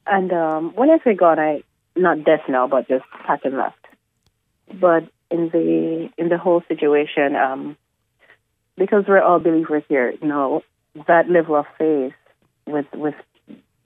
And 0.08 0.32
um, 0.32 0.72
when 0.74 0.90
I 0.90 0.98
say 1.04 1.14
gone, 1.14 1.38
I 1.38 1.62
not 1.94 2.24
death 2.24 2.42
now, 2.48 2.66
but 2.66 2.88
just 2.88 3.04
passed 3.24 3.44
and 3.44 3.56
left. 3.56 3.78
But 4.80 5.04
in 5.34 5.48
the 5.50 6.10
in 6.16 6.28
the 6.28 6.38
whole 6.38 6.62
situation, 6.68 7.34
um, 7.36 7.76
because 8.76 9.04
we're 9.08 9.22
all 9.22 9.40
believers 9.40 9.82
here, 9.88 10.12
you 10.20 10.28
know, 10.28 10.62
that 11.08 11.28
level 11.28 11.56
of 11.56 11.66
faith 11.78 12.14
with 12.66 12.86
with 12.94 13.14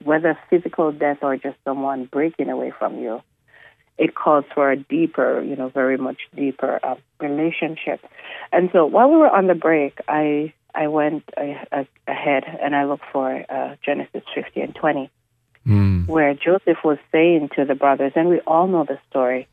whether 0.03 0.37
physical 0.49 0.91
death 0.91 1.17
or 1.21 1.35
just 1.35 1.57
someone 1.65 2.05
breaking 2.05 2.49
away 2.49 2.71
from 2.77 2.99
you, 2.99 3.21
it 3.97 4.15
calls 4.15 4.45
for 4.53 4.71
a 4.71 4.77
deeper, 4.77 5.41
you 5.41 5.55
know, 5.55 5.69
very 5.69 5.97
much 5.97 6.19
deeper 6.35 6.79
uh, 6.83 6.95
relationship. 7.19 7.99
And 8.51 8.69
so 8.71 8.85
while 8.85 9.09
we 9.09 9.17
were 9.17 9.29
on 9.29 9.47
the 9.47 9.55
break, 9.55 9.99
I 10.07 10.53
I 10.73 10.87
went 10.87 11.23
ahead 12.07 12.43
and 12.63 12.75
I 12.75 12.85
looked 12.85 13.05
for 13.11 13.27
uh, 13.49 13.75
Genesis 13.83 14.23
50 14.35 14.61
and 14.61 14.75
20 14.75 15.09
where 16.07 16.33
Joseph 16.33 16.77
was 16.83 16.97
saying 17.11 17.49
to 17.55 17.65
the 17.65 17.75
brothers, 17.75 18.13
and 18.15 18.29
we 18.29 18.39
all 18.41 18.67
know 18.67 18.85
the 18.85 18.97
story, 19.09 19.47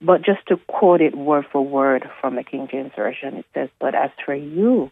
but 0.00 0.22
just 0.22 0.46
to 0.48 0.56
quote 0.66 1.00
it 1.00 1.16
word 1.16 1.46
for 1.52 1.64
word 1.64 2.08
from 2.20 2.36
the 2.36 2.44
King 2.44 2.68
James 2.70 2.92
Version, 2.96 3.36
it 3.36 3.46
says, 3.54 3.68
But 3.78 3.94
as 3.94 4.10
for 4.24 4.34
you, 4.34 4.90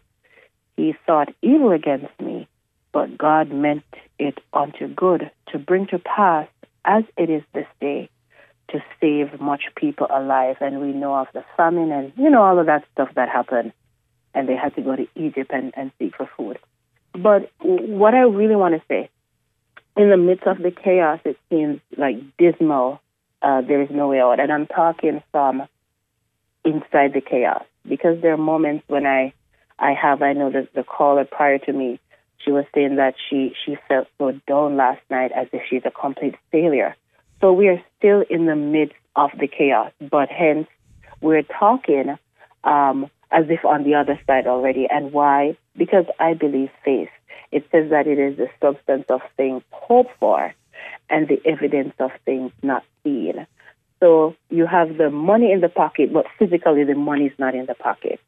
he 0.77 0.95
thought 1.05 1.33
evil 1.41 1.71
against 1.71 2.19
me, 2.19 2.47
but 2.91 3.17
God 3.17 3.51
meant 3.51 3.83
it 4.17 4.37
unto 4.53 4.87
good 4.87 5.31
to 5.51 5.59
bring 5.59 5.87
to 5.87 5.99
pass, 5.99 6.47
as 6.85 7.03
it 7.17 7.29
is 7.29 7.43
this 7.53 7.67
day, 7.81 8.09
to 8.69 8.79
save 9.01 9.41
much 9.41 9.63
people 9.75 10.07
alive. 10.09 10.57
And 10.61 10.79
we 10.79 10.93
know 10.93 11.15
of 11.15 11.27
the 11.33 11.43
famine 11.57 11.91
and, 11.91 12.13
you 12.15 12.29
know, 12.29 12.43
all 12.43 12.59
of 12.59 12.67
that 12.67 12.85
stuff 12.93 13.09
that 13.15 13.29
happened. 13.29 13.73
And 14.33 14.47
they 14.47 14.55
had 14.55 14.75
to 14.75 14.81
go 14.81 14.95
to 14.95 15.07
Egypt 15.15 15.49
and, 15.51 15.73
and 15.75 15.91
seek 15.97 16.15
for 16.15 16.29
food. 16.37 16.59
But 17.13 17.51
what 17.61 18.13
I 18.13 18.21
really 18.21 18.55
want 18.55 18.75
to 18.75 18.81
say, 18.87 19.09
in 19.97 20.09
the 20.09 20.17
midst 20.17 20.45
of 20.45 20.59
the 20.59 20.71
chaos, 20.71 21.19
it 21.25 21.37
seems 21.49 21.81
like 21.97 22.17
dismal. 22.37 23.01
Uh, 23.41 23.61
there 23.61 23.81
is 23.81 23.89
no 23.89 24.07
way 24.09 24.19
out. 24.19 24.39
And 24.39 24.51
I'm 24.51 24.67
talking 24.67 25.23
from 25.31 25.63
inside 26.65 27.13
the 27.13 27.21
chaos 27.21 27.63
because 27.87 28.21
there 28.21 28.33
are 28.33 28.37
moments 28.37 28.83
when 28.87 29.05
I, 29.05 29.33
I 29.77 29.93
have, 29.93 30.21
I 30.21 30.33
know 30.33 30.51
that 30.51 30.73
the 30.73 30.83
caller 30.83 31.25
prior 31.25 31.57
to 31.59 31.73
me, 31.73 31.99
she 32.37 32.51
was 32.51 32.65
saying 32.73 32.95
that 32.97 33.15
she, 33.29 33.53
she 33.65 33.77
felt 33.87 34.07
so 34.17 34.31
down 34.47 34.77
last 34.77 35.01
night 35.09 35.31
as 35.35 35.47
if 35.51 35.61
she's 35.69 35.83
a 35.85 35.91
complete 35.91 36.35
failure. 36.51 36.95
So 37.41 37.53
we 37.53 37.67
are 37.69 37.81
still 37.97 38.23
in 38.29 38.45
the 38.45 38.55
midst 38.55 38.95
of 39.15 39.31
the 39.39 39.47
chaos, 39.47 39.91
but 40.01 40.29
hence 40.29 40.67
we're 41.21 41.43
talking 41.43 42.17
um, 42.63 43.09
as 43.31 43.45
if 43.49 43.63
on 43.65 43.83
the 43.83 43.95
other 43.95 44.19
side 44.27 44.47
already. 44.47 44.87
And 44.89 45.11
why? 45.11 45.57
Because 45.77 46.05
I 46.19 46.33
believe 46.33 46.69
faith. 46.83 47.09
It 47.51 47.65
says 47.71 47.89
that 47.89 48.07
it 48.07 48.19
is 48.19 48.37
the 48.37 48.49
substance 48.61 49.05
of 49.09 49.21
things 49.35 49.63
hoped 49.71 50.11
for 50.19 50.53
and 51.09 51.27
the 51.27 51.41
evidence 51.45 51.93
of 51.99 52.11
things 52.25 52.51
not 52.61 52.83
seen. 53.09 53.47
So 53.99 54.35
you 54.49 54.65
have 54.65 54.97
the 54.97 55.09
money 55.09 55.51
in 55.51 55.61
the 55.61 55.69
pocket, 55.69 56.13
but 56.13 56.25
physically 56.37 56.83
the 56.85 56.95
money 56.95 57.25
is 57.25 57.37
not 57.37 57.53
in 57.55 57.65
the 57.65 57.75
pocket. 57.75 58.19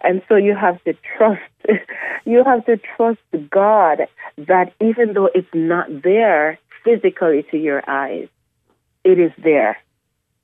And 0.00 0.22
so 0.28 0.36
you 0.36 0.54
have 0.54 0.82
to 0.84 0.94
trust, 1.16 1.42
you 2.24 2.44
have 2.44 2.64
to 2.66 2.78
trust 2.96 3.20
God 3.50 3.98
that 4.38 4.72
even 4.80 5.12
though 5.14 5.28
it's 5.34 5.52
not 5.52 5.86
there 6.02 6.58
physically 6.84 7.44
to 7.50 7.56
your 7.58 7.82
eyes, 7.88 8.28
it 9.04 9.18
is 9.18 9.32
there. 9.42 9.76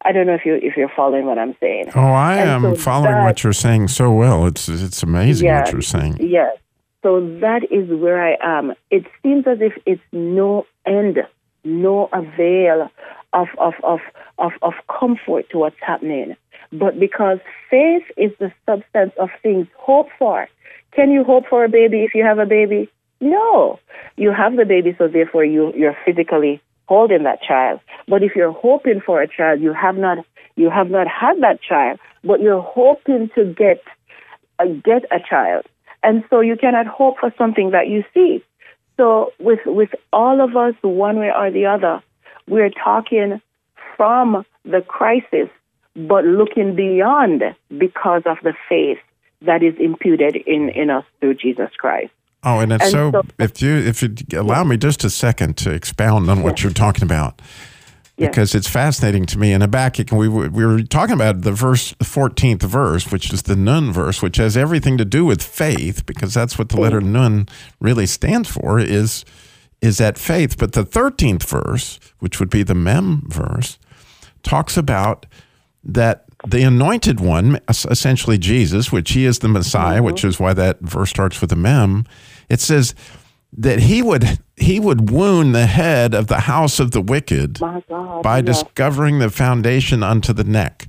I 0.07 0.12
don't 0.12 0.26
know 0.26 0.35
if 0.35 0.44
you 0.44 0.54
if 0.57 0.76
you're 0.76 0.92
following 0.94 1.24
what 1.24 1.38
I'm 1.38 1.57
saying. 1.61 1.87
Oh, 1.94 2.00
I 2.30 2.37
And 2.37 2.50
am 2.50 2.62
so 2.62 2.74
following 2.74 3.12
that- 3.14 3.24
what 3.24 3.42
you're 3.42 3.54
saying 3.54 3.88
so 3.88 4.12
well. 4.12 4.44
It's 4.46 4.68
it's 4.68 5.02
amazing 5.02 5.48
what 5.50 5.72
you're 5.72 5.80
saying. 5.96 6.18
Yes. 6.20 6.59
So 7.02 7.20
that 7.40 7.62
is 7.70 7.88
where 8.02 8.20
I 8.22 8.37
am. 8.42 8.74
It 8.90 9.04
seems 9.22 9.46
as 9.46 9.59
if 9.61 9.72
it's 9.87 10.02
no 10.12 10.66
end, 10.87 11.16
no 11.64 12.09
avail 12.12 12.90
of 13.35 13.49
of 13.59 13.75
of 13.83 14.01
of, 14.38 14.53
of 14.62 14.73
comfort 14.88 15.51
to 15.51 15.59
what's 15.59 15.77
happening. 15.81 16.37
But 16.73 16.99
because 16.99 17.38
faith 17.70 18.05
is 18.16 18.33
the 18.40 18.53
substance 18.66 19.12
of 19.20 19.29
things 19.42 19.66
hoped 19.77 20.12
for. 20.18 20.49
Can 20.92 21.11
you 21.11 21.25
hope 21.25 21.44
for 21.51 21.64
a 21.64 21.68
baby 21.68 22.05
if 22.05 22.14
you 22.14 22.25
have 22.25 22.38
a 22.38 22.47
baby? 22.47 22.88
No. 23.20 23.79
You 24.16 24.33
have 24.33 24.57
the 24.57 24.64
baby, 24.64 24.94
so 24.97 25.09
therefore 25.09 25.44
you, 25.44 25.73
you're 25.77 25.97
physically 26.05 26.61
holding 26.87 27.25
that 27.25 27.42
child. 27.42 27.81
But 28.07 28.23
if 28.23 28.33
you're 28.37 28.53
hoping 28.53 29.01
for 29.05 29.23
a 29.23 29.29
child, 29.29 29.61
you 29.61 29.73
have 29.73 29.97
not 29.97 30.18
you 30.57 30.70
have 30.70 30.88
not 30.88 31.09
had 31.09 31.40
that 31.42 31.61
child, 31.61 31.99
but 32.23 32.40
you're 32.40 32.62
hoping 32.62 33.31
to 33.35 33.44
get 33.55 33.83
uh, 34.59 34.66
get 34.85 35.05
a 35.11 35.18
child. 35.29 35.64
And 36.03 36.23
so 36.31 36.40
you 36.40 36.57
cannot 36.57 36.87
hope 36.87 37.16
for 37.18 37.33
something 37.37 37.70
that 37.70 37.88
you 37.88 38.05
see. 38.12 38.44
So 38.97 39.33
with 39.40 39.61
with 39.66 39.90
all 40.12 40.40
of 40.40 40.57
us, 40.57 40.75
one 40.83 41.18
way 41.18 41.33
or 41.35 41.51
the 41.51 41.66
other, 41.66 42.03
we're 42.48 42.70
talking 42.70 43.40
from 43.96 44.44
the 44.64 44.80
crisis, 44.83 45.48
but 45.94 46.24
looking 46.24 46.74
beyond 46.74 47.42
because 47.78 48.22
of 48.26 48.38
the 48.42 48.54
faith 48.68 48.98
that 49.42 49.62
is 49.62 49.74
imputed 49.78 50.37
in, 50.37 50.68
in 50.70 50.90
us 50.90 51.04
through 51.20 51.35
Jesus 51.35 51.70
Christ. 51.78 52.12
Oh, 52.42 52.61
and 52.61 52.72
it's 52.72 52.85
And 52.85 52.92
so, 52.92 53.11
so- 53.12 53.22
if 53.38 53.62
you 53.62 53.74
if 53.76 54.02
you 54.02 54.14
allow 54.37 54.64
me 54.64 54.76
just 54.76 55.04
a 55.04 55.11
second 55.11 55.57
to 55.59 55.70
expound 55.70 56.28
on 56.28 56.42
what 56.42 56.62
you're 56.62 56.72
talking 56.72 57.04
about, 57.04 57.40
Yes. 58.16 58.28
because 58.30 58.54
it's 58.54 58.68
fascinating 58.68 59.26
to 59.26 59.38
me. 59.40 59.53
In 59.53 59.61
Habakkuk, 59.61 60.11
and 60.12 60.20
we 60.20 60.28
were- 60.28 60.49
we 60.49 60.64
were 60.64 60.82
talking 60.82 61.14
about 61.14 61.42
the 61.42 61.51
verse, 61.51 61.95
the 61.99 62.05
14th 62.05 62.62
verse, 62.62 63.11
which 63.11 63.32
is 63.32 63.42
the 63.42 63.57
Nun 63.57 63.92
verse, 63.92 64.22
which 64.22 64.36
has 64.36 64.57
everything 64.57 64.97
to 64.99 65.05
do 65.05 65.24
with 65.24 65.42
faith, 65.42 66.07
because 66.07 66.32
that's 66.32 66.57
what 66.57 66.68
the 66.68 66.80
letter 66.80 67.01
Nun 67.01 67.47
really 67.80 68.07
stands 68.07 68.49
for 68.49 68.78
is 68.78 69.24
is 69.85 69.99
that 69.99 70.18
faith. 70.18 70.57
But 70.59 70.72
the 70.72 70.85
13th 70.85 71.45
verse, 71.45 71.99
which 72.18 72.41
would 72.41 72.51
be 72.51 72.62
the 72.62 72.74
Mem 72.74 73.24
verse, 73.28 73.78
talks 74.43 74.76
about 74.76 75.26
that 75.82 76.24
the 76.47 76.62
anointed 76.62 77.20
one, 77.20 77.59
essentially 77.68 78.39
Jesus, 78.39 78.93
which 78.93 79.12
he 79.12 79.24
is 79.24 79.39
the 79.39 79.49
Messiah, 79.49 79.97
Mm-hmm. 79.97 80.05
which 80.05 80.24
is 80.24 80.39
why 80.41 80.53
that 80.55 80.80
verse 80.80 81.11
starts 81.11 81.41
with 81.41 81.53
a 81.53 81.57
mem. 81.57 82.05
It 82.49 82.61
says 82.61 82.95
that 83.57 83.80
he 83.80 84.03
would 84.03 84.39
he 84.57 84.78
would 84.80 85.11
wound 85.11 85.55
the 85.55 85.66
head 85.66 86.14
of 86.14 86.26
the 86.26 86.41
house 86.41 86.80
of 86.80 86.91
the 86.91 87.01
wicked 87.01 87.61
God. 87.61 88.22
by 88.22 88.39
yes. 88.39 88.47
discovering 88.62 89.18
the 89.20 89.30
foundation 89.30 90.03
unto 90.03 90.32
the 90.32 90.45
neck. 90.45 90.87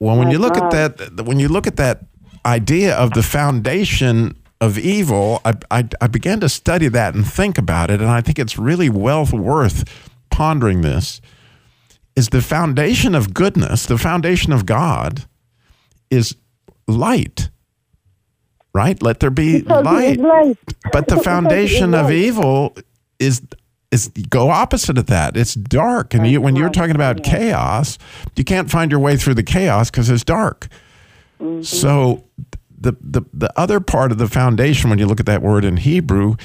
Well, 0.00 0.16
when 0.18 0.28
My 0.28 0.32
you 0.32 0.38
look 0.38 0.54
God. 0.54 0.74
at 0.74 0.96
that, 0.96 1.24
when 1.26 1.38
you 1.38 1.48
look 1.48 1.66
at 1.66 1.76
that 1.76 2.04
idea 2.44 2.96
of 2.96 3.12
the 3.12 3.22
foundation 3.22 4.36
of 4.62 4.78
evil, 4.78 5.40
I, 5.44 5.54
I, 5.72 5.88
I 6.00 6.06
began 6.06 6.38
to 6.38 6.48
study 6.48 6.86
that 6.86 7.16
and 7.16 7.26
think 7.26 7.58
about 7.58 7.90
it, 7.90 8.00
and 8.00 8.08
I 8.08 8.20
think 8.20 8.38
it's 8.38 8.56
really 8.56 8.88
well 8.88 9.26
worth 9.26 10.08
pondering 10.30 10.82
this. 10.82 11.20
Is 12.14 12.28
the 12.28 12.40
foundation 12.40 13.16
of 13.16 13.34
goodness, 13.34 13.86
the 13.86 13.98
foundation 13.98 14.52
of 14.52 14.64
God, 14.64 15.24
is 16.10 16.36
light, 16.86 17.50
right? 18.72 19.02
Let 19.02 19.18
there 19.18 19.30
be 19.30 19.62
Because 19.62 19.84
he 19.84 20.06
is 20.06 20.18
light. 20.18 20.20
light. 20.20 20.58
But 20.92 21.08
the 21.08 21.16
Because 21.16 21.16
he 21.16 21.18
is 21.18 21.24
foundation 21.24 21.94
of 21.94 22.10
evil 22.12 22.76
is 23.18 23.42
is 23.90 24.08
go 24.30 24.48
opposite 24.50 24.96
of 24.96 25.06
that. 25.06 25.36
It's 25.36 25.54
dark, 25.54 26.14
and 26.14 26.26
you, 26.26 26.40
when 26.40 26.54
you're 26.54 26.70
talking 26.70 26.94
about 26.94 27.24
chaos, 27.24 27.98
you 28.36 28.44
can't 28.44 28.70
find 28.70 28.90
your 28.92 29.00
way 29.00 29.16
through 29.16 29.34
the 29.34 29.42
chaos 29.42 29.90
because 29.90 30.08
it's 30.08 30.24
dark. 30.24 30.68
Mm-hmm. 31.40 31.62
So 31.62 32.24
the, 32.82 32.96
the 33.00 33.22
the 33.32 33.52
other 33.58 33.80
part 33.80 34.12
of 34.12 34.18
the 34.18 34.28
foundation, 34.28 34.90
when 34.90 34.98
you 34.98 35.06
look 35.06 35.20
at 35.20 35.26
that 35.26 35.42
word 35.42 35.64
in 35.64 35.78
Hebrew, 35.78 36.36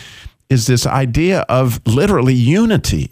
is 0.50 0.68
this 0.68 0.86
idea 0.86 1.42
of 1.50 1.82
literally 1.86 2.34
unity, 2.34 3.12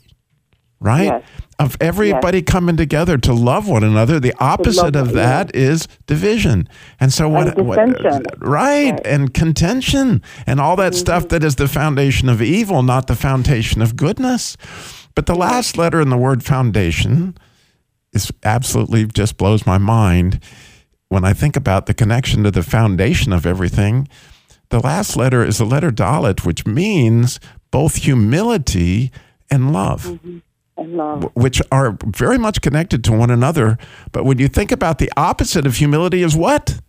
right? 0.80 1.05
Yes. 1.05 1.23
Of 1.57 1.78
everybody 1.80 2.41
coming 2.41 2.76
together 2.76 3.17
to 3.19 3.34
love 3.34 3.69
one 3.69 3.82
another. 3.84 4.19
The 4.19 4.34
opposite 4.39 4.93
of 4.97 5.13
that 5.13 5.55
is 5.55 5.88
division. 6.05 6.67
And 6.99 7.13
so 7.13 7.30
what, 7.30 7.57
And 7.57 7.65
what 7.65 7.78
right, 7.78 8.91
Right. 8.91 9.01
and 9.05 9.34
contention 9.34 10.21
and 10.45 10.59
all 10.59 10.76
that 10.76 10.95
stuff 10.95 11.30
that 11.30 11.45
is 11.45 11.55
the 11.55 11.69
foundation 11.69 12.28
of 12.28 12.41
evil, 12.41 12.84
not 12.84 13.07
the 13.07 13.15
foundation 13.15 13.82
of 13.82 13.95
goodness. 13.95 14.57
But 15.15 15.28
the 15.28 15.36
last 15.36 15.78
letter 15.78 16.01
in 16.01 16.09
the 16.09 16.17
word 16.17 16.43
foundation 16.43 17.38
is 18.11 18.32
absolutely 18.43 19.05
just 19.05 19.38
blows 19.38 19.65
my 19.65 19.78
mind 19.78 20.41
when 21.10 21.24
I 21.24 21.34
think 21.34 21.56
about 21.56 21.86
the 21.86 21.93
connection 21.93 22.43
to 22.43 22.51
the 22.51 22.64
foundation 22.64 23.34
of 23.34 23.45
everything. 23.45 24.08
The 24.70 24.80
last 24.80 25.16
letter 25.16 25.43
is 25.45 25.60
the 25.60 25.66
letter 25.66 25.91
Dalet, 25.91 26.45
which 26.45 26.66
means 26.66 27.39
both 27.72 27.95
humility 27.97 29.12
and 29.51 29.72
love, 29.72 30.20
And 30.78 30.93
love. 30.97 31.30
which 31.36 31.62
are 31.72 31.97
very 32.06 32.38
much 32.39 32.62
connected 32.62 33.03
to 33.06 33.12
one 33.12 33.30
another. 33.30 33.78
But 34.12 34.26
when 34.26 34.39
you 34.39 34.47
think 34.47 34.72
about 34.72 34.97
the 34.97 35.12
opposite 35.16 35.68
of 35.68 35.76
humility 35.78 36.24
is 36.24 36.36
what? 36.36 36.80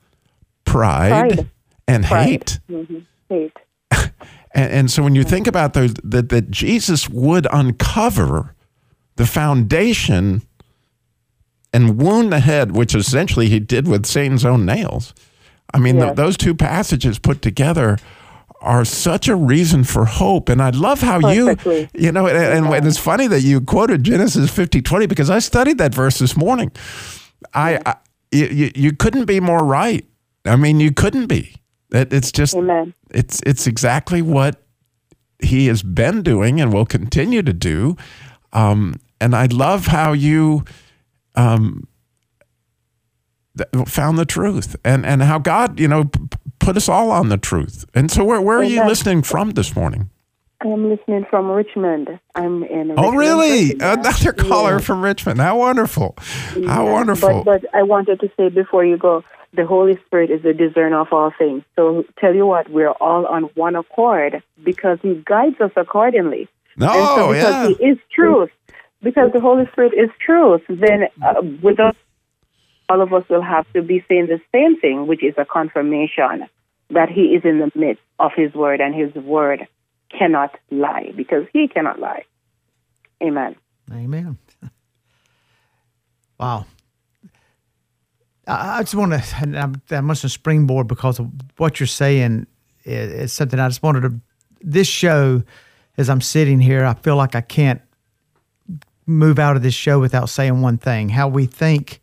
Pride, 0.65 1.35
Pride. 1.37 1.51
and 1.87 2.05
Pride. 2.05 2.27
hate. 2.27 2.59
Mhm. 2.71 3.05
Hate. 3.29 3.53
And, 4.55 4.73
and 4.73 4.91
so 4.91 5.03
when 5.03 5.15
you 5.15 5.23
think 5.23 5.47
about 5.47 5.75
those, 5.75 5.93
that, 6.03 6.31
that 6.31 6.51
Jesus 6.51 7.11
would 7.11 7.47
uncover 7.53 8.55
the 9.17 9.27
foundation 9.27 10.41
and 11.77 12.01
wound 12.01 12.33
the 12.33 12.41
head, 12.41 12.75
which 12.75 12.95
essentially 12.95 13.51
he 13.51 13.61
did 13.61 13.87
with 13.87 14.07
Satan's 14.07 14.47
own 14.47 14.65
nails. 14.65 15.13
I 15.75 15.79
mean, 15.79 15.99
those 16.15 16.39
two 16.39 16.55
passages 16.55 17.19
put 17.19 17.43
together 17.43 17.99
are 18.63 18.87
such 18.87 19.29
a 19.29 19.37
reason 19.37 19.85
for 19.85 20.07
hope. 20.07 20.49
And 20.49 20.63
I 20.63 20.71
love 20.71 21.03
how 21.03 21.21
Perfectly. 21.21 21.81
you, 21.93 22.07
you 22.07 22.13
know, 22.13 22.27
and, 22.27 22.39
and, 22.39 22.75
and 22.75 22.87
it's 22.87 22.97
funny 22.97 23.27
that 23.27 23.43
you 23.43 23.61
quoted 23.61 24.05
Genesis 24.05 24.51
50 24.51 24.81
20 24.81 25.05
because 25.05 25.29
I 25.29 25.39
studied 25.39 25.77
that 25.77 25.95
verse 25.95 26.19
this 26.19 26.35
morning. 26.35 26.73
I, 27.53 27.79
I 27.85 27.97
you, 28.33 28.47
you, 28.47 28.71
you 28.75 28.93
couldn't 28.93 29.27
be 29.27 29.39
more 29.39 29.63
right. 29.63 30.07
I 30.47 30.57
mean, 30.57 30.81
you 30.81 30.93
couldn't 30.93 31.27
be. 31.27 31.57
It, 31.93 32.11
it's 32.11 32.33
just 32.33 32.55
Amen. 32.55 32.95
it's 33.11 33.43
it's 33.45 33.67
exactly 33.67 34.23
what 34.23 34.63
he 35.41 35.67
has 35.67 35.83
been 35.83 36.23
doing 36.23 36.59
and 36.59 36.73
will 36.73 36.87
continue 36.87 37.43
to 37.43 37.53
do. 37.53 37.99
Um, 38.55 38.95
and 39.21 39.37
I 39.37 39.47
love 39.47 39.89
how 39.89 40.15
you 40.15 40.65
um, 41.37 41.87
found 43.87 44.19
the 44.19 44.27
truth 44.27 44.77
and, 44.85 45.07
and 45.07 45.23
how 45.23 45.39
God, 45.39 45.81
you 45.81 45.89
know, 45.89 46.05
p- 46.05 46.21
put 46.59 46.77
us 46.77 46.89
all 46.89 47.11
on 47.11 47.29
the 47.29 47.39
truth. 47.39 47.85
And 47.95 48.11
so, 48.11 48.25
where, 48.25 48.41
where 48.41 48.59
are 48.59 48.65
you 48.65 48.85
listening 48.87 49.23
from 49.23 49.51
this 49.51 49.75
morning? 49.75 50.11
I'm 50.63 50.89
listening 50.89 51.27
from 51.29 51.51
Richmond. 51.51 52.19
I'm 52.35 52.65
in. 52.65 52.93
Oh, 52.93 53.13
Richmond, 53.13 53.19
really? 53.19 53.63
Virginia. 53.75 53.87
Another 53.93 54.33
caller 54.33 54.73
Yeah. 54.73 54.79
from 54.81 55.03
Richmond. 55.05 55.39
How 55.41 55.59
wonderful. 55.59 56.15
How 56.67 56.91
wonderful. 56.91 57.45
But, 57.45 57.63
but 57.63 57.75
I 57.75 57.83
wanted 57.83 58.21
to 58.21 58.31
say 58.37 58.49
before 58.49 58.85
you 58.85 58.97
go, 58.97 59.23
the 59.53 59.67
Holy 59.67 59.97
Spirit 60.07 60.31
is 60.31 60.43
the 60.43 60.53
discerner 60.55 61.01
of 61.01 61.13
all 61.13 61.31
things. 61.39 61.63
So 61.77 62.05
tell 62.19 62.35
you 62.35 62.47
what, 62.47 62.71
we're 62.71 62.91
all 62.91 63.27
on 63.27 63.45
one 63.55 63.77
accord 63.77 64.43
because 64.65 64.99
He 65.03 65.23
guides 65.27 65.61
us 65.61 65.73
accordingly. 65.77 66.49
no, 66.77 66.89
and 66.89 67.07
so 67.07 67.33
because 67.33 67.71
yeah. 67.71 67.87
He 67.87 67.93
is 67.93 67.99
truth, 68.11 68.51
because 69.07 69.31
the 69.33 69.39
Holy 69.41 69.67
Spirit 69.71 69.93
is 69.95 70.11
truth, 70.19 70.63
then 70.69 71.05
uh, 71.23 71.39
us, 71.81 71.95
all 72.89 73.01
of 73.01 73.13
us 73.13 73.23
will 73.31 73.41
have 73.41 73.65
to 73.73 73.81
be 73.81 74.05
saying 74.09 74.27
the 74.27 74.41
same 74.51 74.81
thing, 74.81 75.07
which 75.07 75.23
is 75.23 75.33
a 75.39 75.45
confirmation 75.45 76.49
that 76.91 77.09
He 77.09 77.27
is 77.27 77.45
in 77.45 77.61
the 77.61 77.71
midst 77.77 78.03
of 78.19 78.33
His 78.35 78.53
Word, 78.53 78.81
and 78.81 78.93
His 78.93 79.15
Word 79.15 79.69
cannot 80.11 80.59
lie 80.73 81.13
because 81.17 81.45
He 81.53 81.69
cannot 81.69 82.01
lie. 82.01 82.25
Amen. 83.23 83.55
Amen. 83.93 84.39
Wow. 86.39 86.67
I 88.47 88.83
just 88.83 88.95
want 88.95 89.13
to, 89.13 89.77
I 89.91 90.01
must 90.03 90.29
springboard 90.29 90.87
because 90.87 91.19
of 91.19 91.31
what 91.57 91.81
you're 91.81 91.87
saying 91.87 92.47
is, 92.85 93.11
is 93.11 93.33
something 93.33 93.59
I 93.59 93.69
just 93.69 93.83
wanted 93.83 94.03
to. 94.03 94.21
This 94.61 94.87
show, 94.87 95.43
as 95.97 96.11
I'm 96.11 96.21
sitting 96.21 96.61
here, 96.61 96.85
I 96.85 96.93
feel 96.93 97.17
like 97.17 97.35
I 97.35 97.41
can't 97.41 97.81
move 99.07 99.39
out 99.39 99.57
of 99.57 99.63
this 99.63 99.75
show 99.75 100.01
without 100.01 100.29
saying 100.29 100.61
one 100.61 100.79
thing: 100.79 101.09
how 101.09 101.29
we 101.29 101.47
think, 101.47 102.01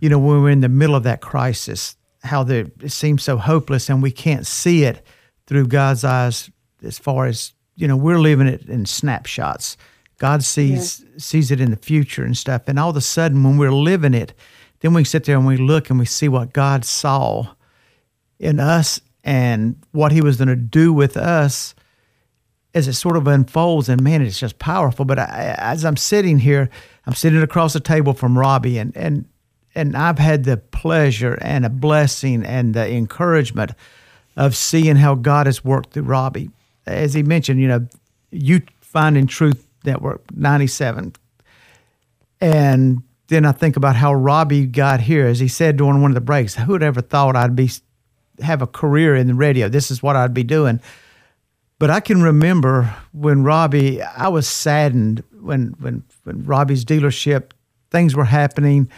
you 0.00 0.08
know, 0.08 0.18
when 0.18 0.42
we're 0.42 0.50
in 0.50 0.60
the 0.60 0.68
middle 0.68 0.94
of 0.94 1.02
that 1.04 1.20
crisis, 1.20 1.96
how 2.22 2.42
the, 2.44 2.70
it 2.82 2.92
seems 2.92 3.22
so 3.22 3.36
hopeless, 3.36 3.88
and 3.88 4.02
we 4.02 4.10
can't 4.10 4.46
see 4.46 4.84
it 4.84 5.04
through 5.46 5.66
God's 5.66 6.04
eyes. 6.04 6.50
As 6.82 6.98
far 6.98 7.26
as 7.26 7.52
you 7.76 7.88
know, 7.88 7.96
we're 7.96 8.18
living 8.18 8.46
it 8.46 8.68
in 8.68 8.86
snapshots. 8.86 9.76
God 10.18 10.42
sees 10.42 11.04
sees 11.16 11.50
it 11.50 11.60
in 11.60 11.70
the 11.70 11.76
future 11.76 12.24
and 12.24 12.36
stuff, 12.36 12.62
and 12.66 12.78
all 12.78 12.90
of 12.90 12.96
a 12.96 13.00
sudden, 13.00 13.42
when 13.44 13.56
we're 13.56 13.72
living 13.72 14.14
it, 14.14 14.34
then 14.80 14.94
we 14.94 15.04
sit 15.04 15.24
there 15.24 15.36
and 15.36 15.46
we 15.46 15.56
look 15.56 15.90
and 15.90 15.98
we 15.98 16.06
see 16.06 16.28
what 16.28 16.52
God 16.52 16.84
saw 16.84 17.54
in 18.38 18.60
us 18.60 19.00
and 19.24 19.76
what 19.92 20.12
He 20.12 20.20
was 20.20 20.36
going 20.36 20.48
to 20.48 20.56
do 20.56 20.92
with 20.92 21.16
us 21.16 21.74
as 22.74 22.88
it 22.88 22.94
sort 22.94 23.16
of 23.16 23.26
unfolds. 23.26 23.88
And 23.88 24.02
man, 24.02 24.22
it's 24.22 24.38
just 24.38 24.58
powerful. 24.58 25.04
But 25.04 25.18
I, 25.18 25.54
as 25.58 25.84
I'm 25.84 25.96
sitting 25.96 26.38
here, 26.38 26.70
I'm 27.06 27.14
sitting 27.14 27.42
across 27.42 27.72
the 27.72 27.80
table 27.80 28.12
from 28.12 28.38
Robby, 28.38 28.78
and 28.78 28.96
and 28.96 29.24
and 29.74 29.96
I've 29.96 30.18
had 30.18 30.44
the 30.44 30.56
pleasure 30.56 31.38
and 31.40 31.64
a 31.64 31.70
blessing 31.70 32.44
and 32.44 32.74
the 32.74 32.90
encouragement 32.90 33.72
of 34.36 34.56
seeing 34.56 34.96
how 34.96 35.14
God 35.14 35.46
has 35.46 35.64
worked 35.64 35.92
through 35.92 36.04
Robby. 36.04 36.50
As 36.86 37.14
he 37.14 37.22
mentioned, 37.22 37.60
you 37.60 37.68
know, 37.68 37.86
you 38.30 38.62
finding 38.80 39.26
Truth 39.26 39.66
Network 39.84 40.22
97. 40.34 41.12
And 42.40 43.02
then 43.28 43.44
I 43.44 43.52
think 43.52 43.76
about 43.76 43.96
how 43.96 44.14
Robby 44.14 44.66
got 44.66 45.00
here. 45.00 45.26
As 45.26 45.38
he 45.38 45.48
said 45.48 45.76
during 45.76 46.00
one 46.00 46.10
of 46.10 46.14
the 46.14 46.20
breaks, 46.20 46.54
who 46.54 46.72
would 46.72 46.82
ever 46.82 47.00
thought 47.00 47.36
I'd 47.36 47.56
be 47.56 47.70
have 48.40 48.62
a 48.62 48.66
career 48.66 49.14
in 49.16 49.26
the 49.26 49.34
radio? 49.34 49.68
This 49.68 49.90
is 49.90 50.02
what 50.02 50.16
I'd 50.16 50.34
be 50.34 50.44
doing. 50.44 50.80
But 51.78 51.90
I 51.90 52.00
can 52.00 52.22
remember 52.22 52.94
when 53.12 53.44
Robby, 53.44 54.02
I 54.02 54.28
was 54.28 54.48
saddened 54.48 55.22
when 55.40 55.74
when 55.78 56.02
when 56.24 56.44
Robby's 56.44 56.84
dealership 56.84 57.52
things 57.90 58.14
were 58.14 58.24
happening, 58.24 58.88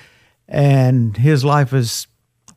and 0.48 1.16
his 1.16 1.44
life 1.44 1.72
was 1.72 2.06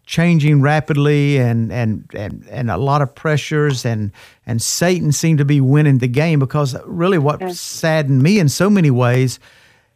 changing 0.06 0.62
rapidly, 0.62 1.38
and 1.38 1.72
and 1.72 2.10
and 2.14 2.46
and 2.50 2.72
a 2.72 2.78
lot 2.78 3.02
of 3.02 3.14
pressures, 3.14 3.86
and 3.86 4.12
and 4.46 4.62
Satan 4.62 5.12
seemed 5.12 5.40
to 5.40 5.46
be 5.46 5.60
winning 5.60 5.98
the 5.98 6.08
game 6.08 6.40
because 6.40 6.76
really 6.86 7.18
what 7.18 7.42
saddened 7.52 8.24
me 8.24 8.40
in 8.40 8.48
so 8.48 8.70
many 8.70 8.92
ways 8.92 9.40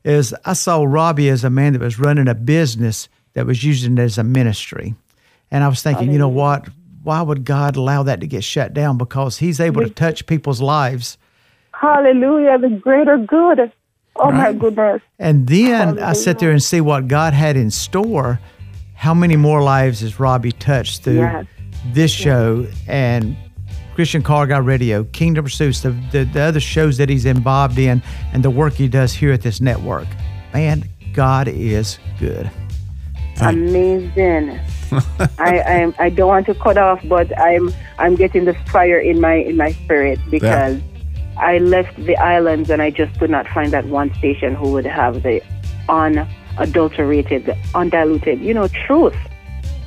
is 0.03 0.35
I 0.45 0.53
saw 0.53 0.83
Robby 0.83 1.29
as 1.29 1.43
a 1.43 1.49
man 1.49 1.73
that 1.73 1.81
was 1.81 1.99
running 1.99 2.27
a 2.27 2.35
business 2.35 3.09
that 3.33 3.45
was 3.45 3.63
using 3.63 3.97
it 3.97 4.01
as 4.01 4.17
a 4.17 4.23
ministry, 4.23 4.95
and 5.51 5.63
I 5.63 5.69
was 5.69 5.81
thinking, 5.81 6.11
you 6.11 6.19
know 6.19 6.27
what? 6.29 6.67
Why 7.07 7.21
would 7.21 7.45
God 7.45 7.77
allow 7.77 8.03
that 8.03 8.19
to 8.19 8.27
get 8.27 8.43
shut 8.43 8.73
down? 8.73 8.97
Because 8.97 9.37
He's 9.37 9.61
able 9.61 9.81
to 9.81 9.89
touch 9.89 10.25
people's 10.25 10.61
lives. 10.61 11.17
Hallelujah, 11.71 12.57
the 12.57 12.67
greater 12.67 13.17
good. 13.17 13.71
Oh 14.17 14.29
my 14.29 14.51
goodness. 14.51 15.01
And 15.17 15.47
then 15.47 15.99
I 15.99 16.11
sit 16.11 16.39
there 16.39 16.51
and 16.51 16.61
see 16.61 16.81
what 16.81 17.07
God 17.07 17.33
had 17.33 17.55
in 17.55 17.71
store. 17.71 18.41
How 18.93 19.13
many 19.13 19.37
more 19.37 19.61
lives 19.63 20.01
has 20.01 20.19
Robby 20.19 20.51
touched 20.51 21.03
through 21.03 21.21
Yes. 21.21 21.45
this 21.93 22.11
show 22.11 22.67
and 22.89 23.37
Christian 23.95 24.21
Car 24.21 24.45
Guy 24.45 24.57
Radio, 24.57 25.05
Kingdom 25.05 25.45
Pursuits, 25.45 25.79
the, 25.79 25.91
the, 26.11 26.25
the 26.25 26.41
other 26.41 26.59
shows 26.59 26.97
that 26.97 27.07
he's 27.07 27.25
involved 27.25 27.79
in, 27.79 28.03
and 28.33 28.43
the 28.43 28.49
work 28.49 28.73
he 28.73 28.89
does 28.89 29.13
here 29.13 29.31
at 29.31 29.43
this 29.43 29.61
network? 29.61 30.07
Man, 30.53 30.83
God 31.13 31.47
is 31.47 31.99
good. 32.19 32.51
Amazing. 33.41 34.59
I, 35.37 35.59
I 35.59 35.93
I 35.99 36.09
don't 36.09 36.29
want 36.29 36.45
to 36.45 36.55
cut 36.55 36.77
off, 36.77 37.01
but 37.05 37.37
I'm 37.37 37.73
I'm 37.99 38.15
getting 38.15 38.45
the 38.45 38.53
fire 38.71 38.99
in 38.99 39.19
my 39.19 39.35
in 39.35 39.57
my 39.57 39.73
spirit 39.73 40.19
because 40.29 40.79
I 41.37 41.59
left 41.59 41.95
the 41.97 42.17
islands 42.17 42.69
and 42.69 42.81
I 42.81 42.89
just 42.89 43.17
could 43.19 43.29
not 43.29 43.47
find 43.47 43.71
that 43.73 43.85
one 43.85 44.13
station 44.15 44.55
who 44.55 44.71
would 44.71 44.85
have 44.85 45.23
the 45.23 45.41
unadulterated, 45.87 47.45
the 47.45 47.57
undiluted, 47.75 48.41
you 48.41 48.53
know, 48.53 48.67
truth. 48.67 49.15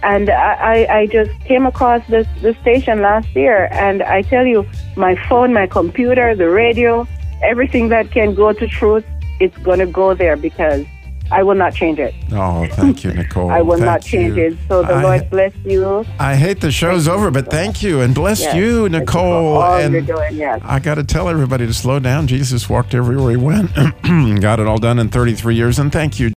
And 0.02 0.30
I, 0.30 0.86
I, 0.88 1.06
just 1.08 1.30
came 1.40 1.66
across 1.66 2.06
this, 2.08 2.26
this 2.40 2.56
station 2.58 3.02
last 3.02 3.28
year, 3.36 3.68
and 3.70 4.02
I 4.02 4.22
tell 4.22 4.46
you, 4.46 4.66
my 4.96 5.14
phone, 5.28 5.52
my 5.52 5.66
computer, 5.66 6.34
the 6.34 6.48
radio, 6.48 7.06
everything 7.42 7.90
that 7.90 8.10
can 8.10 8.34
go 8.34 8.54
to 8.54 8.66
truth, 8.66 9.04
it's 9.40 9.56
going 9.58 9.78
to 9.78 9.86
go 9.86 10.14
there 10.14 10.36
because 10.36 10.86
I 11.32 11.42
will 11.44 11.54
not 11.54 11.74
change 11.74 11.98
it. 11.98 12.14
Oh, 12.32 12.66
thank 12.72 13.04
you, 13.04 13.12
Nicole. 13.12 13.50
I 13.58 13.62
will 13.62 13.76
Thank 13.76 13.84
not 13.86 14.02
change 14.02 14.36
you. 14.36 14.46
it. 14.46 14.58
So 14.68 14.82
the 14.82 14.94
I- 14.94 15.02
Lord 15.02 15.30
bless 15.30 15.52
you. 15.64 16.04
I 16.18 16.34
hate 16.36 16.60
the 16.60 16.72
show's 16.72 17.06
over, 17.06 17.30
but 17.30 17.50
thank 17.50 17.82
you 17.82 18.00
and 18.00 18.14
bless 18.14 18.40
Yes, 18.40 18.56
you, 18.56 18.88
thank 18.88 18.92
you 18.92 18.98
for 18.98 19.00
Nicole. 19.00 19.56
all 19.58 19.76
and 19.78 19.92
you're 19.92 20.02
doing, 20.02 20.34
yes. 20.36 20.60
I 20.64 20.78
got 20.80 20.96
to 20.96 21.04
tell 21.04 21.28
everybody 21.28 21.66
to 21.66 21.74
slow 21.74 21.98
down. 22.00 22.26
Jesus 22.26 22.68
walked 22.68 22.94
everywhere 22.94 23.30
he 23.30 23.36
went, 23.36 23.72
got 24.40 24.58
it 24.60 24.66
all 24.66 24.78
done 24.78 24.98
in 24.98 25.08
33 25.08 25.54
years, 25.54 25.78
and 25.78 25.92
thank 25.92 26.18
you. 26.18 26.32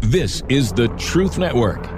This 0.00 0.42
is 0.48 0.72
the 0.72 0.88
Truth 0.98 1.38
Network. 1.38 1.88